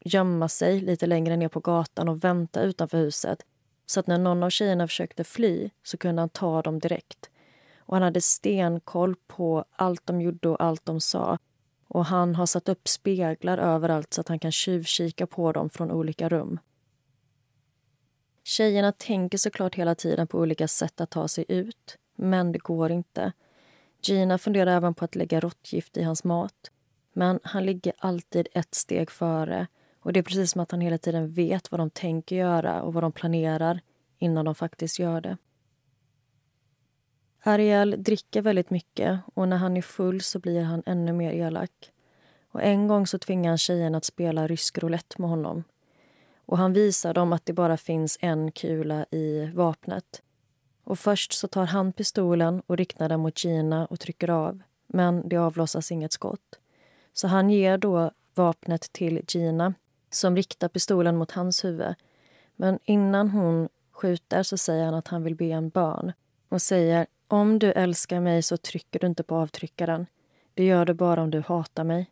gömma 0.00 0.48
sig 0.48 0.80
lite 0.80 1.06
längre 1.06 1.36
ner 1.36 1.48
på 1.48 1.60
gatan 1.60 2.08
och 2.08 2.24
vänta 2.24 2.62
utanför 2.62 2.98
huset 2.98 3.42
så 3.86 4.00
att 4.00 4.06
när 4.06 4.18
någon 4.18 4.42
av 4.42 4.50
tjejerna 4.50 4.88
försökte 4.88 5.24
fly 5.24 5.70
så 5.82 5.96
kunde 5.96 6.22
han 6.22 6.28
ta 6.28 6.62
dem 6.62 6.78
direkt. 6.78 7.30
Och 7.78 7.96
Han 7.96 8.02
hade 8.02 8.20
stenkoll 8.20 9.16
på 9.26 9.64
allt 9.72 10.06
de 10.06 10.20
gjorde 10.20 10.48
och 10.48 10.62
allt 10.62 10.86
de 10.86 11.00
sa 11.00 11.38
och 11.92 12.06
han 12.06 12.34
har 12.34 12.46
satt 12.46 12.68
upp 12.68 12.88
speglar 12.88 13.58
överallt 13.58 14.14
så 14.14 14.20
att 14.20 14.28
han 14.28 14.38
kan 14.38 14.52
tjuvkika 14.52 15.26
på 15.26 15.52
dem 15.52 15.70
från 15.70 15.90
olika 15.90 16.28
rum. 16.28 16.58
Tjejerna 18.50 18.92
tänker 18.92 19.38
såklart 19.38 19.74
hela 19.74 19.94
tiden 19.94 20.26
på 20.26 20.38
olika 20.38 20.68
sätt 20.68 21.00
att 21.00 21.10
ta 21.10 21.28
sig 21.28 21.44
ut, 21.48 21.98
men 22.16 22.52
det 22.52 22.58
går 22.58 22.90
inte. 22.90 23.32
Gina 24.02 24.38
funderar 24.38 24.76
även 24.76 24.94
på 24.94 25.04
att 25.04 25.14
lägga 25.14 25.40
råttgift 25.40 25.96
i 25.96 26.02
hans 26.02 26.24
mat. 26.24 26.70
Men 27.12 27.40
han 27.42 27.66
ligger 27.66 27.92
alltid 27.98 28.48
ett 28.52 28.74
steg 28.74 29.10
före 29.10 29.66
och 30.00 30.12
det 30.12 30.20
är 30.20 30.24
precis 30.24 30.50
som 30.50 30.60
att 30.60 30.70
han 30.70 30.80
hela 30.80 30.98
tiden 30.98 31.32
vet 31.32 31.70
vad 31.70 31.80
de 31.80 31.90
tänker 31.90 32.36
göra 32.36 32.82
och 32.82 32.94
vad 32.94 33.04
de 33.04 33.12
planerar 33.12 33.80
innan 34.18 34.44
de 34.44 34.54
faktiskt 34.54 34.98
gör 34.98 35.20
det. 35.20 35.36
Ariel 37.42 38.02
dricker 38.02 38.42
väldigt 38.42 38.70
mycket 38.70 39.20
och 39.34 39.48
när 39.48 39.56
han 39.56 39.76
är 39.76 39.82
full 39.82 40.20
så 40.20 40.38
blir 40.38 40.62
han 40.62 40.82
ännu 40.86 41.12
mer 41.12 41.32
elak. 41.32 41.92
Och 42.50 42.62
en 42.62 42.88
gång 42.88 43.06
så 43.06 43.18
tvingar 43.18 43.50
han 43.50 43.58
tjejen 43.58 43.94
att 43.94 44.04
spela 44.04 44.46
rysk 44.46 44.78
roulette 44.78 45.14
med 45.18 45.30
honom. 45.30 45.64
Och 46.50 46.58
han 46.58 46.72
visar 46.72 47.14
dem 47.14 47.32
att 47.32 47.46
det 47.46 47.52
bara 47.52 47.76
finns 47.76 48.18
en 48.20 48.52
kula 48.52 49.06
i 49.10 49.50
vapnet. 49.54 50.22
Och 50.84 50.98
först 50.98 51.32
så 51.32 51.48
tar 51.48 51.66
han 51.66 51.92
pistolen 51.92 52.62
och 52.66 52.76
riktar 52.76 53.08
den 53.08 53.20
mot 53.20 53.44
Gina 53.44 53.86
och 53.86 54.00
trycker 54.00 54.30
av. 54.30 54.62
Men 54.86 55.28
det 55.28 55.36
avlossas 55.36 55.92
inget 55.92 56.12
skott. 56.12 56.58
Så 57.12 57.28
han 57.28 57.50
ger 57.50 57.78
då 57.78 58.10
vapnet 58.34 58.92
till 58.92 59.22
Gina 59.28 59.74
som 60.10 60.36
riktar 60.36 60.68
pistolen 60.68 61.16
mot 61.16 61.30
hans 61.30 61.64
huvud. 61.64 61.94
Men 62.56 62.78
innan 62.84 63.30
hon 63.30 63.68
skjuter 63.92 64.42
så 64.42 64.58
säger 64.58 64.84
han 64.84 64.94
att 64.94 65.08
han 65.08 65.22
vill 65.22 65.36
be 65.36 65.44
en 65.50 65.68
bön 65.68 66.12
och 66.48 66.62
säger 66.62 67.06
om 67.28 67.58
du 67.58 67.72
älskar 67.72 68.20
mig 68.20 68.42
så 68.42 68.56
trycker 68.56 68.98
du 68.98 69.06
inte 69.06 69.22
på 69.22 69.36
avtryckaren. 69.36 70.06
Det 70.54 70.64
gör 70.64 70.84
du 70.86 70.94
bara 70.94 71.22
om 71.22 71.30
du 71.30 71.40
hatar 71.40 71.84
mig. 71.84 72.10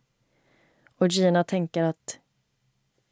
Och 0.97 1.07
Gina 1.07 1.43
tänker 1.43 1.83
att 1.83 2.19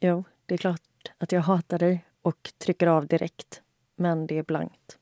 jo, 0.00 0.24
det 0.46 0.54
är 0.54 0.58
klart 0.58 0.87
att 1.18 1.32
jag 1.32 1.40
hatar 1.40 1.78
dig 1.78 2.04
och 2.22 2.52
trycker 2.58 2.86
av 2.86 3.06
direkt. 3.06 3.62
Men 3.96 4.26
det 4.26 4.38
är 4.38 4.42
blankt. 4.42 4.98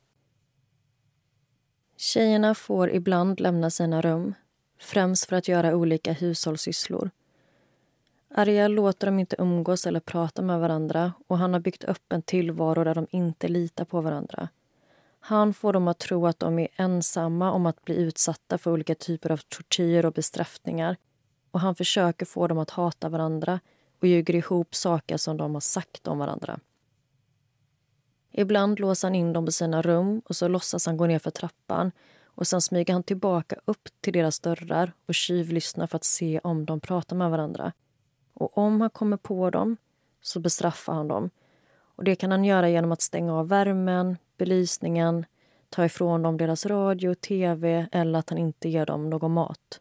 Tjejerna 1.96 2.54
får 2.54 2.90
ibland 2.90 3.40
lämna 3.40 3.70
sina 3.70 4.02
rum, 4.02 4.34
främst 4.78 5.24
för 5.24 5.36
att 5.36 5.48
göra 5.48 5.76
olika 5.76 6.12
hushållssysslor. 6.12 7.10
Ariel 8.34 8.72
låter 8.72 9.06
dem 9.06 9.18
inte 9.18 9.36
umgås 9.38 9.86
eller 9.86 10.00
prata 10.00 10.42
med 10.42 10.60
varandra 10.60 11.12
och 11.26 11.38
han 11.38 11.52
har 11.52 11.60
byggt 11.60 11.84
upp 11.84 12.12
en 12.12 12.22
tillvaro 12.22 12.84
där 12.84 12.94
de 12.94 13.06
inte 13.10 13.48
litar 13.48 13.84
på 13.84 14.00
varandra. 14.00 14.48
Han 15.20 15.54
får 15.54 15.72
dem 15.72 15.88
att 15.88 15.98
tro 15.98 16.26
att 16.26 16.38
de 16.38 16.58
är 16.58 16.68
ensamma 16.76 17.52
om 17.52 17.66
att 17.66 17.84
bli 17.84 17.96
utsatta 17.96 18.58
för 18.58 18.70
olika 18.70 18.94
typer 18.94 19.32
av 19.32 19.36
tortyr 19.36 20.04
och 20.04 20.12
bestraffningar. 20.12 20.96
Och 21.50 21.60
han 21.60 21.74
försöker 21.74 22.26
få 22.26 22.46
dem 22.46 22.58
att 22.58 22.70
hata 22.70 23.08
varandra 23.08 23.60
och 24.06 24.10
ljuger 24.10 24.34
ihop 24.34 24.74
saker 24.74 25.16
som 25.16 25.36
de 25.36 25.54
har 25.54 25.60
sagt 25.60 26.08
om 26.08 26.18
varandra. 26.18 26.60
Ibland 28.32 28.80
låser 28.80 29.08
han 29.08 29.14
in 29.14 29.32
dem 29.32 29.46
på 29.46 29.52
sina 29.52 29.82
rum 29.82 30.22
och 30.24 30.36
så 30.36 30.48
låtsas 30.48 30.86
han 30.86 30.96
gå 30.96 31.06
ner 31.06 31.18
för 31.18 31.30
trappan 31.30 31.92
och 32.24 32.46
sen 32.46 32.60
smyger 32.60 32.92
han 32.92 33.02
tillbaka 33.02 33.56
upp 33.64 33.88
till 34.00 34.12
deras 34.12 34.40
dörrar 34.40 34.92
och 35.06 35.14
tjuvlyssnar 35.14 35.86
för 35.86 35.96
att 35.96 36.04
se 36.04 36.40
om 36.42 36.66
de 36.66 36.80
pratar 36.80 37.16
med 37.16 37.30
varandra. 37.30 37.72
Och 38.34 38.58
om 38.58 38.80
han 38.80 38.90
kommer 38.90 39.16
på 39.16 39.50
dem 39.50 39.76
så 40.20 40.40
bestraffar 40.40 40.92
han 40.94 41.08
dem. 41.08 41.30
Och 41.96 42.04
Det 42.04 42.16
kan 42.16 42.30
han 42.30 42.44
göra 42.44 42.68
genom 42.68 42.92
att 42.92 43.02
stänga 43.02 43.34
av 43.34 43.48
värmen, 43.48 44.16
belysningen, 44.36 45.26
ta 45.70 45.84
ifrån 45.84 46.22
dem 46.22 46.36
deras 46.36 46.66
radio, 46.66 47.14
tv 47.14 47.86
eller 47.92 48.18
att 48.18 48.30
han 48.30 48.38
inte 48.38 48.68
ger 48.68 48.86
dem 48.86 49.10
någon 49.10 49.32
mat. 49.32 49.80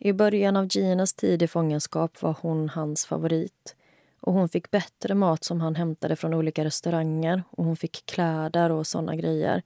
I 0.00 0.12
början 0.12 0.56
av 0.56 0.66
Ginas 0.70 1.14
tid 1.14 1.42
i 1.42 1.46
fångenskap 1.46 2.22
var 2.22 2.36
hon 2.40 2.68
hans 2.68 3.06
favorit. 3.06 3.76
Och 4.20 4.32
Hon 4.32 4.48
fick 4.48 4.70
bättre 4.70 5.14
mat 5.14 5.44
som 5.44 5.60
han 5.60 5.74
hämtade 5.74 6.16
från 6.16 6.34
olika 6.34 6.64
restauranger 6.64 7.42
och 7.50 7.64
hon 7.64 7.76
fick 7.76 8.06
kläder 8.06 8.70
och 8.70 8.86
såna 8.86 9.16
grejer. 9.16 9.62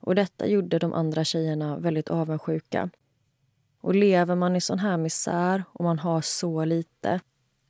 Och 0.00 0.14
Detta 0.14 0.46
gjorde 0.46 0.78
de 0.78 0.92
andra 0.92 1.24
tjejerna 1.24 1.78
väldigt 1.78 2.10
avundsjuka. 2.10 2.90
Och 3.80 3.94
Lever 3.94 4.34
man 4.34 4.56
i 4.56 4.60
sån 4.60 4.78
här 4.78 4.96
misär 4.96 5.64
och 5.72 5.84
man 5.84 5.98
har 5.98 6.20
så 6.20 6.64
lite 6.64 7.20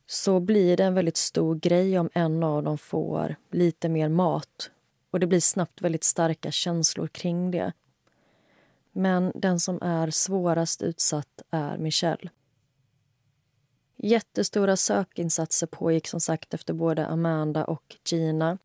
så 0.07 0.39
blir 0.39 0.77
det 0.77 0.83
en 0.83 0.93
väldigt 0.93 1.17
stor 1.17 1.55
grej 1.55 1.99
om 1.99 2.09
en 2.13 2.43
av 2.43 2.63
dem 2.63 2.77
får 2.77 3.35
lite 3.51 3.89
mer 3.89 4.09
mat. 4.09 4.71
Och 5.11 5.19
Det 5.19 5.27
blir 5.27 5.39
snabbt 5.39 5.81
väldigt 5.81 6.03
starka 6.03 6.51
känslor 6.51 7.07
kring 7.07 7.51
det. 7.51 7.73
Men 8.91 9.31
den 9.35 9.59
som 9.59 9.81
är 9.81 10.09
svårast 10.09 10.81
utsatt 10.81 11.41
är 11.51 11.77
Michelle. 11.77 12.29
Jättestora 13.97 14.77
sökinsatser 14.77 15.67
pågick 15.67 16.07
som 16.07 16.19
sagt 16.19 16.53
efter 16.53 16.73
både 16.73 17.07
Amanda 17.07 17.65
och 17.65 17.97
Gina. 18.05 18.57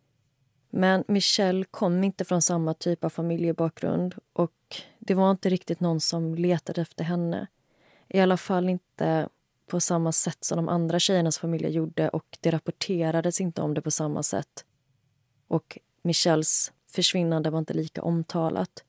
Men 0.70 1.04
Michelle 1.08 1.64
kom 1.64 2.04
inte 2.04 2.24
från 2.24 2.42
samma 2.42 2.74
typ 2.74 3.04
av 3.04 3.10
familjebakgrund 3.10 4.14
och 4.32 4.52
det 4.98 5.14
var 5.14 5.30
inte 5.30 5.48
riktigt 5.48 5.80
någon 5.80 6.00
som 6.00 6.34
letade 6.34 6.80
efter 6.80 7.04
henne. 7.04 7.46
I 8.08 8.20
alla 8.20 8.36
fall 8.36 8.68
inte 8.68 9.28
på 9.66 9.80
samma 9.80 10.12
sätt 10.12 10.44
som 10.44 10.56
de 10.56 10.68
andra 10.68 10.98
tjejernas 10.98 11.38
familjer 11.38 11.70
gjorde 11.70 12.08
och 12.08 12.38
det 12.40 12.50
rapporterades 12.50 13.40
inte 13.40 13.62
om 13.62 13.74
det 13.74 13.82
på 13.82 13.90
samma 13.90 14.22
sätt. 14.22 14.64
Och 15.48 15.78
Michelles 16.02 16.72
försvinnande 16.86 17.50
var 17.50 17.58
inte 17.58 17.74
lika 17.74 18.02
omtalat. 18.02 18.84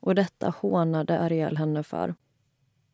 Och 0.00 0.14
detta 0.14 0.54
hånade 0.58 1.20
Ariel 1.20 1.56
henne 1.56 1.82
för. 1.82 2.14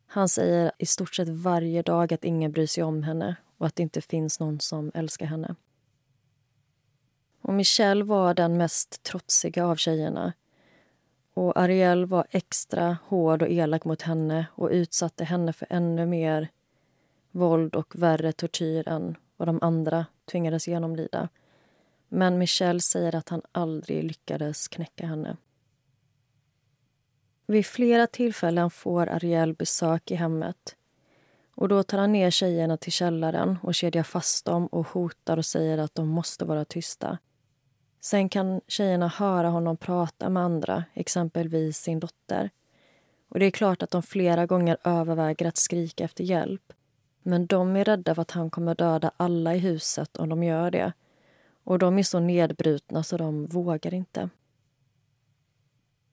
Han 0.07 0.29
säger 0.29 0.71
i 0.77 0.85
stort 0.85 1.15
sett 1.15 1.29
varje 1.29 1.81
dag 1.81 2.13
att 2.13 2.25
ingen 2.25 2.51
bryr 2.51 2.67
sig 2.67 2.83
om 2.83 3.03
henne 3.03 3.35
och 3.57 3.67
att 3.67 3.75
det 3.75 3.83
inte 3.83 4.01
finns 4.01 4.39
någon 4.39 4.59
som 4.59 4.91
älskar 4.93 5.25
henne. 5.25 5.55
Och 7.41 7.53
Michelle 7.53 8.03
var 8.03 8.33
den 8.33 8.57
mest 8.57 9.03
trotsiga 9.03 9.65
av 9.67 9.75
tjejerna. 9.75 10.33
Och 11.33 11.57
Ariel 11.57 12.05
var 12.05 12.25
extra 12.29 12.97
hård 13.07 13.41
och 13.41 13.49
elak 13.49 13.85
mot 13.85 14.01
henne 14.01 14.45
och 14.55 14.69
utsatte 14.71 15.23
henne 15.23 15.53
för 15.53 15.67
ännu 15.69 16.05
mer 16.05 16.49
våld 17.31 17.75
och 17.75 17.95
värre 17.95 18.31
tortyr 18.31 18.87
än 18.87 19.15
vad 19.37 19.47
de 19.47 19.59
andra 19.61 20.05
tvingades 20.31 20.67
genomlida. 20.67 21.29
Men 22.09 22.37
Michelle 22.37 22.79
säger 22.79 23.15
att 23.15 23.29
han 23.29 23.41
aldrig 23.51 24.03
lyckades 24.03 24.67
knäcka 24.67 25.05
henne. 25.05 25.37
Vid 27.47 27.65
flera 27.65 28.07
tillfällen 28.07 28.69
får 28.69 29.07
Ariel 29.07 29.53
besök 29.53 30.11
i 30.11 30.15
hemmet. 30.15 30.75
Och 31.55 31.67
Då 31.67 31.83
tar 31.83 31.97
han 31.97 32.11
ner 32.11 32.31
tjejerna 32.31 32.77
till 32.77 32.91
källaren 32.91 33.57
och 33.63 33.75
kedjar 33.75 34.03
fast 34.03 34.45
dem 34.45 34.67
och 34.67 34.87
hotar 34.87 35.37
och 35.37 35.45
säger 35.45 35.77
att 35.77 35.95
de 35.95 36.07
måste 36.07 36.45
vara 36.45 36.65
tysta. 36.65 37.17
Sen 38.01 38.29
kan 38.29 38.61
tjejerna 38.67 39.07
höra 39.07 39.49
honom 39.49 39.77
prata 39.77 40.29
med 40.29 40.43
andra, 40.43 40.83
exempelvis 40.93 41.77
sin 41.77 41.99
dotter. 41.99 42.49
Och 43.29 43.39
Det 43.39 43.45
är 43.45 43.51
klart 43.51 43.83
att 43.83 43.91
de 43.91 44.03
flera 44.03 44.45
gånger 44.45 44.77
överväger 44.83 45.45
att 45.45 45.57
skrika 45.57 46.03
efter 46.03 46.23
hjälp. 46.23 46.73
Men 47.23 47.45
de 47.45 47.75
är 47.75 47.83
rädda 47.83 48.15
för 48.15 48.21
att 48.21 48.31
han 48.31 48.49
kommer 48.49 48.75
döda 48.75 49.11
alla 49.17 49.55
i 49.55 49.59
huset 49.59 50.17
om 50.17 50.29
de 50.29 50.43
gör 50.43 50.71
det. 50.71 50.93
Och 51.63 51.79
de 51.79 51.99
är 51.99 52.03
så 52.03 52.19
nedbrutna 52.19 53.03
så 53.03 53.17
de 53.17 53.45
vågar 53.45 53.93
inte. 53.93 54.29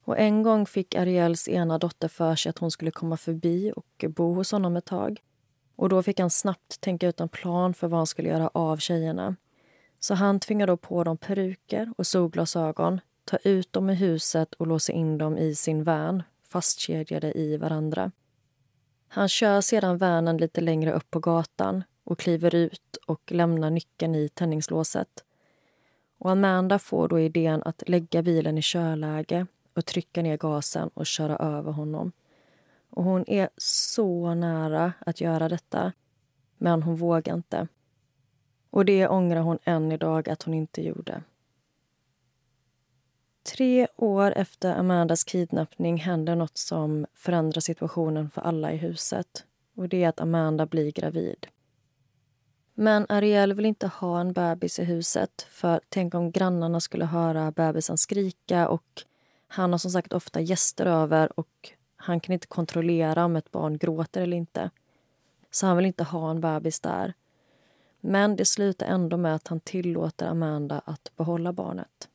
Och 0.04 0.18
en 0.18 0.42
gång 0.42 0.66
fick 0.66 0.94
Ariels 0.94 1.48
ena 1.48 1.78
dotter 1.78 2.08
för 2.08 2.36
sig 2.36 2.50
att 2.50 2.58
hon 2.58 2.70
skulle 2.70 2.90
komma 2.90 3.16
förbi 3.16 3.72
och 3.76 4.04
bo 4.08 4.34
hos 4.34 4.52
honom 4.52 4.76
ett 4.76 4.84
tag. 4.84 5.22
Och 5.76 5.88
då 5.88 6.02
fick 6.02 6.20
han 6.20 6.30
snabbt 6.30 6.80
tänka 6.80 7.08
ut 7.08 7.20
en 7.20 7.28
plan 7.28 7.74
för 7.74 7.88
vad 7.88 7.98
han 7.98 8.06
skulle 8.06 8.28
göra 8.28 8.50
av 8.54 8.76
tjejerna. 8.76 9.36
Så 10.00 10.14
han 10.14 10.40
tvingade 10.40 10.72
då 10.72 10.76
på 10.76 11.04
dem 11.04 11.16
peruker 11.16 11.92
och 11.96 12.06
solglasögon, 12.06 13.00
ta 13.24 13.36
ut 13.36 13.72
dem 13.72 13.90
i 13.90 13.94
huset 13.94 14.54
och 14.54 14.66
låsa 14.66 14.92
in 14.92 15.18
dem 15.18 15.38
i 15.38 15.54
sin 15.54 15.84
van, 15.84 16.22
fastkedjade 16.48 17.38
i 17.38 17.56
varandra. 17.56 18.12
Han 19.08 19.28
kör 19.28 19.60
sedan 19.60 19.98
vanen 19.98 20.36
lite 20.36 20.60
längre 20.60 20.92
upp 20.92 21.10
på 21.10 21.20
gatan 21.20 21.84
och 22.04 22.18
kliver 22.18 22.54
ut 22.54 22.98
och 23.06 23.32
lämnar 23.32 23.70
nyckeln 23.70 24.14
i 24.14 24.28
tändningslåset. 24.28 25.24
Och 26.18 26.30
Amanda 26.30 26.78
får 26.78 27.08
då 27.08 27.20
idén 27.20 27.62
att 27.62 27.88
lägga 27.88 28.22
bilen 28.22 28.58
i 28.58 28.62
körläge 28.62 29.46
och 29.74 29.86
trycka 29.86 30.22
ner 30.22 30.36
gasen 30.36 30.90
och 30.94 31.06
köra 31.06 31.36
över 31.36 31.72
honom. 31.72 32.12
Och 32.90 33.04
Hon 33.04 33.28
är 33.28 33.48
så 33.56 34.34
nära 34.34 34.92
att 34.98 35.20
göra 35.20 35.48
detta, 35.48 35.92
men 36.58 36.82
hon 36.82 36.96
vågar 36.96 37.34
inte. 37.34 37.68
Och 38.70 38.84
det 38.84 39.08
ångrar 39.08 39.40
hon 39.40 39.58
än 39.64 39.92
idag 39.92 40.28
att 40.28 40.42
hon 40.42 40.54
inte 40.54 40.82
gjorde. 40.82 41.22
Tre 43.42 43.86
år 43.96 44.32
efter 44.36 44.74
Amandas 44.74 45.24
kidnappning 45.24 45.96
händer 45.96 46.36
något 46.36 46.58
som 46.58 47.06
förändrar 47.14 47.60
situationen 47.60 48.30
för 48.30 48.40
alla 48.40 48.72
i 48.72 48.76
huset. 48.76 49.44
Och 49.76 49.88
Det 49.88 50.04
är 50.04 50.08
att 50.08 50.20
Amanda 50.20 50.66
blir 50.66 50.92
gravid. 50.92 51.46
Men 52.74 53.06
Ariel 53.08 53.52
vill 53.52 53.66
inte 53.66 53.86
ha 53.86 54.20
en 54.20 54.32
bebis 54.32 54.78
i 54.78 54.84
huset 54.84 55.46
för 55.50 55.80
tänk 55.88 56.14
om 56.14 56.30
grannarna 56.30 56.80
skulle 56.80 57.04
höra 57.04 57.50
bebisen 57.50 57.98
skrika 57.98 58.68
och 58.68 59.02
han 59.54 59.72
har 59.72 59.78
som 59.78 59.90
sagt 59.90 60.12
ofta 60.12 60.40
gäster 60.40 60.86
över 60.86 61.40
och 61.40 61.72
han 61.96 62.20
kan 62.20 62.32
inte 62.32 62.46
kontrollera 62.46 63.24
om 63.24 63.36
ett 63.36 63.50
barn 63.50 63.78
gråter 63.78 64.20
eller 64.22 64.36
inte. 64.36 64.70
Så 65.50 65.66
han 65.66 65.76
vill 65.76 65.86
inte 65.86 66.04
ha 66.04 66.30
en 66.30 66.40
bebis 66.40 66.80
där. 66.80 67.14
Men 68.00 68.36
det 68.36 68.44
slutar 68.44 68.86
ändå 68.86 69.16
med 69.16 69.34
att 69.34 69.48
han 69.48 69.60
tillåter 69.60 70.26
Amanda 70.26 70.82
att 70.84 71.12
behålla 71.16 71.52
barnet. 71.52 72.08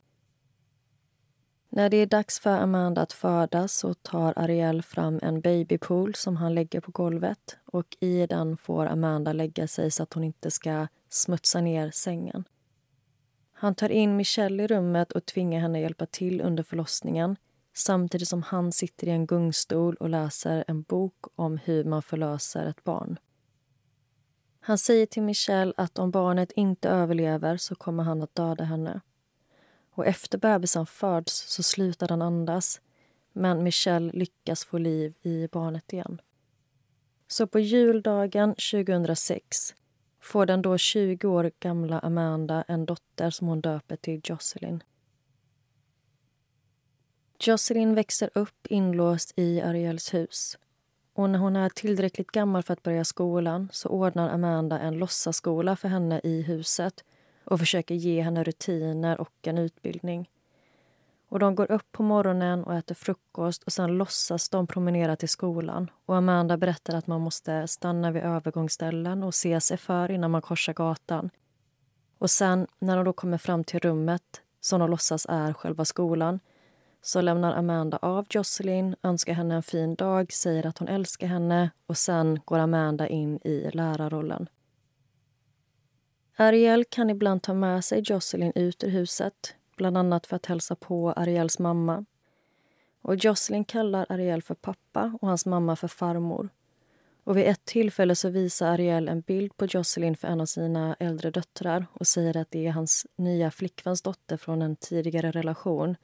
När 1.68 1.90
det 1.90 1.96
är 1.96 2.06
dags 2.06 2.40
för 2.40 2.58
Amanda 2.58 3.02
att 3.02 3.12
födas 3.12 3.72
så 3.72 3.94
tar 3.94 4.32
Ariel 4.36 4.82
fram 4.82 5.20
en 5.22 5.40
babypool 5.40 6.14
som 6.14 6.36
han 6.36 6.54
lägger 6.54 6.80
på 6.80 6.90
golvet 6.90 7.56
och 7.64 7.96
i 8.00 8.26
den 8.26 8.56
får 8.56 8.86
Amanda 8.86 9.32
lägga 9.32 9.68
sig 9.68 9.90
så 9.90 10.02
att 10.02 10.12
hon 10.12 10.24
inte 10.24 10.50
ska 10.50 10.86
smutsa 11.08 11.60
ner 11.60 11.90
sängen. 11.90 12.44
Han 13.60 13.74
tar 13.74 13.88
in 13.88 14.16
Michelle 14.16 14.62
i 14.62 14.66
rummet 14.66 15.12
och 15.12 15.26
tvingar 15.26 15.60
henne 15.60 15.80
hjälpa 15.80 16.06
till 16.06 16.40
under 16.40 16.62
förlossningen 16.62 17.36
samtidigt 17.74 18.28
som 18.28 18.42
han 18.42 18.72
sitter 18.72 19.06
i 19.06 19.10
en 19.10 19.26
gungstol 19.26 19.94
och 19.94 20.08
läser 20.08 20.64
en 20.68 20.82
bok 20.82 21.26
om 21.34 21.58
hur 21.58 21.84
man 21.84 22.02
förlöser 22.02 22.66
ett 22.66 22.84
barn. 22.84 23.18
Han 24.60 24.78
säger 24.78 25.06
till 25.06 25.22
Michelle 25.22 25.72
att 25.76 25.98
om 25.98 26.10
barnet 26.10 26.52
inte 26.52 26.88
överlever 26.88 27.56
så 27.56 27.74
kommer 27.74 28.02
han 28.02 28.22
att 28.22 28.34
döda 28.34 28.64
henne. 28.64 29.00
Och 29.90 30.06
efter 30.06 30.38
bebisen 30.38 30.86
föds 30.86 31.34
så 31.34 31.62
slutar 31.62 32.08
den 32.08 32.22
andas 32.22 32.80
men 33.32 33.62
Michelle 33.62 34.12
lyckas 34.12 34.64
få 34.64 34.78
liv 34.78 35.14
i 35.22 35.48
barnet 35.52 35.92
igen. 35.92 36.20
Så 37.28 37.46
på 37.46 37.58
juldagen 37.58 38.54
2006 38.54 39.74
får 40.28 40.46
den 40.46 40.62
då 40.62 40.78
20 40.78 41.28
år 41.28 41.50
gamla 41.60 41.98
Amanda 41.98 42.64
en 42.68 42.86
dotter 42.86 43.30
som 43.30 43.48
hon 43.48 43.60
döper 43.60 43.96
till 43.96 44.20
Jocelyn. 44.24 44.82
Jocelyn 47.40 47.94
växer 47.94 48.30
upp 48.34 48.66
inlåst 48.66 49.32
i 49.36 49.60
Ariels 49.60 50.14
hus. 50.14 50.58
Och 51.14 51.30
när 51.30 51.38
hon 51.38 51.56
är 51.56 51.68
tillräckligt 51.68 52.30
gammal 52.30 52.62
för 52.62 52.72
att 52.72 52.82
börja 52.82 53.04
skolan 53.04 53.68
så 53.72 53.88
ordnar 53.88 54.28
Amanda 54.28 54.78
en 54.78 54.98
låtsasskola 54.98 55.76
för 55.76 55.88
henne 55.88 56.20
i 56.24 56.42
huset 56.42 57.04
och 57.44 57.58
försöker 57.58 57.94
ge 57.94 58.22
henne 58.22 58.44
rutiner 58.44 59.20
och 59.20 59.34
en 59.42 59.58
utbildning. 59.58 60.28
Och 61.28 61.38
De 61.38 61.54
går 61.54 61.70
upp 61.70 61.92
på 61.92 62.02
morgonen 62.02 62.64
och 62.64 62.74
äter 62.74 62.94
frukost 62.94 63.62
och 63.62 63.72
sen 63.72 63.98
låtsas 63.98 64.48
de 64.48 64.66
promenera 64.66 65.16
till 65.16 65.28
skolan. 65.28 65.90
Och 66.06 66.16
Amanda 66.16 66.56
berättar 66.56 66.94
att 66.94 67.06
man 67.06 67.20
måste 67.20 67.68
stanna 67.68 68.10
vid 68.10 68.22
övergångsställen 68.22 69.22
och 69.22 69.34
se 69.34 69.60
sig 69.60 69.76
för 69.76 70.10
innan 70.10 70.30
man 70.30 70.42
korsar 70.42 70.74
gatan. 70.74 71.30
Och 72.18 72.30
sen, 72.30 72.66
när 72.78 72.96
de 72.96 73.04
då 73.04 73.12
kommer 73.12 73.38
fram 73.38 73.64
till 73.64 73.80
rummet 73.80 74.42
som 74.60 74.80
de 74.80 74.90
låtsas 74.90 75.26
är 75.28 75.52
själva 75.52 75.84
skolan 75.84 76.40
så 77.02 77.20
lämnar 77.20 77.52
Amanda 77.52 77.98
av 78.02 78.26
Jocelyn, 78.30 78.96
önskar 79.02 79.32
henne 79.32 79.54
en 79.54 79.62
fin 79.62 79.94
dag, 79.94 80.32
säger 80.32 80.66
att 80.66 80.78
hon 80.78 80.88
älskar 80.88 81.26
henne 81.26 81.70
och 81.86 81.96
sen 81.96 82.40
går 82.44 82.58
Amanda 82.58 83.08
in 83.08 83.38
i 83.44 83.70
lärarrollen. 83.72 84.48
Ariel 86.36 86.84
kan 86.84 87.10
ibland 87.10 87.42
ta 87.42 87.54
med 87.54 87.84
sig 87.84 88.02
Jocelyn 88.04 88.52
ut 88.54 88.84
ur 88.84 88.88
huset 88.88 89.54
bland 89.78 89.98
annat 89.98 90.26
för 90.26 90.36
att 90.36 90.46
hälsa 90.46 90.74
på 90.74 91.12
Ariels 91.12 91.58
mamma. 91.58 92.04
Och 93.02 93.16
Jocelyn 93.16 93.64
kallar 93.64 94.06
Ariel 94.08 94.42
för 94.42 94.54
pappa 94.54 95.18
och 95.20 95.28
hans 95.28 95.46
mamma 95.46 95.76
för 95.76 95.88
farmor. 95.88 96.48
Och 97.24 97.36
vid 97.36 97.46
ett 97.46 97.64
tillfälle 97.64 98.14
så 98.14 98.28
visar 98.28 98.66
Ariel 98.72 99.08
en 99.08 99.20
bild 99.20 99.56
på 99.56 99.66
Jocelyn 99.66 100.16
för 100.16 100.28
en 100.28 100.40
av 100.40 100.46
sina 100.46 100.94
äldre 100.94 101.30
döttrar 101.30 101.86
och 101.92 102.06
säger 102.06 102.36
att 102.36 102.50
det 102.50 102.66
är 102.66 102.70
hans 102.70 103.06
nya 103.16 103.50
flickväns 103.50 104.02
dotter 104.02 104.36
från 104.36 104.62
en 104.62 104.76
tidigare 104.76 105.30
relation. 105.30 105.96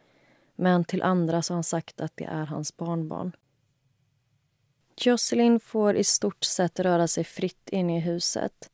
Men 0.57 0.85
till 0.85 1.03
andra 1.03 1.43
så 1.43 1.53
har 1.53 1.57
han 1.57 1.65
sagt 1.65 2.01
att 2.01 2.13
det 2.17 2.25
är 2.25 2.47
hans 2.47 2.77
barnbarn. 2.77 3.33
Jocelyn 4.97 5.61
får 5.61 5.97
i 5.97 6.05
stort 6.05 6.45
sett 6.45 6.81
röra 6.81 7.09
sig 7.09 7.25
fritt 7.25 7.69
inne 7.69 7.97
i 7.97 8.01
huset. 8.01 8.71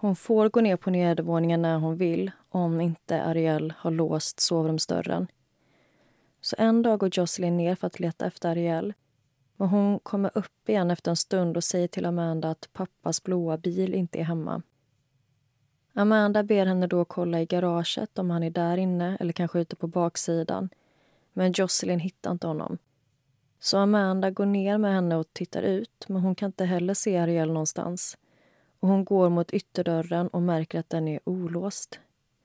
Hon 0.00 0.16
får 0.16 0.48
gå 0.48 0.60
ner 0.60 0.76
på 0.76 0.90
nedervåningen 0.90 1.62
när 1.62 1.78
hon 1.78 1.96
vill 1.96 2.30
om 2.48 2.80
inte 2.80 3.22
Ariel 3.22 3.74
har 3.78 3.90
låst 3.90 4.40
sovrumsdörren. 4.40 5.26
Så 6.40 6.56
en 6.58 6.82
dag 6.82 6.98
går 6.98 7.10
Jocelyn 7.12 7.56
ner 7.56 7.74
för 7.74 7.86
att 7.86 8.00
leta 8.00 8.26
efter 8.26 8.48
Ariel. 8.48 8.94
Men 9.56 9.68
hon 9.68 9.98
kommer 9.98 10.30
upp 10.34 10.68
igen 10.68 10.90
efter 10.90 11.10
en 11.10 11.16
stund 11.16 11.56
och 11.56 11.64
säger 11.64 11.88
till 11.88 12.06
Amanda 12.06 12.50
att 12.50 12.68
pappas 12.72 13.22
blåa 13.22 13.56
bil 13.56 13.94
inte 13.94 14.18
är 14.18 14.24
hemma. 14.24 14.62
Amanda 15.92 16.42
ber 16.42 16.66
henne 16.66 16.86
då 16.86 17.04
kolla 17.04 17.40
i 17.40 17.46
garaget 17.46 18.18
om 18.18 18.30
han 18.30 18.42
är 18.42 18.50
där 18.50 18.76
inne 18.76 19.16
eller 19.20 19.32
kanske 19.32 19.60
ute 19.60 19.76
på 19.76 19.86
baksidan. 19.86 20.68
Men 21.32 21.52
Jocelyn 21.52 22.00
hittar 22.00 22.30
inte 22.30 22.46
honom. 22.46 22.78
Så 23.60 23.78
Amanda 23.78 24.30
går 24.30 24.46
ner 24.46 24.78
med 24.78 24.94
henne 24.94 25.16
och 25.16 25.32
tittar 25.32 25.62
ut 25.62 26.04
men 26.08 26.22
hon 26.22 26.34
kan 26.34 26.46
inte 26.46 26.64
heller 26.64 26.94
se 26.94 27.16
Ariel 27.16 27.48
någonstans. 27.48 28.16
Och 28.80 28.88
Hon 28.88 29.04
går 29.04 29.28
mot 29.28 29.52
ytterdörren 29.52 30.28
och 30.28 30.42
märker 30.42 30.78
att 30.78 30.90
den 30.90 31.08
är 31.08 31.20
olåst. 31.24 32.00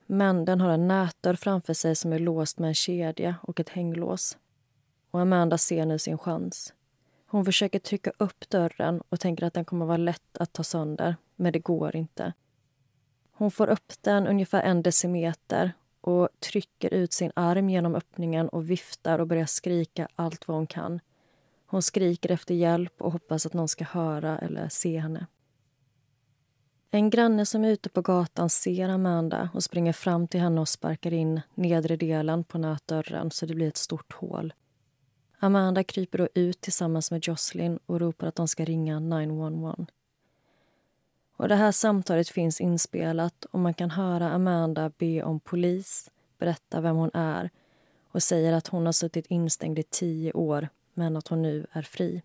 Men 0.06 0.44
den 0.44 0.60
har 0.60 0.70
en 0.70 0.88
nätdörr 0.88 1.34
framför 1.34 1.74
sig 1.74 1.96
som 1.96 2.12
är 2.12 2.18
låst 2.18 2.58
med 2.58 2.68
en 2.68 2.74
kedja 2.74 3.34
och 3.42 3.60
ett 3.60 3.68
hänglås. 3.68 4.38
Och 5.10 5.20
Amanda 5.20 5.58
ser 5.58 5.86
nu 5.86 5.98
sin 5.98 6.18
chans. 6.18 6.74
Hon 7.26 7.44
försöker 7.44 7.78
trycka 7.78 8.12
upp 8.18 8.48
dörren 8.48 9.02
och 9.08 9.20
tänker 9.20 9.46
att 9.46 9.54
den 9.54 9.64
kommer 9.64 9.86
vara 9.86 9.96
lätt 9.96 10.38
att 10.38 10.52
ta 10.52 10.62
sönder, 10.62 11.16
men 11.36 11.52
det 11.52 11.58
går 11.58 11.96
inte. 11.96 12.32
Hon 13.32 13.50
får 13.50 13.68
upp 13.68 13.92
den 14.00 14.26
ungefär 14.26 14.62
en 14.62 14.82
decimeter 14.82 15.72
och 16.00 16.28
trycker 16.40 16.94
ut 16.94 17.12
sin 17.12 17.32
arm 17.36 17.70
genom 17.70 17.94
öppningen 17.94 18.48
och 18.48 18.70
viftar 18.70 19.18
och 19.18 19.26
börjar 19.26 19.46
skrika 19.46 20.08
allt 20.14 20.48
vad 20.48 20.56
hon 20.56 20.66
kan. 20.66 21.00
Hon 21.66 21.82
skriker 21.82 22.30
efter 22.30 22.54
hjälp 22.54 23.02
och 23.02 23.12
hoppas 23.12 23.46
att 23.46 23.52
någon 23.52 23.68
ska 23.68 23.84
höra 23.84 24.38
eller 24.38 24.68
se 24.68 24.98
henne. 24.98 25.26
En 26.94 27.10
granne 27.10 27.46
som 27.46 27.64
är 27.64 27.68
ute 27.68 27.88
på 27.88 28.02
gatan 28.02 28.50
ser 28.50 28.88
Amanda 28.88 29.50
och 29.54 29.64
springer 29.64 29.92
fram 29.92 30.28
till 30.28 30.40
henne 30.40 30.60
och 30.60 30.68
sparkar 30.68 31.12
in 31.12 31.40
nedre 31.54 31.96
delen 31.96 32.44
på 32.44 32.58
nätdörren 32.58 33.30
så 33.30 33.46
det 33.46 33.54
blir 33.54 33.68
ett 33.68 33.76
stort 33.76 34.12
hål. 34.12 34.52
Amanda 35.38 35.84
kryper 35.84 36.18
då 36.18 36.28
ut 36.34 36.60
tillsammans 36.60 37.10
med 37.10 37.26
Jocelyn 37.26 37.78
och 37.86 38.00
ropar 38.00 38.26
att 38.26 38.34
de 38.34 38.48
ska 38.48 38.64
ringa 38.64 39.00
911. 39.00 39.86
Och 41.36 41.48
det 41.48 41.54
här 41.54 41.72
samtalet 41.72 42.28
finns 42.28 42.60
inspelat 42.60 43.44
och 43.44 43.58
man 43.58 43.74
kan 43.74 43.90
höra 43.90 44.30
Amanda 44.30 44.92
be 44.98 45.22
om 45.22 45.40
polis, 45.40 46.10
berätta 46.38 46.80
vem 46.80 46.96
hon 46.96 47.10
är 47.14 47.50
och 48.10 48.22
säger 48.22 48.52
att 48.52 48.66
hon 48.66 48.86
har 48.86 48.92
suttit 48.92 49.26
instängd 49.26 49.78
i 49.78 49.82
tio 49.82 50.32
år 50.32 50.68
men 50.92 51.16
att 51.16 51.28
hon 51.28 51.42
nu 51.42 51.66
är 51.72 51.82
fri. 51.82 52.22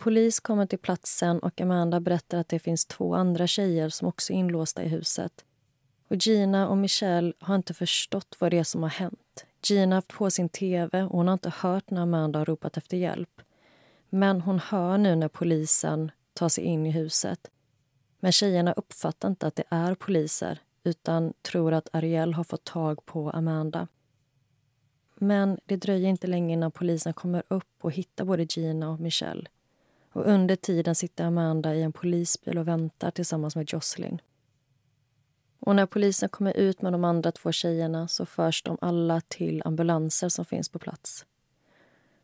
Polis 0.00 0.40
kommer 0.40 0.66
till 0.66 0.78
platsen 0.78 1.38
och 1.38 1.60
Amanda 1.60 2.00
berättar 2.00 2.38
att 2.38 2.48
det 2.48 2.58
finns 2.58 2.86
två 2.86 3.14
andra 3.14 3.46
tjejer 3.46 3.88
som 3.88 4.08
också 4.08 4.32
är 4.32 4.36
inlåsta 4.36 4.84
i 4.84 4.88
huset. 4.88 5.44
Och 6.08 6.16
Gina 6.16 6.68
och 6.68 6.76
Michelle 6.76 7.32
har 7.38 7.54
inte 7.54 7.74
förstått 7.74 8.36
vad 8.38 8.50
det 8.50 8.58
är 8.58 8.64
som 8.64 8.82
har 8.82 8.90
hänt. 8.90 9.46
Gina 9.62 9.94
har 9.94 9.96
haft 9.96 10.08
på 10.08 10.30
sin 10.30 10.48
tv 10.48 11.02
och 11.02 11.10
hon 11.10 11.26
har 11.26 11.32
inte 11.32 11.52
hört 11.56 11.90
när 11.90 12.02
Amanda 12.02 12.38
har 12.38 12.46
ropat 12.46 12.76
efter 12.76 12.96
hjälp. 12.96 13.42
Men 14.08 14.40
hon 14.40 14.58
hör 14.58 14.98
nu 14.98 15.16
när 15.16 15.28
polisen 15.28 16.10
tar 16.32 16.48
sig 16.48 16.64
in 16.64 16.86
i 16.86 16.90
huset. 16.90 17.50
Men 18.20 18.32
tjejerna 18.32 18.72
uppfattar 18.72 19.28
inte 19.28 19.46
att 19.46 19.56
det 19.56 19.64
är 19.68 19.94
poliser 19.94 20.58
utan 20.84 21.32
tror 21.42 21.72
att 21.72 21.88
Ariel 21.92 22.34
har 22.34 22.44
fått 22.44 22.64
tag 22.64 23.06
på 23.06 23.30
Amanda. 23.30 23.88
Men 25.14 25.58
det 25.64 25.76
dröjer 25.76 26.08
inte 26.08 26.26
länge 26.26 26.52
innan 26.52 26.70
polisen 26.70 27.12
kommer 27.12 27.42
upp 27.48 27.74
och 27.80 27.92
hittar 27.92 28.24
både 28.24 28.46
Gina 28.50 28.90
och 28.90 29.00
Michelle. 29.00 29.48
Och 30.12 30.26
under 30.26 30.56
tiden 30.56 30.94
sitter 30.94 31.24
Amanda 31.24 31.74
i 31.74 31.82
en 31.82 31.92
polisbil 31.92 32.58
och 32.58 32.68
väntar 32.68 33.10
tillsammans 33.10 33.56
med 33.56 33.72
Jocelyn. 33.72 34.20
Och 35.60 35.76
när 35.76 35.86
polisen 35.86 36.28
kommer 36.28 36.56
ut 36.56 36.82
med 36.82 36.92
de 36.92 37.04
andra 37.04 37.32
två 37.32 37.52
tjejerna 37.52 38.08
så 38.08 38.26
förs 38.26 38.62
de 38.62 38.78
alla 38.80 39.20
till 39.20 39.62
ambulanser 39.64 40.28
som 40.28 40.44
finns 40.44 40.68
på 40.68 40.78
plats. 40.78 41.26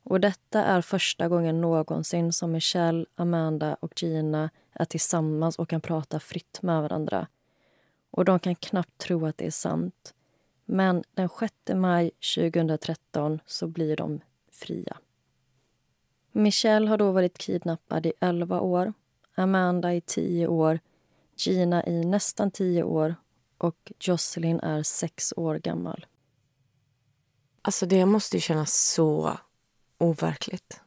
Och 0.02 0.20
detta 0.20 0.64
är 0.64 0.80
första 0.80 1.28
gången 1.28 1.60
någonsin 1.60 2.32
som 2.32 2.52
Michelle, 2.52 3.06
Amanda 3.14 3.76
och 3.80 4.02
Gina 4.02 4.50
är 4.72 4.84
tillsammans 4.84 5.58
och 5.58 5.68
kan 5.68 5.80
prata 5.80 6.20
fritt 6.20 6.58
med 6.62 6.82
varandra. 6.82 7.26
Och 8.10 8.24
de 8.24 8.38
kan 8.38 8.54
knappt 8.54 8.98
tro 8.98 9.26
att 9.26 9.38
det 9.38 9.46
är 9.46 9.50
sant. 9.50 10.14
Men 10.64 11.04
den 11.14 11.28
6 11.28 11.54
maj 11.74 12.10
2013 12.36 13.40
så 13.46 13.66
blir 13.66 13.96
de 13.96 14.20
fria. 14.52 14.96
Michelle 16.36 16.88
har 16.88 16.98
då 16.98 17.12
varit 17.12 17.38
kidnappad 17.38 18.06
i 18.06 18.12
11 18.20 18.60
år, 18.60 18.92
Amanda 19.34 19.94
i 19.94 20.00
10 20.00 20.46
år, 20.46 20.78
Gina 21.36 21.86
i 21.86 22.04
nästan 22.04 22.50
10 22.50 22.82
år 22.82 23.14
och 23.58 23.92
Jocelyn 24.00 24.60
är 24.60 24.82
6 24.82 25.34
år 25.36 25.54
gammal. 25.54 26.06
Alltså 27.62 27.86
det 27.86 28.06
måste 28.06 28.36
ju 28.36 28.40
kännas 28.40 28.92
så 28.92 29.38
overkligt. 29.98 30.80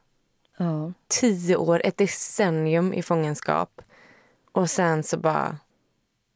Ja. 0.56 0.92
Tio 1.08 1.56
år, 1.56 1.82
ett 1.84 1.96
decennium 1.96 2.94
i 2.94 3.02
fångenskap. 3.02 3.82
Och 4.52 4.70
sen 4.70 5.02
så 5.02 5.18
bara... 5.18 5.58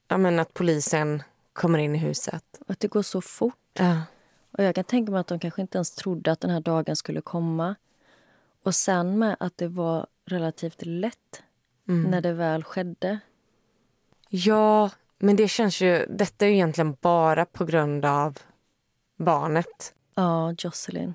Ja, 0.09 0.19
men 0.19 0.39
att 0.39 0.55
polisen 0.55 1.23
kommer 1.53 1.79
in 1.79 1.95
i 1.95 1.99
huset. 1.99 2.45
Att 2.67 2.81
det 2.81 2.89
går 2.89 3.03
så 3.03 3.21
fort. 3.21 3.79
Ja. 3.79 4.03
Och 4.51 4.65
Jag 4.65 4.75
kan 4.75 4.85
tänka 4.85 5.13
mig 5.13 5.21
att 5.21 5.27
de 5.27 5.39
kanske 5.39 5.63
inte 5.63 5.79
ens 5.79 5.91
trodde 5.91 6.33
att 6.33 6.41
den 6.41 6.51
här 6.51 6.61
dagen 6.61 6.97
skulle 6.97 7.21
komma. 7.21 7.75
Och 8.65 8.75
sen 8.75 9.19
med 9.19 9.37
att 9.41 9.59
det 9.59 9.69
var 9.69 10.07
relativt 10.27 10.87
lätt 10.87 11.43
Mm. 11.89 12.11
när 12.11 12.21
det 12.21 12.33
väl 12.33 12.65
skedde. 12.65 13.19
ja, 14.29 14.91
men 15.19 15.37
det 15.37 15.49
känns 15.49 15.81
ju... 15.81 16.07
Detta 16.09 16.45
är 16.45 16.49
ju 16.49 16.55
egentligen 16.55 16.97
bara 17.01 17.45
på 17.47 17.65
grund 17.65 18.05
av 18.05 18.39
barnet. 19.17 19.95
Ja, 20.15 20.55
Jocelyn. 20.59 21.15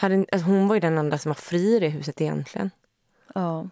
Alltså 0.00 0.46
hon 0.46 0.68
var 0.68 0.74
ju 0.76 0.80
den 0.80 0.98
enda 0.98 1.18
som 1.18 1.28
var 1.30 1.34
fri 1.34 1.76
i 1.76 1.80
det 1.80 1.88
huset 1.88 2.20
egentligen. 2.20 2.70
Ja. 3.34 3.68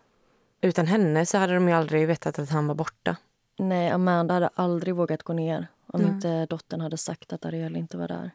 Utan 0.60 0.86
henne 0.86 1.26
så 1.26 1.38
hade 1.38 1.54
de 1.54 1.68
ju 1.68 1.74
aldrig 1.74 2.06
vetat 2.06 2.38
att 2.38 2.50
han 2.50 2.66
var 2.66 2.74
borta. 2.74 3.16
Nej, 3.58 3.90
Amanda 3.90 4.34
hade 4.34 4.48
aldrig 4.54 4.94
vågat 4.94 5.22
gå 5.22 5.32
ner 5.32 5.66
om 5.86 6.00
Nej. 6.00 6.10
inte 6.10 6.46
dottern 6.46 6.80
hade 6.80 6.96
sagt 6.96 7.32
att 7.32 7.44
Ariel 7.44 7.76
inte 7.76 7.96
var 7.96 8.08
där. 8.08 8.30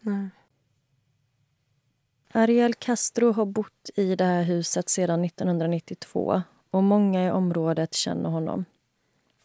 Nej. 0.00 0.28
Ariel 2.36 2.74
Castro 2.74 3.32
har 3.32 3.46
bott 3.46 3.90
i 3.94 4.14
det 4.16 4.24
här 4.24 4.42
huset 4.42 4.88
sedan 4.88 5.24
1992 5.24 6.42
och 6.70 6.82
många 6.82 7.26
i 7.26 7.30
området 7.30 7.94
känner 7.94 8.30
honom. 8.30 8.64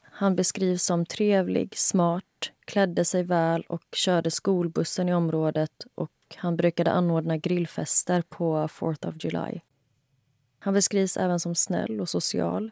Han 0.02 0.36
beskrivs 0.36 0.84
som 0.84 1.06
trevlig, 1.06 1.78
smart, 1.78 2.52
klädde 2.66 3.06
sig 3.06 3.24
väl 3.24 3.62
och 3.62 3.84
körde 3.92 4.32
skolbussen 4.32 5.10
i 5.10 5.14
området 5.14 5.72
och 5.96 6.12
han 6.36 6.58
brukade 6.58 6.92
anordna 6.92 7.38
grillfester 7.38 8.22
på 8.30 8.68
4th 8.68 9.10
of 9.10 9.16
July. 9.24 9.60
Han 10.60 10.74
beskrivs 10.74 11.18
även 11.18 11.40
som 11.40 11.56
snäll 11.56 12.02
och 12.02 12.10
social. 12.10 12.72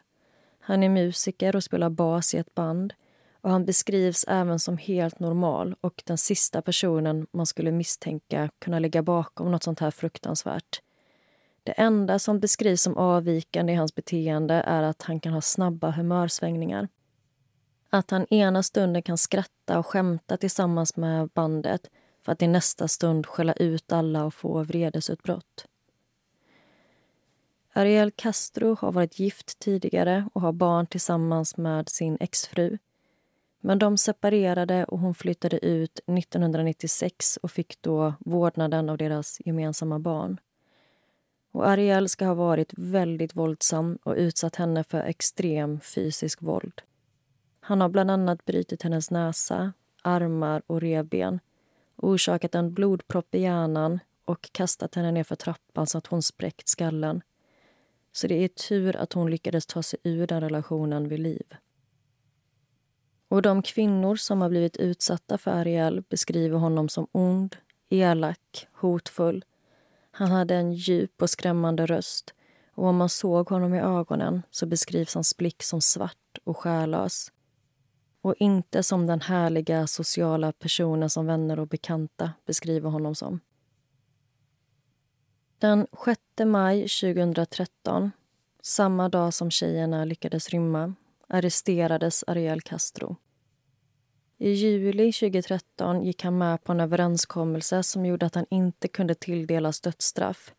Han 0.60 0.82
är 0.82 0.88
musiker 0.88 1.56
och 1.56 1.64
spelar 1.64 1.90
bas 1.90 2.34
i 2.34 2.38
ett 2.38 2.54
band 2.54 2.94
och 3.40 3.50
han 3.50 3.64
beskrivs 3.64 4.24
även 4.28 4.58
som 4.58 4.76
helt 4.78 5.20
normal 5.20 5.74
och 5.80 6.02
den 6.06 6.18
sista 6.18 6.62
personen 6.62 7.26
man 7.30 7.46
skulle 7.46 7.72
misstänka 7.72 8.50
kunna 8.58 8.78
ligga 8.78 9.02
bakom 9.02 9.50
något 9.50 9.62
sånt 9.62 9.80
här 9.80 9.90
fruktansvärt. 9.90 10.82
Det 11.62 11.72
enda 11.72 12.18
som 12.18 12.40
beskrivs 12.40 12.82
som 12.82 12.96
avvikande 12.96 13.72
i 13.72 13.76
hans 13.76 13.94
beteende 13.94 14.54
är 14.54 14.82
att 14.82 15.02
han 15.02 15.20
kan 15.20 15.32
ha 15.32 15.40
snabba 15.40 15.90
humörsvängningar. 15.90 16.88
Att 17.90 18.10
han 18.10 18.26
ena 18.30 18.62
stunden 18.62 19.02
kan 19.02 19.18
skratta 19.18 19.78
och 19.78 19.86
skämta 19.86 20.36
tillsammans 20.36 20.96
med 20.96 21.28
bandet 21.28 21.90
för 22.24 22.32
att 22.32 22.42
i 22.42 22.46
nästa 22.46 22.88
stund 22.88 23.26
skälla 23.26 23.52
ut 23.52 23.92
alla 23.92 24.24
och 24.24 24.34
få 24.34 24.62
vredesutbrott. 24.62 25.66
Ariel 27.72 28.10
Castro 28.10 28.76
har 28.80 28.92
varit 28.92 29.18
gift 29.18 29.58
tidigare 29.58 30.28
och 30.32 30.40
har 30.40 30.52
barn 30.52 30.86
tillsammans 30.86 31.56
med 31.56 31.88
sin 31.88 32.16
exfru. 32.20 32.78
Men 33.68 33.78
de 33.78 33.98
separerade 33.98 34.84
och 34.84 34.98
hon 34.98 35.14
flyttade 35.14 35.66
ut 35.66 36.00
1996 36.06 37.38
och 37.42 37.50
fick 37.50 37.82
då 37.82 38.14
vårdnaden 38.18 38.90
av 38.90 38.98
deras 38.98 39.40
gemensamma 39.44 39.98
barn. 39.98 40.40
Och 41.52 41.68
Ariel 41.68 42.08
ska 42.08 42.26
ha 42.26 42.34
varit 42.34 42.72
väldigt 42.76 43.36
våldsam 43.36 43.98
och 44.02 44.14
utsatt 44.16 44.56
henne 44.56 44.84
för 44.84 45.00
extrem 45.00 45.80
fysisk 45.80 46.42
våld. 46.42 46.82
Han 47.60 47.80
har 47.80 47.88
bland 47.88 48.10
annat 48.10 48.44
brutit 48.44 48.82
hennes 48.82 49.10
näsa, 49.10 49.72
armar 50.02 50.62
och 50.66 50.80
revben 50.80 51.40
orsakat 51.96 52.54
en 52.54 52.74
blodpropp 52.74 53.34
i 53.34 53.40
hjärnan 53.40 53.98
och 54.24 54.52
kastat 54.52 54.94
henne 54.94 55.12
ner 55.12 55.24
för 55.24 55.36
trappan 55.36 55.86
så 55.86 55.98
att 55.98 56.06
hon 56.06 56.22
spräckt 56.22 56.68
skallen. 56.68 57.22
Så 58.12 58.26
det 58.26 58.44
är 58.44 58.48
tur 58.48 58.96
att 58.96 59.12
hon 59.12 59.30
lyckades 59.30 59.66
ta 59.66 59.82
sig 59.82 59.98
ur 60.02 60.26
den 60.26 60.40
relationen 60.40 61.08
vid 61.08 61.20
liv. 61.20 61.54
Och 63.28 63.42
de 63.42 63.62
kvinnor 63.62 64.16
som 64.16 64.40
har 64.40 64.48
blivit 64.48 64.76
utsatta 64.76 65.38
för 65.38 65.50
Ariel 65.50 66.02
beskriver 66.08 66.58
honom 66.58 66.88
som 66.88 67.06
ond, 67.12 67.56
elak, 67.88 68.66
hotfull. 68.72 69.44
Han 70.10 70.30
hade 70.30 70.54
en 70.54 70.72
djup 70.72 71.22
och 71.22 71.30
skrämmande 71.30 71.86
röst 71.86 72.34
och 72.78 72.86
om 72.86 72.96
man 72.96 73.08
såg 73.08 73.48
honom 73.48 73.74
i 73.74 73.80
ögonen 73.80 74.42
så 74.50 74.66
beskrivs 74.66 75.14
hans 75.14 75.36
blick 75.36 75.62
som 75.62 75.80
svart 75.80 76.38
och 76.44 76.56
själlös. 76.56 77.32
Och 78.20 78.34
inte 78.38 78.82
som 78.82 79.06
den 79.06 79.20
härliga 79.20 79.86
sociala 79.86 80.52
personen 80.52 81.10
som 81.10 81.26
vänner 81.26 81.58
och 81.58 81.68
bekanta 81.68 82.32
beskriver 82.46 82.90
honom 82.90 83.14
som. 83.14 83.40
Den 85.58 85.86
6 86.04 86.20
maj 86.44 86.80
2013, 86.80 88.10
samma 88.62 89.08
dag 89.08 89.34
som 89.34 89.50
tjejerna 89.50 90.04
lyckades 90.04 90.48
rymma 90.48 90.94
arresterades 91.28 92.24
Ariel 92.26 92.60
Castro. 92.60 93.16
I 94.38 94.50
juli 94.50 95.12
2013 95.12 96.02
gick 96.04 96.24
han 96.24 96.38
med 96.38 96.64
på 96.64 96.72
en 96.72 96.80
överenskommelse 96.80 97.82
som 97.82 98.06
gjorde 98.06 98.26
att 98.26 98.34
han 98.34 98.46
inte 98.50 98.88
kunde 98.88 99.14
tilldelas 99.14 99.80
dödsstraff. 99.80 100.52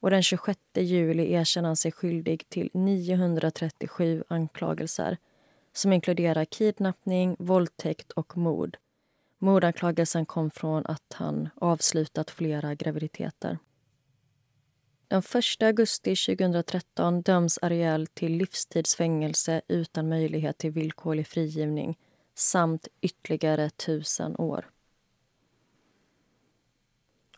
Och 0.00 0.10
den 0.10 0.22
26 0.22 0.60
juli 0.74 1.32
erkände 1.32 1.68
han 1.68 1.76
sig 1.76 1.92
skyldig 1.92 2.48
till 2.48 2.70
937 2.74 4.24
anklagelser 4.28 5.16
som 5.72 5.92
inkluderar 5.92 6.44
kidnappning, 6.44 7.36
våldtäkt 7.38 8.12
och 8.12 8.36
mord. 8.36 8.76
Mordanklagelsen 9.38 10.26
kom 10.26 10.50
från 10.50 10.86
att 10.86 11.12
han 11.14 11.48
avslutat 11.54 12.30
flera 12.30 12.74
graviditeter. 12.74 13.58
Den 15.10 15.22
1 15.34 15.62
augusti 15.62 16.16
2013 16.16 17.22
döms 17.22 17.58
Ariel 17.62 18.06
till 18.06 18.32
livstidsfängelse 18.32 19.60
utan 19.68 20.08
möjlighet 20.08 20.58
till 20.58 20.70
villkorlig 20.70 21.26
frigivning 21.26 21.98
samt 22.34 22.88
ytterligare 23.00 23.70
tusen 23.70 24.36
år. 24.36 24.70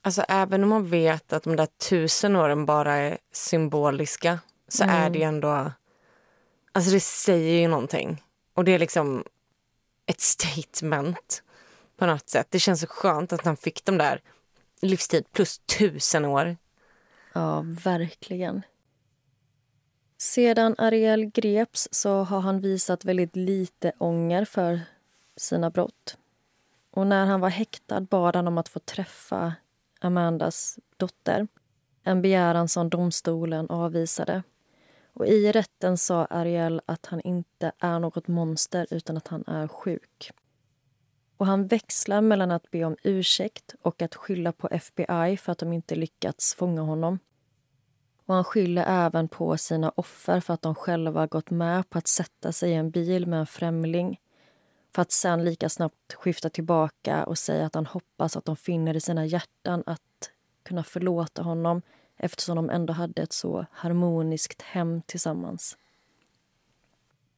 Alltså 0.03 0.25
även 0.29 0.63
om 0.63 0.69
man 0.69 0.91
vet 0.91 1.33
att 1.33 1.43
de 1.43 1.57
där 1.57 1.67
tusen 1.67 2.37
åren 2.37 2.67
bara 2.67 2.95
är 2.95 3.19
symboliska 3.33 4.41
så 4.69 4.85
mm. 4.85 4.97
är 4.97 5.11
det 5.11 5.23
ändå... 5.23 5.73
Alltså 6.73 6.91
det 6.91 7.01
säger 7.01 7.61
ju 7.61 7.69
någonting. 7.69 8.23
Och 8.55 8.65
det 8.65 8.73
är 8.73 8.79
liksom 8.79 9.25
ett 10.07 10.21
statement 10.21 11.43
på 11.97 12.07
något 12.07 12.29
sätt. 12.29 12.47
Det 12.51 12.59
känns 12.59 12.81
så 12.81 12.87
skönt 12.87 13.33
att 13.33 13.45
han 13.45 13.57
fick 13.57 13.85
de 13.85 13.99
där 13.99 14.21
livstid 14.81 15.25
plus 15.33 15.59
tusen 15.59 16.25
år. 16.25 16.57
Ja, 17.35 17.65
verkligen. 17.85 18.63
Sedan 20.19 20.75
Ariel 20.79 21.25
greps 21.25 21.89
så 21.91 22.23
har 22.23 22.41
han 22.41 22.61
visat 22.61 23.05
väldigt 23.05 23.37
lite 23.37 23.93
ånger 23.99 24.45
för 24.45 24.81
sina 25.37 25.71
brott. 25.71 26.19
Och 26.91 27.07
när 27.07 27.27
han 27.27 27.41
var 27.41 27.49
häktad 27.49 28.01
bad 28.01 28.37
han 28.37 28.49
om 28.49 28.59
att 28.59 28.69
få 28.69 28.79
träffa 28.79 29.55
Amandas 30.01 30.79
dotter. 30.97 31.49
En 32.03 32.23
begäran 32.23 32.69
som 32.69 32.91
domstolen 32.91 33.71
avvisade. 33.71 34.43
Och 35.13 35.27
I 35.27 35.53
rätten 35.53 35.99
sa 35.99 36.25
Ariel 36.25 36.81
att 36.87 37.07
han 37.07 37.21
inte 37.21 37.73
är 37.79 37.99
något 37.99 38.29
monster 38.29 38.87
utan 38.91 39.17
att 39.17 39.29
han 39.29 39.45
är 39.47 39.69
sjuk. 39.69 40.33
Och 41.43 41.47
Han 41.47 41.67
växlar 41.67 42.21
mellan 42.21 42.51
att 42.51 42.71
be 42.71 42.85
om 42.85 42.97
ursäkt 43.03 43.75
och 43.83 44.03
att 44.03 44.15
skylla 44.15 44.53
på 44.53 44.69
FBI 44.71 45.37
för 45.37 45.53
att 45.53 45.59
de 45.59 45.73
inte 45.73 45.95
lyckats 45.95 46.55
fånga 46.55 46.83
honom. 46.83 47.19
Och 48.27 48.35
Han 48.35 48.45
skyller 48.45 48.85
även 48.89 49.29
på 49.29 49.57
sina 49.57 49.93
offer 49.97 50.41
för 50.41 50.55
att 50.55 50.63
de 50.63 50.75
själva 50.75 51.27
gått 51.27 51.51
med 51.51 51.91
på 51.91 51.99
att 51.99 52.09
sätta 52.09 52.53
sig 52.53 52.71
i 52.71 52.75
en 52.75 52.91
bil 52.91 53.27
med 53.27 53.41
en 53.41 53.47
främling 53.47 54.21
för 54.95 55.03
att 55.03 55.13
sen 55.13 55.45
lika 55.45 55.69
snabbt 55.69 56.15
skifta 56.15 56.51
tillbaka 56.51 57.25
och 57.25 57.39
säga 57.39 57.67
att 57.67 57.75
han 57.75 57.87
hoppas 57.87 58.37
att 58.37 58.45
de 58.45 58.57
finner 58.57 58.97
i 58.97 59.01
sina 59.01 59.27
hjärtan 59.27 59.83
att 59.87 60.31
kunna 60.63 60.85
förlåta 60.85 61.43
honom 61.43 61.83
eftersom 62.17 62.57
de 62.57 62.71
ändå 62.71 62.93
hade 62.93 63.23
ett 63.23 63.33
så 63.33 63.67
harmoniskt 63.71 64.63
hem 64.63 65.03
tillsammans. 65.03 65.77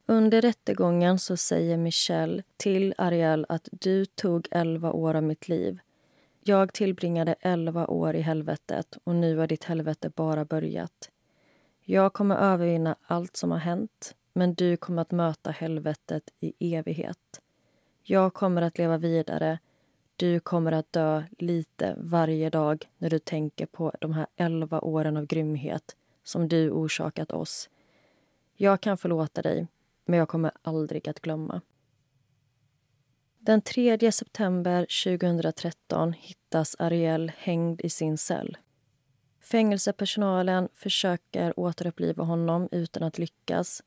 Under 0.07 0.41
rättegången 0.41 1.19
så 1.19 1.37
säger 1.37 1.77
Michelle 1.77 2.43
till 2.57 2.93
Ariel 2.97 3.45
att 3.49 3.69
du 3.71 4.05
tog 4.05 4.47
elva 4.51 4.91
år 4.91 5.15
av 5.15 5.23
mitt 5.23 5.47
liv. 5.47 5.79
Jag 6.43 6.73
tillbringade 6.73 7.35
elva 7.39 7.87
år 7.87 8.15
i 8.15 8.21
helvetet 8.21 8.97
och 9.03 9.15
nu 9.15 9.37
har 9.37 9.47
ditt 9.47 9.63
helvete 9.63 10.09
bara 10.09 10.45
börjat. 10.45 11.09
Jag 11.81 12.13
kommer 12.13 12.35
övervinna 12.35 12.95
allt 13.07 13.37
som 13.37 13.51
har 13.51 13.57
hänt 13.57 14.15
men 14.33 14.53
du 14.53 14.77
kommer 14.77 15.01
att 15.01 15.11
möta 15.11 15.51
helvetet 15.51 16.23
i 16.39 16.75
evighet. 16.75 17.41
Jag 18.03 18.33
kommer 18.33 18.61
att 18.61 18.77
leva 18.77 18.97
vidare. 18.97 19.59
Du 20.15 20.39
kommer 20.39 20.71
att 20.71 20.93
dö 20.93 21.23
lite 21.37 21.95
varje 21.97 22.49
dag 22.49 22.89
när 22.97 23.09
du 23.09 23.19
tänker 23.19 23.65
på 23.65 23.91
de 24.01 24.13
här 24.13 24.27
elva 24.35 24.79
åren 24.81 25.17
av 25.17 25.25
grymhet 25.25 25.95
som 26.23 26.47
du 26.47 26.71
orsakat 26.71 27.31
oss. 27.31 27.69
Jag 28.55 28.81
kan 28.81 28.97
förlåta 28.97 29.41
dig, 29.41 29.67
men 30.05 30.19
jag 30.19 30.29
kommer 30.29 30.51
aldrig 30.61 31.09
att 31.09 31.19
glömma. 31.19 31.61
Den 33.39 33.61
3 33.61 34.11
september 34.11 34.87
2013 35.03 36.13
hittas 36.13 36.75
Ariel 36.79 37.31
hängd 37.37 37.81
i 37.81 37.89
sin 37.89 38.17
cell. 38.17 38.57
Fängelsepersonalen 39.41 40.69
försöker 40.73 41.59
återuppliva 41.59 42.23
honom 42.23 42.69
utan 42.71 43.03
att 43.03 43.17
lyckas 43.17 43.83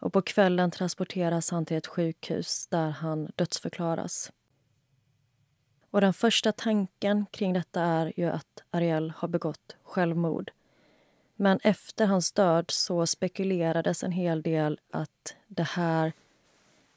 och 0.00 0.12
på 0.12 0.22
kvällen 0.22 0.70
transporteras 0.70 1.50
han 1.50 1.66
till 1.66 1.76
ett 1.76 1.86
sjukhus 1.86 2.66
där 2.66 2.90
han 2.90 3.32
dödsförklaras. 3.36 4.32
Och 5.90 6.00
den 6.00 6.12
första 6.12 6.52
tanken 6.52 7.26
kring 7.30 7.52
detta 7.52 7.82
är 7.82 8.12
ju 8.16 8.26
att 8.26 8.62
Ariel 8.70 9.12
har 9.16 9.28
begått 9.28 9.76
självmord. 9.82 10.50
Men 11.36 11.58
efter 11.62 12.06
hans 12.06 12.32
död 12.32 12.64
så 12.68 13.06
spekulerades 13.06 14.02
en 14.02 14.12
hel 14.12 14.42
del 14.42 14.80
att 14.90 15.36
det 15.46 15.62
här 15.62 16.12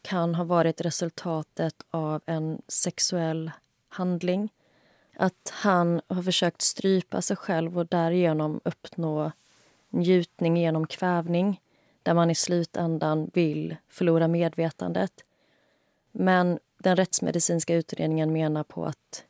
kan 0.01 0.35
ha 0.35 0.43
varit 0.43 0.81
resultatet 0.81 1.75
av 1.89 2.21
en 2.25 2.61
sexuell 2.67 3.51
handling. 3.89 4.49
Att 5.17 5.53
han 5.53 6.01
har 6.07 6.23
försökt 6.23 6.61
strypa 6.61 7.21
sig 7.21 7.37
själv 7.37 7.77
och 7.77 7.85
därigenom 7.85 8.61
uppnå 8.65 9.31
njutning 9.89 10.57
genom 10.57 10.87
kvävning 10.87 11.61
där 12.03 12.13
man 12.13 12.31
i 12.31 12.35
slutändan 12.35 13.31
vill 13.33 13.75
förlora 13.89 14.27
medvetandet. 14.27 15.11
Men 16.11 16.59
den 16.77 16.95
rättsmedicinska 16.95 17.75
utredningen 17.75 18.33
menar 18.33 18.63
på 18.63 18.85
att 18.85 19.23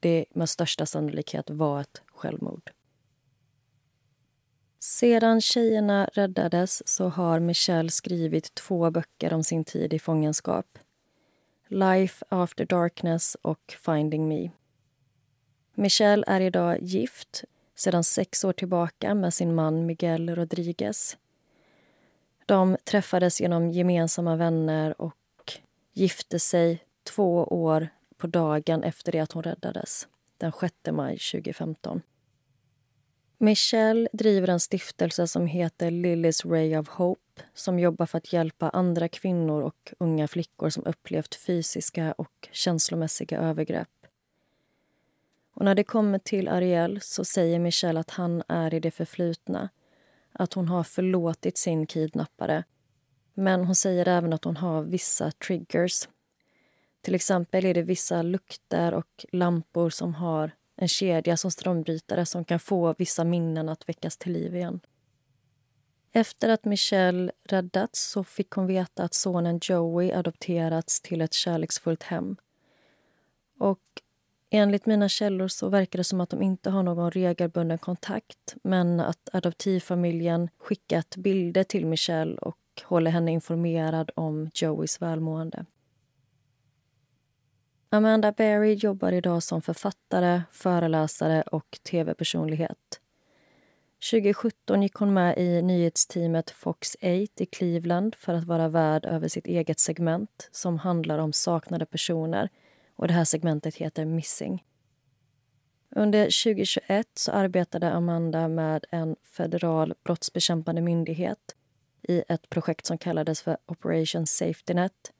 det 0.00 0.24
med 0.30 0.48
största 0.48 0.86
sannolikhet 0.86 1.50
var 1.50 1.80
ett 1.80 2.02
självmord. 2.06 2.70
Sedan 4.88 5.40
tjejerna 5.40 6.08
räddades 6.12 6.88
så 6.88 7.08
har 7.08 7.40
Michelle 7.40 7.90
skrivit 7.90 8.54
två 8.54 8.90
böcker 8.90 9.34
om 9.34 9.44
sin 9.44 9.64
tid 9.64 9.92
i 9.92 9.98
fångenskap. 9.98 10.78
Life 11.68 12.24
after 12.28 12.64
darkness 12.64 13.36
och 13.42 13.76
Finding 13.84 14.28
me. 14.28 14.50
Michelle 15.74 16.24
är 16.26 16.40
idag 16.40 16.82
gift 16.82 17.44
sedan 17.74 18.04
sex 18.04 18.44
år 18.44 18.52
tillbaka 18.52 19.14
med 19.14 19.34
sin 19.34 19.54
man 19.54 19.86
Miguel 19.86 20.34
Rodriguez. 20.34 21.16
De 22.46 22.76
träffades 22.84 23.40
genom 23.40 23.70
gemensamma 23.70 24.36
vänner 24.36 25.00
och 25.00 25.52
gifte 25.92 26.38
sig 26.38 26.84
två 27.02 27.44
år 27.44 27.88
på 28.16 28.26
dagen 28.26 28.82
efter 28.82 29.12
det 29.12 29.20
att 29.20 29.32
hon 29.32 29.42
räddades, 29.42 30.08
den 30.38 30.52
6 30.52 30.74
maj 30.90 31.18
2015. 31.18 32.02
Michelle 33.40 34.08
driver 34.12 34.48
en 34.48 34.60
stiftelse 34.60 35.26
som 35.26 35.46
heter 35.46 35.90
Lillys 35.90 36.44
Ray 36.44 36.76
of 36.76 36.88
Hope 36.88 37.42
som 37.54 37.78
jobbar 37.78 38.06
för 38.06 38.18
att 38.18 38.32
hjälpa 38.32 38.68
andra 38.68 39.08
kvinnor 39.08 39.62
och 39.62 39.94
unga 39.98 40.28
flickor 40.28 40.70
som 40.70 40.86
upplevt 40.86 41.34
fysiska 41.34 42.12
och 42.12 42.48
känslomässiga 42.52 43.38
övergrepp. 43.40 43.88
Och 45.54 45.64
när 45.64 45.74
det 45.74 45.84
kommer 45.84 46.18
till 46.18 46.48
Ariel 46.48 46.98
så 47.02 47.24
säger 47.24 47.58
Michelle 47.58 48.00
att 48.00 48.10
han 48.10 48.42
är 48.48 48.74
i 48.74 48.80
det 48.80 48.90
förflutna 48.90 49.68
att 50.32 50.54
hon 50.54 50.68
har 50.68 50.84
förlåtit 50.84 51.58
sin 51.58 51.86
kidnappare. 51.86 52.64
Men 53.34 53.64
hon 53.64 53.74
säger 53.74 54.08
även 54.08 54.32
att 54.32 54.44
hon 54.44 54.56
har 54.56 54.82
vissa 54.82 55.30
triggers. 55.30 56.08
Till 57.00 57.14
exempel 57.14 57.64
är 57.64 57.74
det 57.74 57.82
vissa 57.82 58.22
lukter 58.22 58.94
och 58.94 59.26
lampor 59.32 59.90
som 59.90 60.14
har 60.14 60.50
en 60.78 60.88
kedja 60.88 61.36
som 61.36 61.50
strömbrytare 61.50 62.26
som 62.26 62.44
kan 62.44 62.58
få 62.58 62.94
vissa 62.98 63.24
minnen 63.24 63.68
att 63.68 63.88
väckas 63.88 64.16
till 64.16 64.32
liv 64.32 64.54
igen. 64.54 64.80
Efter 66.12 66.48
att 66.48 66.64
Michelle 66.64 67.32
räddats 67.44 68.10
så 68.10 68.24
fick 68.24 68.50
hon 68.50 68.66
veta 68.66 69.02
att 69.02 69.14
sonen 69.14 69.60
Joey 69.62 70.12
adopterats 70.12 71.00
till 71.00 71.20
ett 71.20 71.32
kärleksfullt 71.32 72.02
hem. 72.02 72.36
Och 73.58 73.80
Enligt 74.50 74.86
mina 74.86 75.08
källor 75.08 75.48
så 75.48 75.68
verkar 75.68 75.96
det 75.96 76.04
som 76.04 76.20
att 76.20 76.30
de 76.30 76.42
inte 76.42 76.70
har 76.70 76.82
någon 76.82 77.10
regelbunden 77.10 77.78
kontakt 77.78 78.56
men 78.62 79.00
att 79.00 79.28
adoptivfamiljen 79.32 80.48
skickat 80.58 81.16
bilder 81.16 81.64
till 81.64 81.86
Michelle 81.86 82.36
och 82.38 82.58
håller 82.84 83.10
henne 83.10 83.32
informerad 83.32 84.10
om 84.14 84.50
Joeys 84.54 85.02
välmående. 85.02 85.64
Amanda 87.90 88.32
Berry 88.32 88.74
jobbar 88.74 89.12
idag 89.12 89.42
som 89.42 89.62
författare, 89.62 90.42
föreläsare 90.52 91.42
och 91.42 91.78
tv-personlighet. 91.82 93.00
2017 94.10 94.82
gick 94.82 94.94
hon 94.94 95.14
med 95.14 95.38
i 95.38 95.62
nyhetsteamet 95.62 96.50
Fox 96.50 96.94
8 96.94 97.06
i 97.08 97.46
Cleveland 97.52 98.14
för 98.14 98.34
att 98.34 98.44
vara 98.44 98.68
värd 98.68 99.04
över 99.04 99.28
sitt 99.28 99.46
eget 99.46 99.80
segment 99.80 100.48
som 100.52 100.78
handlar 100.78 101.18
om 101.18 101.32
saknade 101.32 101.86
personer 101.86 102.48
och 102.96 103.08
det 103.08 103.14
här 103.14 103.24
segmentet 103.24 103.74
heter 103.74 104.04
Missing. 104.04 104.64
Under 105.90 106.24
2021 106.24 107.06
så 107.14 107.32
arbetade 107.32 107.92
Amanda 107.92 108.48
med 108.48 108.84
en 108.90 109.16
federal 109.22 109.94
brottsbekämpande 110.04 110.82
myndighet 110.82 111.56
i 112.02 112.24
ett 112.28 112.50
projekt 112.50 112.86
som 112.86 112.98
kallades 112.98 113.42
för 113.42 113.56
Operation 113.66 114.26
Safety 114.26 114.74
Net. 114.74 115.12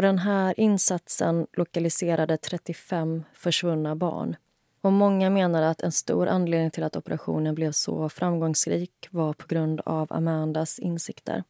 Och 0.00 0.06
den 0.06 0.18
här 0.18 0.60
insatsen 0.60 1.46
lokaliserade 1.52 2.36
35 2.36 3.24
försvunna 3.34 3.96
barn. 3.96 4.36
Och 4.80 4.92
Många 4.92 5.30
menar 5.30 5.62
att 5.62 5.80
en 5.80 5.92
stor 5.92 6.26
anledning 6.26 6.70
till 6.70 6.82
att 6.82 6.96
operationen 6.96 7.54
blev 7.54 7.72
så 7.72 8.08
framgångsrik 8.08 9.08
var 9.10 9.32
på 9.32 9.46
grund 9.46 9.80
av 9.84 10.12
Amandas 10.12 10.78
insikter. 10.78 11.44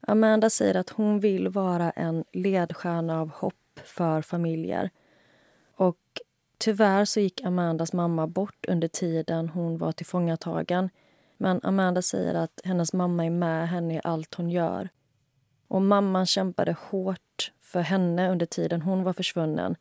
Amanda 0.00 0.50
säger 0.50 0.74
att 0.74 0.90
hon 0.90 1.20
vill 1.20 1.48
vara 1.48 1.90
en 1.90 2.24
ledstjärna 2.32 3.20
av 3.20 3.30
hopp 3.30 3.80
för 3.84 4.22
familjer. 4.22 4.90
Och 5.76 6.20
tyvärr 6.58 7.04
så 7.04 7.20
gick 7.20 7.44
Amandas 7.44 7.92
mamma 7.92 8.26
bort 8.26 8.66
under 8.68 8.88
tiden 8.88 9.48
hon 9.48 9.78
var 9.78 9.92
tillfångatagen. 9.92 10.90
Men 11.36 11.60
Amanda 11.62 12.02
säger 12.02 12.34
att 12.34 12.60
hennes 12.64 12.92
mamma 12.92 13.24
är 13.26 13.30
med 13.30 13.68
henne 13.68 13.94
i 13.94 14.00
allt 14.04 14.34
hon 14.34 14.50
gör. 14.50 14.88
Och 15.68 15.82
mamman 15.82 16.26
kämpade 16.26 16.76
hårt 16.90 17.52
för 17.60 17.80
henne 17.80 18.30
under 18.30 18.46
tiden 18.46 18.82
hon 18.82 19.02
var 19.02 19.12
försvunnen. 19.12 19.76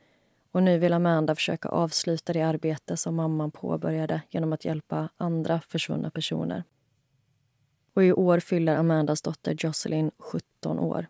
Och 0.52 0.64
nu 0.64 0.78
vill 0.78 0.94
Amanda 0.94 1.36
försöka 1.36 1.70
avsluta 1.70 2.34
det 2.34 2.42
arbete 2.42 2.98
som 2.98 3.16
mamman 3.16 3.52
påbörjade 3.52 4.22
genom 4.30 4.54
att 4.54 4.66
hjälpa 4.66 5.10
andra 5.18 5.62
försvunna 5.68 6.10
personer. 6.10 6.64
Och 7.94 8.04
i 8.04 8.14
år 8.14 8.40
fyller 8.40 8.76
Amandas 8.76 9.22
dotter 9.22 9.56
Jocelyn 9.60 10.12
17 10.18 10.80
år. 10.80 11.08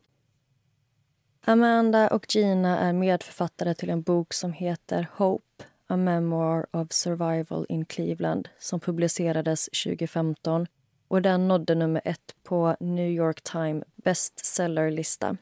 Amanda 1.46 2.08
och 2.08 2.26
Gina 2.36 2.80
är 2.80 2.94
medförfattare 2.94 3.74
till 3.74 3.90
en 3.90 4.02
bok 4.02 4.34
som 4.34 4.54
heter 4.54 5.08
Hope, 5.14 5.64
A 5.88 5.98
Memoir 5.98 6.66
of 6.72 6.92
Survival 6.92 7.66
in 7.70 7.86
Cleveland 7.86 8.50
som 8.60 8.80
publicerades 8.80 9.70
2015 9.84 10.68
och 11.14 11.22
den 11.22 11.47
nådde 11.47 11.76
nummer 11.76 12.01
ett 12.05 12.36
på 12.43 12.76
New 12.80 13.09
York 13.09 13.41
Times 13.41 13.84
bestsellerlista. 13.95 15.38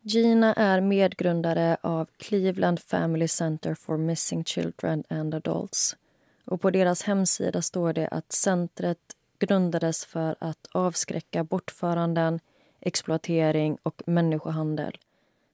Gina 0.00 0.54
är 0.54 0.80
medgrundare 0.80 1.76
av 1.80 2.08
Cleveland 2.16 2.80
Family 2.80 3.28
Center 3.28 3.74
for 3.74 3.96
Missing 3.96 4.44
Children 4.44 5.04
and 5.08 5.34
Adults. 5.34 5.96
Och 6.44 6.60
På 6.60 6.70
deras 6.70 7.02
hemsida 7.02 7.62
står 7.62 7.92
det 7.92 8.08
att 8.08 8.32
centret 8.32 9.16
grundades 9.38 10.04
för 10.04 10.36
att 10.40 10.68
avskräcka 10.72 11.44
bortföranden, 11.44 12.40
exploatering 12.80 13.78
och 13.82 14.02
människohandel 14.06 14.98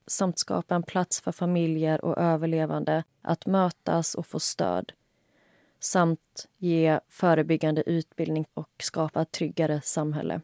samt 0.07 0.39
skapa 0.39 0.75
en 0.75 0.83
plats 0.83 1.21
för 1.21 1.31
familjer 1.31 2.05
och 2.05 2.17
överlevande 2.17 3.03
att 3.21 3.45
mötas 3.45 4.15
och 4.15 4.27
få 4.27 4.39
stöd 4.39 4.91
samt 5.79 6.47
ge 6.57 6.99
förebyggande 7.09 7.83
utbildning 7.89 8.45
och 8.53 8.69
skapa 8.79 9.21
ett 9.21 9.31
tryggare 9.31 9.81
samhälle. 9.83 10.41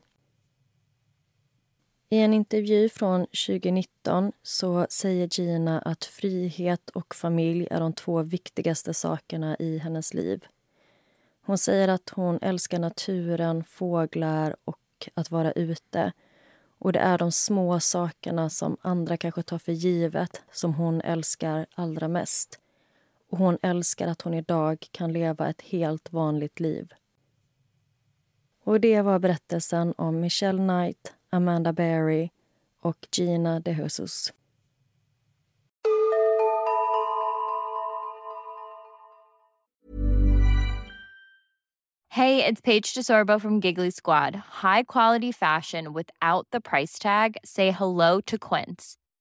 I 2.09 2.17
en 2.17 2.33
intervju 2.33 2.89
från 2.89 3.25
2019 3.25 4.31
så 4.43 4.87
säger 4.89 5.29
Gina 5.31 5.79
att 5.79 6.05
frihet 6.05 6.89
och 6.89 7.15
familj 7.15 7.67
är 7.71 7.79
de 7.79 7.93
två 7.93 8.21
viktigaste 8.21 8.93
sakerna 8.93 9.57
i 9.59 9.77
hennes 9.77 10.13
liv. 10.13 10.45
Hon 11.41 11.57
säger 11.57 11.87
att 11.87 12.09
hon 12.09 12.39
älskar 12.41 12.79
naturen, 12.79 13.63
fåglar 13.63 14.55
och 14.65 15.09
att 15.13 15.31
vara 15.31 15.51
ute. 15.51 16.11
Och 16.79 16.93
det 16.93 16.99
är 16.99 17.17
de 17.17 17.31
små 17.31 17.79
sakerna 17.79 18.49
som 18.49 18.77
andra 18.81 19.17
kanske 19.17 19.43
tar 19.43 19.57
för 19.57 19.71
givet 19.71 20.41
som 20.51 20.73
hon 20.73 21.01
älskar 21.01 21.65
allra 21.75 22.07
mest. 22.07 22.59
Och 23.35 23.39
hon 23.39 23.57
älskar 23.61 24.07
att 24.07 24.21
hon 24.21 24.33
idag 24.33 24.87
kan 24.91 25.13
leva 25.13 25.49
ett 25.49 25.61
helt 25.61 26.13
vanligt 26.13 26.59
liv. 26.59 26.93
Och 28.63 28.79
det 28.79 29.01
var 29.01 29.19
berättelsen 29.19 29.93
om 29.97 30.19
Michelle 30.19 30.57
Knight, 30.57 31.13
Amanda 31.29 31.73
Berry 31.73 32.29
och 32.81 33.07
Gina 33.11 33.59
de 33.59 33.71
Jesus. 33.71 34.33
Hej, 42.09 42.37
det 42.37 42.47
är 42.47 42.55
Paige 42.55 42.93
DeSorbo 42.95 43.39
från 43.39 43.59
Giggly 43.59 43.91
Squad. 43.91 44.35
High 44.35 44.83
quality 44.87 45.33
fashion 45.33 45.93
without 45.93 46.49
the 46.51 46.61
price 46.61 47.03
tag. 47.03 47.37
Say 47.43 47.71
hello 47.71 48.21
to 48.21 48.37
Quince. 48.37 49.04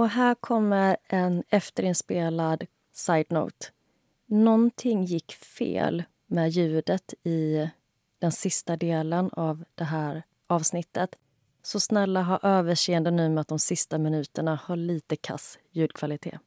Och 0.00 0.08
här 0.08 0.34
kommer 0.34 0.96
en 1.08 1.42
efterinspelad 1.48 2.66
side-note. 2.92 3.66
Någonting 4.26 5.04
gick 5.04 5.32
fel 5.32 6.04
med 6.26 6.50
ljudet 6.50 7.14
i 7.22 7.70
den 8.18 8.32
sista 8.32 8.76
delen 8.76 9.30
av 9.32 9.64
det 9.74 9.84
här 9.84 10.22
avsnittet. 10.46 11.16
Så 11.62 11.80
snälla 11.80 12.22
ha 12.22 12.38
överseende 12.42 13.10
nu 13.10 13.28
med 13.28 13.40
att 13.40 13.48
de 13.48 13.58
sista 13.58 13.98
minuterna 13.98 14.60
har 14.64 14.76
lite 14.76 15.16
kass 15.16 15.58
ljudkvalitet. 15.70 16.40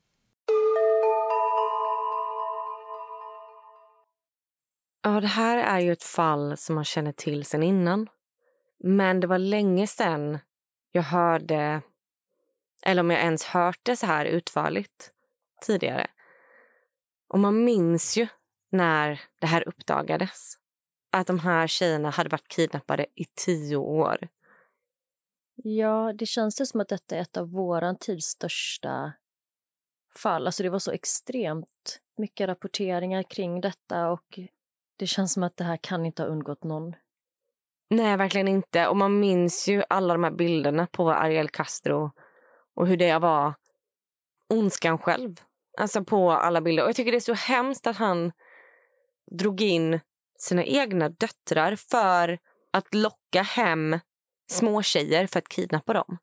Ja, 5.03 5.21
det 5.21 5.27
här 5.27 5.57
är 5.57 5.79
ju 5.79 5.91
ett 5.91 6.03
fall 6.03 6.57
som 6.57 6.75
man 6.75 6.85
känner 6.85 7.11
till 7.11 7.45
sen 7.45 7.63
innan. 7.63 8.09
Men 8.79 9.19
det 9.19 9.27
var 9.27 9.39
länge 9.39 9.87
sen 9.87 10.39
jag 10.91 11.03
hörde, 11.03 11.81
eller 12.85 13.01
om 13.01 13.09
jag 13.09 13.19
ens 13.19 13.43
hört 13.43 13.79
det 13.83 13.95
så 13.95 14.05
här 14.05 14.25
utförligt 14.25 15.11
tidigare. 15.61 16.07
Och 17.27 17.39
man 17.39 17.63
minns 17.63 18.17
ju 18.17 18.27
när 18.71 19.21
det 19.39 19.47
här 19.47 19.67
uppdagades. 19.67 20.57
Att 21.11 21.27
de 21.27 21.39
här 21.39 21.67
tjejerna 21.67 22.09
hade 22.09 22.29
varit 22.29 22.47
kidnappade 22.47 23.05
i 23.15 23.25
tio 23.45 23.75
år. 23.75 24.27
Ja, 25.55 26.13
det 26.13 26.25
känns 26.25 26.55
det 26.55 26.65
som 26.65 26.81
att 26.81 26.89
detta 26.89 27.15
är 27.15 27.21
ett 27.21 27.37
av 27.37 27.51
vår 27.51 27.95
tids 27.95 28.25
största 28.25 29.13
fall. 30.15 30.45
Alltså 30.45 30.63
det 30.63 30.69
var 30.69 30.79
så 30.79 30.91
extremt 30.91 31.99
mycket 32.17 32.47
rapporteringar 32.47 33.23
kring 33.23 33.61
detta 33.61 34.09
och 34.09 34.39
det 34.97 35.07
känns 35.07 35.33
som 35.33 35.43
att 35.43 35.57
det 35.57 35.63
här 35.63 35.77
kan 35.77 36.05
inte 36.05 36.21
ha 36.21 36.29
undgått 36.29 36.63
någon. 36.63 36.95
Nej, 37.89 38.17
verkligen 38.17 38.47
inte. 38.47 38.87
Och 38.87 38.97
man 38.97 39.19
minns 39.19 39.67
ju 39.67 39.83
alla 39.89 40.13
de 40.13 40.23
här 40.23 40.31
bilderna 40.31 40.87
på 40.87 41.11
Ariel 41.11 41.49
Castro 41.49 42.11
och 42.75 42.87
hur 42.87 42.97
det 42.97 43.19
var 43.19 43.53
ondskan 44.49 44.97
själv. 44.97 45.35
Alltså 45.77 46.03
på 46.03 46.31
alla 46.31 46.61
bilder. 46.61 46.83
Och 46.83 46.89
jag 46.89 46.95
tycker 46.95 47.11
det 47.11 47.17
är 47.17 47.19
så 47.19 47.33
hemskt 47.33 47.87
att 47.87 47.97
han 47.97 48.31
drog 49.31 49.61
in 49.61 49.99
sina 50.39 50.63
egna 50.63 51.09
döttrar 51.09 51.75
för 51.75 52.39
att 52.71 52.93
locka 52.93 53.41
hem 53.41 53.99
småtjejer 54.51 55.27
för 55.27 55.39
att 55.39 55.49
kidnappa 55.49 55.93
dem. 55.93 56.17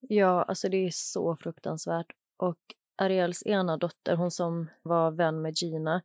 Ja, 0.00 0.42
alltså 0.42 0.68
det 0.68 0.86
är 0.86 0.90
så 0.90 1.36
fruktansvärt. 1.36 2.12
Och 2.36 2.58
Ariels 2.96 3.46
ena 3.46 3.76
dotter, 3.76 4.16
hon 4.16 4.30
som 4.30 4.70
var 4.82 5.10
vän 5.10 5.42
med 5.42 5.52
Gina, 5.56 6.02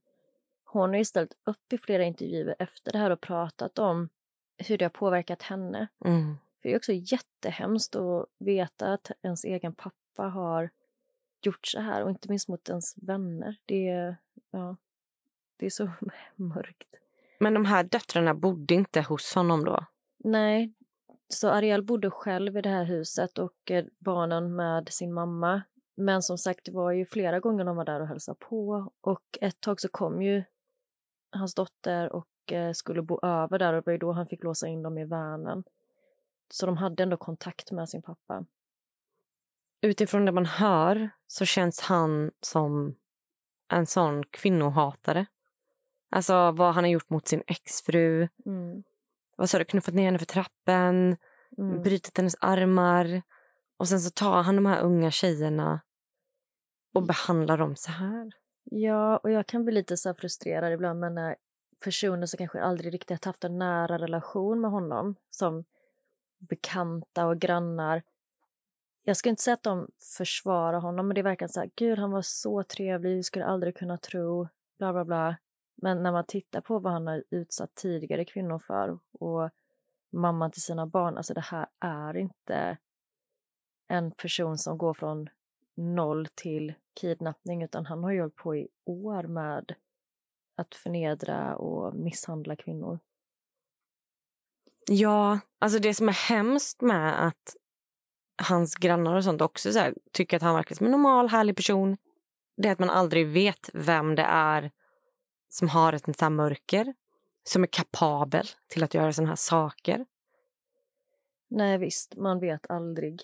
hon 0.66 0.90
har 0.90 0.98
ju 0.98 1.06
ställt 1.06 1.34
upp 1.46 1.74
i 1.74 1.78
flera 1.78 2.04
intervjuer 2.04 2.56
efter 2.60 2.92
det 2.92 2.98
här 2.98 3.10
och 3.10 3.22
pratat 3.22 3.80
om 3.80 4.10
hur 4.58 4.78
det 4.78 4.86
har 4.86 4.90
påverkat 4.90 5.42
henne. 5.42 5.88
Mm. 6.06 6.38
För 6.62 6.70
det 6.70 6.76
är 6.76 6.78
också 6.78 6.94
jättehemskt 6.94 7.96
att 7.96 8.26
veta 8.40 8.94
att 8.94 9.12
ens 9.22 9.44
egen 9.44 9.76
pappa 9.76 10.24
har 10.24 10.70
gjort 11.42 11.68
så 11.68 11.80
här 11.80 12.04
och 12.04 12.10
inte 12.10 12.30
minst 12.30 12.48
mot 12.48 12.70
ens 12.70 12.98
vänner. 12.98 13.56
Det 13.66 13.90
är, 13.90 14.18
ja, 14.52 14.78
det 15.58 15.66
är 15.66 15.70
så 15.70 15.92
mörkt. 16.36 16.96
Men 17.40 17.54
de 17.54 17.66
här 17.66 17.84
döttrarna 17.84 18.34
bodde 18.34 18.74
inte 18.74 19.02
hos 19.02 19.36
honom 19.36 19.66
då? 19.66 19.86
Nej, 20.18 20.74
så 21.28 21.50
Ariel 21.50 21.84
bodde 21.84 22.10
själv 22.12 22.58
i 22.58 22.62
det 22.62 22.70
här 22.70 22.84
huset 22.84 23.38
och 23.38 23.72
eh, 23.72 23.86
barnen 24.00 24.56
med 24.56 24.90
sin 24.90 25.14
mamma. 25.14 25.62
Men 25.96 26.22
som 26.22 26.38
sagt, 26.38 26.66
det 26.66 26.72
var 26.72 26.92
ju 26.92 27.06
flera 27.06 27.40
gånger 27.40 27.66
de 27.66 27.76
var 27.76 27.86
där 27.86 28.02
och 28.02 28.08
hälsade 28.08 28.38
på 28.40 28.92
och 29.02 29.38
ett 29.42 29.62
tag 29.62 29.82
så 29.82 29.88
kom 29.88 30.22
ju 30.22 30.44
hans 31.32 31.56
dotter 31.56 32.12
och 32.14 32.52
eh, 32.52 32.72
skulle 32.74 33.02
bo 33.02 33.20
över 33.26 33.60
där 33.60 33.74
och 33.74 33.82
det 33.82 33.86
var 33.86 33.92
ju 33.92 33.98
då 33.98 34.12
han 34.12 34.28
fick 34.28 34.44
låsa 34.44 34.68
in 34.68 34.84
dem 34.84 34.98
i 34.98 35.06
vanen. 35.06 35.64
Så 36.54 36.66
de 36.66 36.78
hade 36.78 37.04
ändå 37.04 37.18
kontakt 37.18 37.72
med 37.72 37.90
sin 37.90 38.02
pappa. 38.02 38.46
Utifrån 39.82 40.26
det 40.26 40.32
man 40.32 40.46
hör 40.46 41.10
så 41.28 41.46
känns 41.46 41.80
han 41.82 42.32
som 42.42 42.96
en 43.68 43.86
sån 43.86 44.24
kvinnohatare. 44.24 45.26
Alltså 46.10 46.52
vad 46.52 46.74
han 46.74 46.84
har 46.84 46.92
gjort 46.92 47.10
mot 47.10 47.28
sin 47.28 47.44
exfru. 47.48 48.28
Mm. 48.46 48.84
Vad 49.36 49.50
sa 49.50 49.58
du? 49.58 49.66
Knuffat 49.66 49.94
ner 49.94 50.06
henne 50.06 50.20
för 50.20 50.26
trappen, 50.26 51.18
Mm. 51.58 51.82
brutit 51.82 52.18
hennes 52.18 52.36
armar. 52.42 53.22
Och 53.78 53.88
sen 53.88 54.00
så 54.00 54.12
tar 54.12 54.42
han 54.44 54.56
de 54.56 54.66
här 54.66 54.82
unga 54.82 55.12
tjejerna 55.12 55.82
och 56.94 57.04
behandlar 57.04 57.58
dem 57.58 57.76
så 57.76 57.92
här. 57.92 58.32
Ja, 58.64 59.18
och 59.18 59.32
jag 59.32 59.48
kan 59.48 59.64
bli 59.64 59.74
lite 59.74 59.98
så 59.98 60.14
frustrerad 60.14 60.74
ibland 60.74 61.00
med 61.00 61.14
när 61.14 61.36
personer 61.84 62.26
som 62.26 62.38
kanske 62.38 62.62
aldrig 62.62 62.94
riktigt 62.94 63.26
haft 63.26 63.44
en 63.44 63.58
nära 63.58 63.98
relation 63.98 64.62
med 64.62 64.72
honom, 64.72 65.16
som 65.30 65.64
bekanta 66.42 67.28
och 67.28 67.40
grannar. 67.40 68.04
Jag 69.04 69.18
skulle 69.18 69.30
inte 69.30 69.44
säga 69.44 69.54
att 69.54 69.64
de 69.64 69.88
försvarar 70.18 70.80
honom, 70.80 71.08
men 71.08 71.16
det 71.16 71.22
verkar 71.22 71.48
så 71.48 71.60
här, 71.60 71.72
gud 71.76 72.00
han 72.00 72.12
var 72.12 72.22
så 72.22 72.64
trevlig, 72.64 73.26
skulle 73.26 73.46
aldrig 73.46 73.78
kunna 73.78 73.98
tro, 73.98 74.48
bla 74.78 74.94
bla 74.94 75.06
bla. 75.06 75.38
Men 75.76 76.04
när 76.04 76.12
man 76.12 76.26
tittar 76.28 76.62
på 76.62 76.80
vad 76.80 76.94
han 76.94 77.08
har 77.08 77.24
utsatt 77.30 77.76
tidigare 77.76 78.26
kvinnor 78.26 78.60
för 78.60 79.00
och 79.12 79.50
mamman 80.12 80.52
till 80.52 80.62
sina 80.62 80.88
barn, 80.88 81.18
alltså 81.18 81.34
det 81.34 81.42
här 81.42 81.68
är 81.80 82.18
inte 82.18 82.78
en 83.88 84.12
person 84.12 84.58
som 84.58 84.78
går 84.78 84.94
från 84.94 85.30
noll 85.76 86.28
till 86.36 86.74
kidnappning 87.02 87.64
utan 87.64 87.86
han 87.86 88.04
har 88.04 88.12
ju 88.12 88.20
hållit 88.20 88.36
på 88.36 88.56
i 88.56 88.68
år 88.86 89.24
med 89.24 89.76
att 90.56 90.76
förnedra 90.76 91.56
och 91.56 91.96
misshandla 91.96 92.56
kvinnor. 92.56 93.00
Ja, 94.86 95.40
alltså 95.60 95.80
det 95.80 95.94
som 95.94 96.10
är 96.10 96.30
hemskt 96.30 96.82
med 96.82 97.28
att 97.28 97.56
hans 98.48 98.76
grannar 98.76 99.16
och 99.16 99.24
sånt 99.24 99.42
också 99.42 99.72
så 99.72 99.80
här, 99.80 99.94
tycker 100.12 100.38
att 100.38 100.44
han 100.44 100.56
verkar 100.56 100.76
som 100.76 100.86
en 100.86 100.92
normal, 100.92 101.30
härlig 101.30 101.56
person. 101.56 101.98
Det 102.58 102.68
är 102.68 102.72
att 102.72 102.80
man 102.80 102.90
aldrig 102.90 103.28
vet 103.28 103.70
vem 103.74 104.16
det 104.16 104.24
är 104.24 104.72
som 105.50 105.70
har 105.70 105.94
ett 105.94 106.04
sånt 106.04 106.22
här 106.22 106.30
mörker. 106.30 106.94
Som 107.44 107.64
är 107.64 107.68
kapabel 107.68 108.46
till 108.68 108.84
att 108.84 108.94
göra 108.94 109.14
såna 109.14 109.28
här 109.28 109.36
saker. 109.36 110.06
Nej 111.50 111.78
visst, 111.78 112.16
man 112.16 112.40
vet 112.40 112.72
aldrig. 112.72 113.22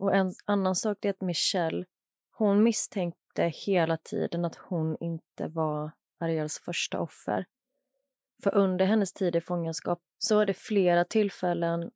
Och 0.00 0.14
en 0.14 0.32
annan 0.44 0.74
sak 0.74 1.04
är 1.04 1.10
att 1.10 1.20
Michelle, 1.20 1.84
hon 2.30 2.62
misstänkte 2.62 3.44
hela 3.44 3.96
tiden 3.96 4.44
att 4.44 4.56
hon 4.56 4.96
inte 5.00 5.48
var 5.48 5.90
Ariels 6.20 6.58
första 6.58 7.00
offer. 7.00 7.46
För 8.42 8.54
under 8.54 8.86
hennes 8.86 9.12
tid 9.12 9.36
i 9.36 9.40
fångenskap 9.40 10.00
så 10.18 10.36
var 10.36 10.46
det 10.46 10.54
flera 10.54 11.04
tillfällen 11.04 11.90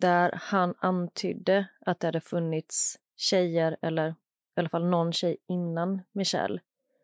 där 0.00 0.38
han 0.42 0.74
antydde 0.78 1.66
att 1.86 2.00
det 2.00 2.06
hade 2.06 2.20
funnits 2.20 2.98
tjejer 3.16 3.76
eller 3.82 4.08
i 4.10 4.14
alla 4.60 4.68
fall 4.68 4.90
någon 4.90 5.12
tjej 5.12 5.36
innan 5.48 6.02
Michelle. 6.12 6.60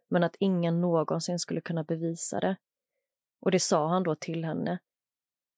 Men 0.08 0.24
att 0.24 0.36
ingen 0.38 0.80
någonsin 0.80 1.38
skulle 1.38 1.60
kunna 1.60 1.84
bevisa 1.84 2.40
det. 2.40 2.56
Och 3.40 3.50
det 3.50 3.60
sa 3.60 3.88
han 3.88 4.02
då 4.02 4.14
till 4.14 4.44
henne. 4.44 4.78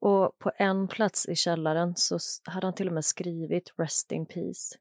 Och 0.01 0.39
på 0.39 0.53
en 0.57 0.89
plats 0.89 1.29
i 1.29 1.35
källaren 1.35 1.97
så 1.97 2.19
hade 2.45 2.67
han 2.67 2.75
till 2.75 2.89
och 2.89 2.95
med 2.95 3.05
skrivit 3.05 3.73
“Rest 3.77 4.13
in 4.13 4.27
peace”. 4.27 4.79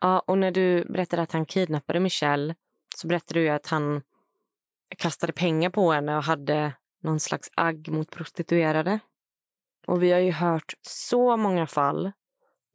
Ja, 0.00 0.20
och 0.20 0.38
när 0.38 0.50
du 0.50 0.84
berättade 0.84 1.22
att 1.22 1.32
han 1.32 1.46
kidnappade 1.46 2.00
Michelle 2.00 2.54
så 2.96 3.06
berättade 3.06 3.40
du 3.40 3.44
ju 3.44 3.50
att 3.50 3.66
han 3.66 4.02
kastade 4.94 5.32
pengar 5.32 5.70
på 5.70 5.92
henne 5.92 6.16
och 6.16 6.22
hade 6.22 6.72
någon 7.02 7.20
slags 7.20 7.50
agg 7.54 7.88
mot 7.88 8.10
prostituerade. 8.10 8.98
Och 9.86 10.02
vi 10.02 10.12
har 10.12 10.20
ju 10.20 10.32
hört 10.32 10.74
så 10.82 11.36
många 11.36 11.66
fall 11.66 12.12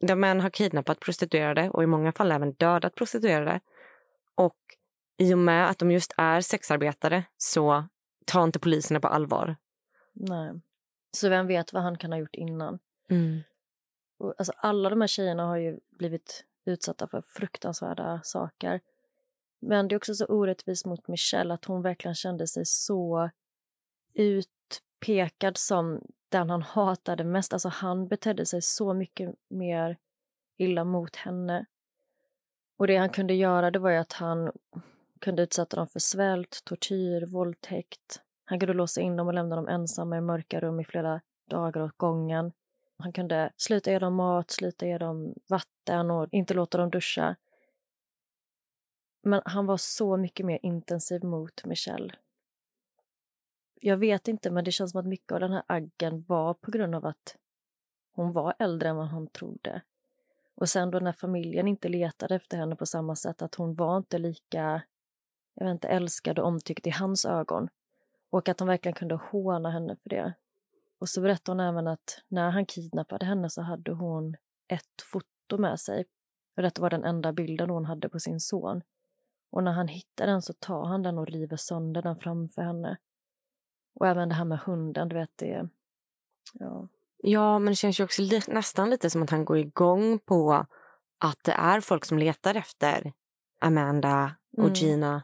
där 0.00 0.14
män 0.14 0.40
har 0.40 0.50
kidnappat 0.50 1.00
prostituerade 1.00 1.70
och 1.70 1.82
i 1.82 1.86
många 1.86 2.12
fall 2.12 2.32
även 2.32 2.52
dödat 2.52 2.94
prostituerade. 2.94 3.60
Och 4.34 4.58
i 5.18 5.34
och 5.34 5.38
med 5.38 5.70
att 5.70 5.78
de 5.78 5.90
just 5.90 6.14
är 6.16 6.40
sexarbetare 6.40 7.24
så 7.36 7.84
tar 8.26 8.44
inte 8.44 8.58
poliserna 8.58 9.00
på 9.00 9.08
allvar. 9.08 9.56
Nej. 10.12 10.52
Så 11.12 11.28
vem 11.28 11.46
vet 11.46 11.72
vad 11.72 11.82
han 11.82 11.98
kan 11.98 12.12
ha 12.12 12.18
gjort 12.18 12.34
innan? 12.34 12.78
Och, 14.18 14.34
alltså, 14.38 14.52
alla 14.56 14.90
de 14.90 15.00
här 15.00 15.08
tjejerna 15.08 15.46
har 15.46 15.56
ju 15.56 15.78
blivit 15.90 16.44
utsatta 16.64 17.06
för 17.06 17.22
fruktansvärda 17.22 18.20
saker. 18.24 18.80
Men 19.60 19.88
det 19.88 19.94
är 19.94 19.96
också 19.96 20.14
så 20.14 20.26
orättvist 20.26 20.86
mot 20.86 21.08
Michelle 21.08 21.54
att 21.54 21.64
hon 21.64 21.82
verkligen 21.82 22.14
kände 22.14 22.46
sig 22.46 22.66
så 22.66 23.30
utpekad 24.14 25.56
som 25.56 26.00
den 26.28 26.50
han 26.50 26.62
hatade 26.62 27.24
mest. 27.24 27.52
Alltså 27.52 27.68
han 27.68 28.08
betedde 28.08 28.46
sig 28.46 28.62
så 28.62 28.94
mycket 28.94 29.34
mer 29.48 29.96
illa 30.56 30.84
mot 30.84 31.16
henne. 31.16 31.66
Och 32.76 32.86
det 32.86 32.96
han 32.96 33.10
kunde 33.10 33.34
göra 33.34 33.70
det 33.70 33.78
var 33.78 33.90
ju 33.90 33.96
att 33.96 34.12
han 34.12 34.52
kunde 35.20 35.42
utsätta 35.42 35.76
dem 35.76 35.88
för 35.88 36.00
svält, 36.00 36.64
tortyr, 36.64 37.26
våldtäkt. 37.26 38.22
Han 38.44 38.60
kunde 38.60 38.74
låsa 38.74 39.00
in 39.00 39.16
dem 39.16 39.26
och 39.26 39.34
lämna 39.34 39.56
dem 39.56 39.68
ensamma 39.68 40.16
i 40.16 40.20
mörka 40.20 40.60
rum 40.60 40.80
i 40.80 40.84
flera 40.84 41.20
dagar 41.50 41.82
åt 41.82 41.96
gången. 41.96 42.52
Han 42.98 43.12
kunde 43.12 43.50
sluta 43.56 43.90
ge 43.90 43.98
dem 43.98 44.14
mat, 44.14 44.50
sluta 44.50 44.86
ge 44.86 44.98
dem 44.98 45.34
vatten 45.48 46.10
och 46.10 46.28
inte 46.30 46.54
låta 46.54 46.78
dem 46.78 46.90
duscha. 46.90 47.36
Men 49.22 49.42
han 49.44 49.66
var 49.66 49.76
så 49.76 50.16
mycket 50.16 50.46
mer 50.46 50.58
intensiv 50.62 51.24
mot 51.24 51.64
Michelle. 51.64 52.14
Jag 53.80 53.96
vet 53.96 54.28
inte, 54.28 54.50
men 54.50 54.64
det 54.64 54.72
känns 54.72 54.90
som 54.90 55.00
att 55.00 55.06
mycket 55.06 55.32
av 55.32 55.40
den 55.40 55.52
här 55.52 55.62
aggen 55.66 56.24
var 56.28 56.54
på 56.54 56.70
grund 56.70 56.94
av 56.94 57.06
att 57.06 57.36
hon 58.12 58.32
var 58.32 58.54
äldre 58.58 58.88
än 58.88 58.96
vad 58.96 59.08
han 59.08 59.26
trodde. 59.26 59.82
Och 60.54 60.68
sen 60.68 60.90
då 60.90 60.98
när 60.98 61.12
familjen 61.12 61.68
inte 61.68 61.88
letade 61.88 62.34
efter 62.34 62.56
henne 62.56 62.76
på 62.76 62.86
samma 62.86 63.16
sätt, 63.16 63.42
att 63.42 63.54
hon 63.54 63.74
var 63.74 63.96
inte 63.96 64.18
lika 64.18 64.82
jag 65.54 65.66
vet 65.66 65.72
inte, 65.72 65.88
älskad 65.88 66.38
och 66.38 66.46
omtyckt 66.46 66.86
i 66.86 66.90
hans 66.90 67.24
ögon. 67.24 67.68
Och 68.30 68.48
att 68.48 68.60
han 68.60 68.68
verkligen 68.68 68.94
kunde 68.94 69.14
håna 69.14 69.70
henne 69.70 69.96
för 69.96 70.10
det. 70.10 70.34
Och 70.98 71.08
så 71.08 71.20
berättade 71.20 71.62
hon 71.62 71.68
även 71.68 71.86
att 71.86 72.22
när 72.28 72.50
han 72.50 72.66
kidnappade 72.66 73.26
henne 73.26 73.50
så 73.50 73.62
hade 73.62 73.92
hon 73.92 74.36
ett 74.68 75.02
foto 75.12 75.58
med 75.58 75.80
sig. 75.80 76.04
Och 76.56 76.62
detta 76.62 76.82
var 76.82 76.90
den 76.90 77.04
enda 77.04 77.32
bilden 77.32 77.70
hon 77.70 77.84
hade 77.84 78.08
på 78.08 78.20
sin 78.20 78.40
son. 78.40 78.82
Och 79.52 79.64
när 79.64 79.72
han 79.72 79.88
hittar 79.88 80.26
den 80.26 80.42
så 80.42 80.52
tar 80.52 80.84
han 80.84 81.02
den 81.02 81.18
och 81.18 81.26
river 81.26 81.56
sönder 81.56 82.02
den 82.02 82.16
framför 82.16 82.62
henne. 82.62 82.96
Och 83.94 84.06
även 84.06 84.28
det 84.28 84.34
här 84.34 84.44
med 84.44 84.58
hunden, 84.58 85.08
du 85.08 85.16
vet 85.16 85.30
det... 85.36 85.68
Ja. 86.52 86.88
Ja, 87.22 87.58
men 87.58 87.72
det 87.72 87.76
känns 87.76 88.00
ju 88.00 88.04
också 88.04 88.22
li- 88.22 88.40
nästan 88.48 88.90
lite 88.90 89.10
som 89.10 89.22
att 89.22 89.30
han 89.30 89.44
går 89.44 89.58
igång 89.58 90.18
på 90.18 90.66
att 91.18 91.38
det 91.44 91.52
är 91.52 91.80
folk 91.80 92.04
som 92.04 92.18
letar 92.18 92.54
efter 92.54 93.12
Amanda 93.60 94.36
och 94.56 94.58
Mm. 94.64 94.72
Gina. 94.74 95.22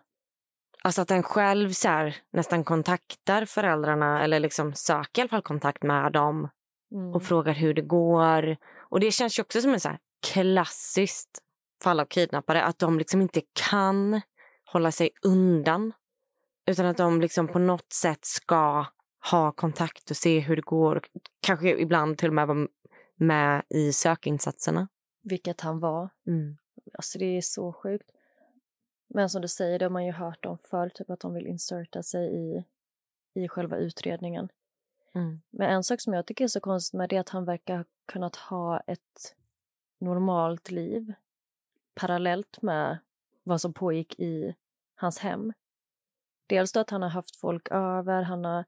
Alltså 0.85 1.03
att 1.03 1.11
han 1.11 1.23
själv 1.23 1.71
så 1.73 1.89
här, 1.89 2.17
nästan 2.33 2.65
kontaktar 2.65 3.45
föräldrarna 3.45 4.25
eller 4.25 4.41
liksom 4.41 4.75
söker 4.75 5.21
i 5.21 5.23
alla 5.23 5.29
fall 5.29 5.43
kontakt 5.43 5.83
med 5.83 6.13
dem 6.13 6.49
Mm. 6.93 7.15
och 7.15 7.23
frågar 7.23 7.53
hur 7.53 7.75
det 7.75 7.83
går. 7.83 8.57
Och 8.91 9.01
det 9.01 9.11
känns 9.11 9.39
ju 9.39 9.43
också 9.43 9.61
som 9.61 9.75
en 9.75 9.81
så 9.81 9.89
här 9.89 9.99
klassiskt 10.33 11.43
fall 11.83 12.01
av 12.01 12.05
kidnappare. 12.05 12.63
Att 12.63 12.79
de 12.79 12.99
liksom 12.99 13.23
inte 13.23 13.43
kan 13.71 14.21
hålla 14.65 14.93
sig 14.93 15.11
undan. 15.23 15.93
Utan 16.67 16.87
att 16.87 16.97
de 16.97 17.21
liksom 17.21 17.49
på 17.49 17.59
något 17.59 17.93
sätt 17.93 18.25
ska 18.25 18.87
ha 19.31 19.53
kontakt 19.53 20.11
och 20.11 20.17
se 20.17 20.41
hur 20.41 20.57
det 20.57 20.63
går. 20.63 21.03
Kanske 21.41 21.81
ibland 21.81 22.19
till 22.19 22.29
och 22.29 22.35
med 22.35 22.47
vara 22.47 22.69
med 23.17 23.63
i 23.69 23.93
sökinsatserna. 23.93 24.89
Vilket 25.23 25.61
han 25.61 25.81
var. 25.81 26.11
Mm. 26.27 26.57
Alltså 26.93 27.19
det 27.19 27.37
är 27.37 27.41
så 27.41 27.73
sjukt. 27.73 28.11
Men 29.09 29.31
som 29.31 29.43
du 29.43 29.49
säger, 29.49 29.79
det 29.79 29.85
har 29.85 29.91
man 29.91 30.07
ju 30.07 30.13
hört 30.13 30.47
om 30.47 30.59
förr, 30.59 30.89
typ 30.89 31.11
att 31.11 31.21
de 31.21 31.35
vill 31.35 31.47
inserta 31.47 32.03
sig 32.03 32.35
i, 32.35 32.65
i 33.35 33.49
själva 33.49 33.77
utredningen. 33.77 34.49
Mm. 35.15 35.41
Men 35.51 35.71
en 35.71 35.85
sak 35.85 36.01
som 36.01 36.15
jag 36.15 36.27
tycker 36.27 36.45
är 36.45 36.49
så 36.49 36.61
konstigt 36.61 36.99
med 36.99 37.09
det 37.09 37.17
är 37.17 37.21
att 37.21 37.29
han 37.29 37.45
verkar 37.45 37.77
ha 37.77 37.85
kunnat 38.07 38.37
ha 38.37 38.81
ett 38.81 39.35
normalt 39.99 40.71
liv 40.71 41.13
parallellt 41.97 42.63
med 42.63 42.99
vad 43.43 43.61
som 43.61 43.73
pågick 43.73 44.21
i 44.21 44.55
hans 44.95 45.19
hem. 45.19 45.53
Dels 46.47 46.73
då 46.73 46.81
att 46.81 46.91
han 46.91 47.03
har 47.03 47.09
haft 47.09 47.37
folk 47.37 47.69
över, 47.71 48.23
han 48.23 48.45
har 48.45 48.65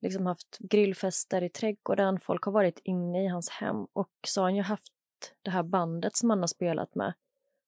liksom 0.00 0.26
haft 0.26 0.58
grillfester 0.58 1.42
i 1.42 1.48
trädgården, 1.48 2.20
folk 2.20 2.44
har 2.44 2.52
varit 2.52 2.80
inne 2.84 3.24
i 3.24 3.26
hans 3.26 3.50
hem 3.50 3.86
och 3.92 4.10
så 4.26 4.40
har 4.40 4.46
han 4.46 4.56
ju 4.56 4.62
haft 4.62 4.92
det 5.42 5.50
här 5.50 5.62
bandet 5.62 6.16
som 6.16 6.30
han 6.30 6.40
har 6.40 6.46
spelat 6.46 6.94
med 6.94 7.12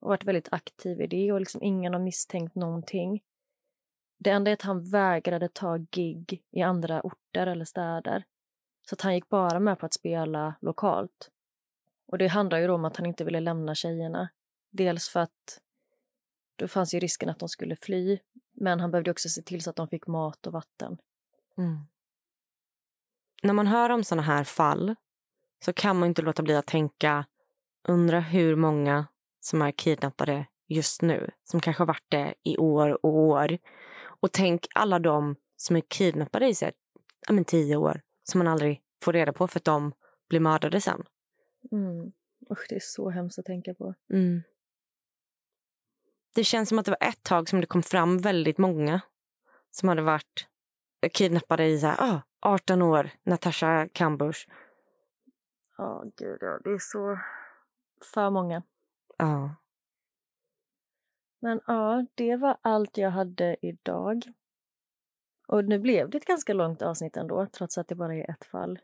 och 0.00 0.08
varit 0.08 0.24
väldigt 0.24 0.52
aktiv 0.52 1.00
i 1.00 1.06
det 1.06 1.32
och 1.32 1.40
liksom 1.40 1.62
ingen 1.62 1.92
har 1.92 2.00
misstänkt 2.00 2.54
någonting. 2.54 3.22
Det 4.18 4.30
enda 4.30 4.50
är 4.50 4.54
att 4.54 4.62
han 4.62 4.84
vägrade 4.84 5.48
ta 5.48 5.76
gig 5.76 6.42
i 6.50 6.62
andra 6.62 7.00
orter 7.00 7.46
eller 7.46 7.64
städer. 7.64 8.24
Så 8.88 8.94
att 8.94 9.00
han 9.00 9.14
gick 9.14 9.28
bara 9.28 9.60
med 9.60 9.78
på 9.78 9.86
att 9.86 9.94
spela 9.94 10.54
lokalt. 10.60 11.30
Och 12.06 12.18
det 12.18 12.26
handlar 12.26 12.58
ju 12.58 12.66
då 12.66 12.74
om 12.74 12.84
att 12.84 12.96
han 12.96 13.06
inte 13.06 13.24
ville 13.24 13.40
lämna 13.40 13.74
tjejerna. 13.74 14.28
Dels 14.76 15.08
för 15.08 15.20
att 15.20 15.60
då 16.56 16.68
fanns 16.68 16.94
ju 16.94 16.98
risken 16.98 17.28
att 17.28 17.38
de 17.38 17.48
skulle 17.48 17.76
fly, 17.76 18.18
men 18.52 18.80
han 18.80 18.90
behövde 18.90 19.10
också 19.10 19.28
se 19.28 19.42
till 19.42 19.62
så 19.62 19.70
att 19.70 19.76
de 19.76 19.88
fick 19.88 20.06
mat 20.06 20.46
och 20.46 20.52
vatten. 20.52 20.98
Mm. 21.58 21.78
När 23.42 23.52
man 23.52 23.66
hör 23.66 23.90
om 23.90 24.04
såna 24.04 24.22
här 24.22 24.44
fall 24.44 24.94
så 25.64 25.72
kan 25.72 25.98
man 25.98 26.08
inte 26.08 26.22
låta 26.22 26.42
bli 26.42 26.56
att 26.56 26.66
tänka, 26.66 27.26
undra 27.88 28.20
hur 28.20 28.56
många 28.56 29.06
som 29.40 29.62
är 29.62 29.72
kidnappade 29.72 30.46
just 30.68 31.02
nu, 31.02 31.30
som 31.44 31.60
kanske 31.60 31.80
har 31.80 31.86
varit 31.86 32.10
det 32.10 32.34
i 32.42 32.56
år 32.58 33.04
och 33.06 33.14
år. 33.14 33.58
Och 34.02 34.32
tänk 34.32 34.66
alla 34.74 34.98
de 34.98 35.36
som 35.56 35.76
är 35.76 35.82
kidnappade 35.88 36.48
i 36.48 36.54
här, 36.60 36.72
ja, 37.26 37.32
men 37.32 37.44
tio 37.44 37.76
år 37.76 38.00
som 38.22 38.38
man 38.38 38.48
aldrig 38.48 38.82
får 39.02 39.12
reda 39.12 39.32
på 39.32 39.48
för 39.48 39.60
att 39.60 39.64
de 39.64 39.92
blir 40.28 40.40
mördade 40.40 40.80
sen. 40.80 41.04
Mm. 41.72 42.12
Usch, 42.50 42.66
det 42.68 42.74
är 42.74 42.80
så 42.82 43.10
hemskt 43.10 43.38
att 43.38 43.44
tänka 43.44 43.74
på. 43.74 43.94
Mm. 44.10 44.42
Det 46.34 46.44
känns 46.44 46.68
som 46.68 46.78
att 46.78 46.84
det 46.84 46.90
var 47.00 47.08
ett 47.08 47.22
tag 47.22 47.48
som 47.48 47.60
det 47.60 47.66
kom 47.66 47.82
fram 47.82 48.18
väldigt 48.18 48.58
många 48.58 49.00
som 49.70 49.88
hade 49.88 50.02
varit 50.02 50.48
kidnappade 51.12 51.66
i 51.66 51.78
så 51.78 51.86
här, 51.86 51.96
ah, 52.00 52.20
18 52.40 52.82
år, 52.82 53.10
Natasha 53.22 53.88
Kambush. 53.92 54.48
Ja, 55.76 56.04
gud 56.16 56.38
ja. 56.40 56.58
Det 56.64 56.70
är 56.70 56.78
så... 56.78 57.18
För 58.14 58.30
många. 58.30 58.62
Ja. 59.18 59.54
Men 61.40 61.60
ja, 61.66 62.06
det 62.14 62.36
var 62.36 62.56
allt 62.62 62.98
jag 62.98 63.10
hade 63.10 63.56
idag. 63.62 64.22
Och 65.46 65.64
nu 65.64 65.78
blev 65.78 66.10
det 66.10 66.18
ett 66.18 66.24
ganska 66.24 66.52
långt 66.52 66.82
avsnitt 66.82 67.16
ändå, 67.16 67.46
trots 67.46 67.78
att 67.78 67.88
det 67.88 67.94
bara 67.94 68.14
är 68.14 68.30
ett 68.30 68.44
fall. 68.44 68.78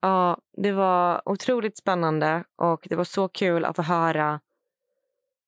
Ja, 0.00 0.40
det 0.52 0.72
var 0.72 1.28
otroligt 1.28 1.78
spännande 1.78 2.44
och 2.56 2.86
det 2.90 2.96
var 2.96 3.04
så 3.04 3.28
kul 3.28 3.64
att 3.64 3.76
få 3.76 3.82
höra, 3.82 4.40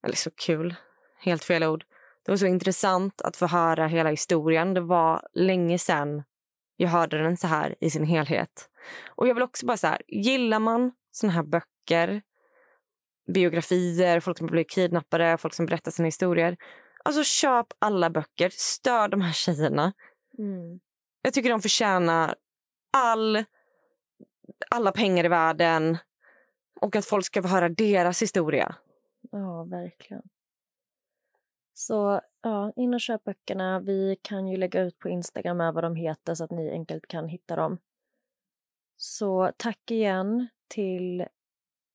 eller 0.02 0.16
så 0.16 0.30
kul, 0.30 0.74
helt 1.20 1.44
fel 1.44 1.64
ord. 1.64 1.84
Det 2.24 2.32
var 2.32 2.36
så 2.36 2.46
intressant 2.46 3.22
att 3.22 3.36
få 3.36 3.46
höra 3.46 3.86
hela 3.86 4.10
historien. 4.10 4.74
Det 4.74 4.80
var 4.80 5.28
länge 5.32 5.78
sedan 5.78 6.22
jag 6.76 6.88
hörde 6.88 7.22
den 7.22 7.36
så 7.36 7.46
här 7.46 7.74
i 7.80 7.90
sin 7.90 8.04
helhet. 8.04 8.70
Och 9.08 9.28
jag 9.28 9.34
vill 9.34 9.42
också 9.42 9.66
bara 9.66 9.76
så 9.76 9.86
här, 9.86 10.02
gillar 10.08 10.58
man 10.58 10.92
såna 11.10 11.32
här 11.32 11.42
böcker, 11.42 12.22
biografier, 13.34 14.20
folk 14.20 14.38
som 14.38 14.46
blivit 14.46 14.70
kidnappade, 14.70 15.38
folk 15.38 15.54
som 15.54 15.66
berättar 15.66 15.90
sina 15.90 16.06
historier. 16.06 16.56
Alltså 17.04 17.24
köp 17.24 17.66
alla 17.78 18.10
böcker, 18.10 18.50
stör 18.52 19.08
de 19.08 19.20
här 19.20 19.32
tjejerna. 19.32 19.92
Mm. 20.38 20.80
Jag 21.22 21.34
tycker 21.34 21.50
de 21.50 21.60
förtjänar 21.60 22.34
all, 22.92 23.44
alla 24.70 24.92
pengar 24.92 25.24
i 25.24 25.28
världen 25.28 25.98
och 26.80 26.96
att 26.96 27.06
folk 27.06 27.24
ska 27.24 27.42
få 27.42 27.48
höra 27.48 27.68
deras 27.68 28.22
historia. 28.22 28.74
Ja, 29.30 29.64
verkligen. 29.64 30.22
Så 31.74 32.20
ja, 32.42 32.72
in 32.76 32.94
och 32.94 33.00
köp 33.00 33.24
böckerna. 33.24 33.80
Vi 33.80 34.16
kan 34.22 34.48
ju 34.48 34.56
lägga 34.56 34.82
ut 34.82 34.98
på 34.98 35.08
Instagram 35.08 35.56
med 35.56 35.74
vad 35.74 35.84
de 35.84 35.96
heter 35.96 36.34
så 36.34 36.44
att 36.44 36.50
ni 36.50 36.70
enkelt 36.70 37.06
kan 37.06 37.28
hitta 37.28 37.56
dem. 37.56 37.78
Så 38.96 39.52
tack 39.56 39.90
igen 39.90 40.48
till 40.68 41.26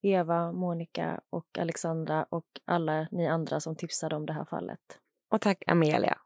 Eva, 0.01 0.51
Monica 0.51 1.21
och 1.29 1.57
Alexandra 1.59 2.23
och 2.23 2.45
alla 2.65 3.07
ni 3.11 3.27
andra 3.27 3.59
som 3.59 3.75
tipsade 3.75 4.15
om 4.15 4.25
det 4.25 4.33
här 4.33 4.45
fallet. 4.45 4.99
Och 5.29 5.41
tack 5.41 5.63
Amelia. 5.67 6.17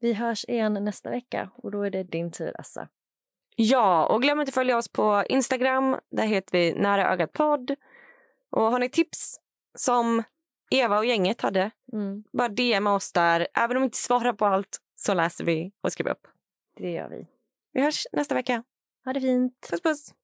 Vi 0.00 0.12
hörs 0.12 0.44
igen 0.44 0.84
nästa 0.84 1.10
vecka 1.10 1.50
och 1.56 1.70
då 1.70 1.82
är 1.82 1.90
det 1.90 2.02
din 2.02 2.30
tur, 2.30 2.60
Assa. 2.60 2.88
Ja, 3.56 4.06
och 4.06 4.22
glöm 4.22 4.40
inte 4.40 4.50
att 4.50 4.54
följa 4.54 4.76
oss 4.76 4.88
på 4.88 5.24
Instagram. 5.28 5.96
Där 6.10 6.26
heter 6.26 6.58
vi 6.58 6.74
Nära 6.74 7.12
ögat 7.12 7.32
podd. 7.32 7.76
Och 8.50 8.62
har 8.62 8.78
ni 8.78 8.88
tips 8.88 9.40
som 9.74 10.22
Eva 10.72 10.98
och 10.98 11.06
gänget 11.06 11.40
hade, 11.40 11.70
Mm, 11.92 12.24
bara 12.32 12.48
DMa 12.48 12.94
oss 12.94 13.12
där. 13.12 13.46
Även 13.54 13.76
om 13.76 13.82
vi 13.82 13.84
inte 13.84 13.98
svarar 13.98 14.32
på 14.32 14.46
allt 14.46 14.78
så 14.96 15.14
läser 15.14 15.44
vi 15.44 15.72
och 15.82 15.92
skriver 15.92 16.10
upp. 16.10 16.26
det 16.76 16.90
gör 16.90 17.08
vi. 17.08 17.26
Vi 17.72 17.82
hörs 17.82 18.06
nästa 18.12 18.34
vecka. 18.34 18.62
Ha 19.04 19.12
det 19.12 19.20
fint! 19.20 19.66
Puss 19.70 19.80
puss! 19.82 20.14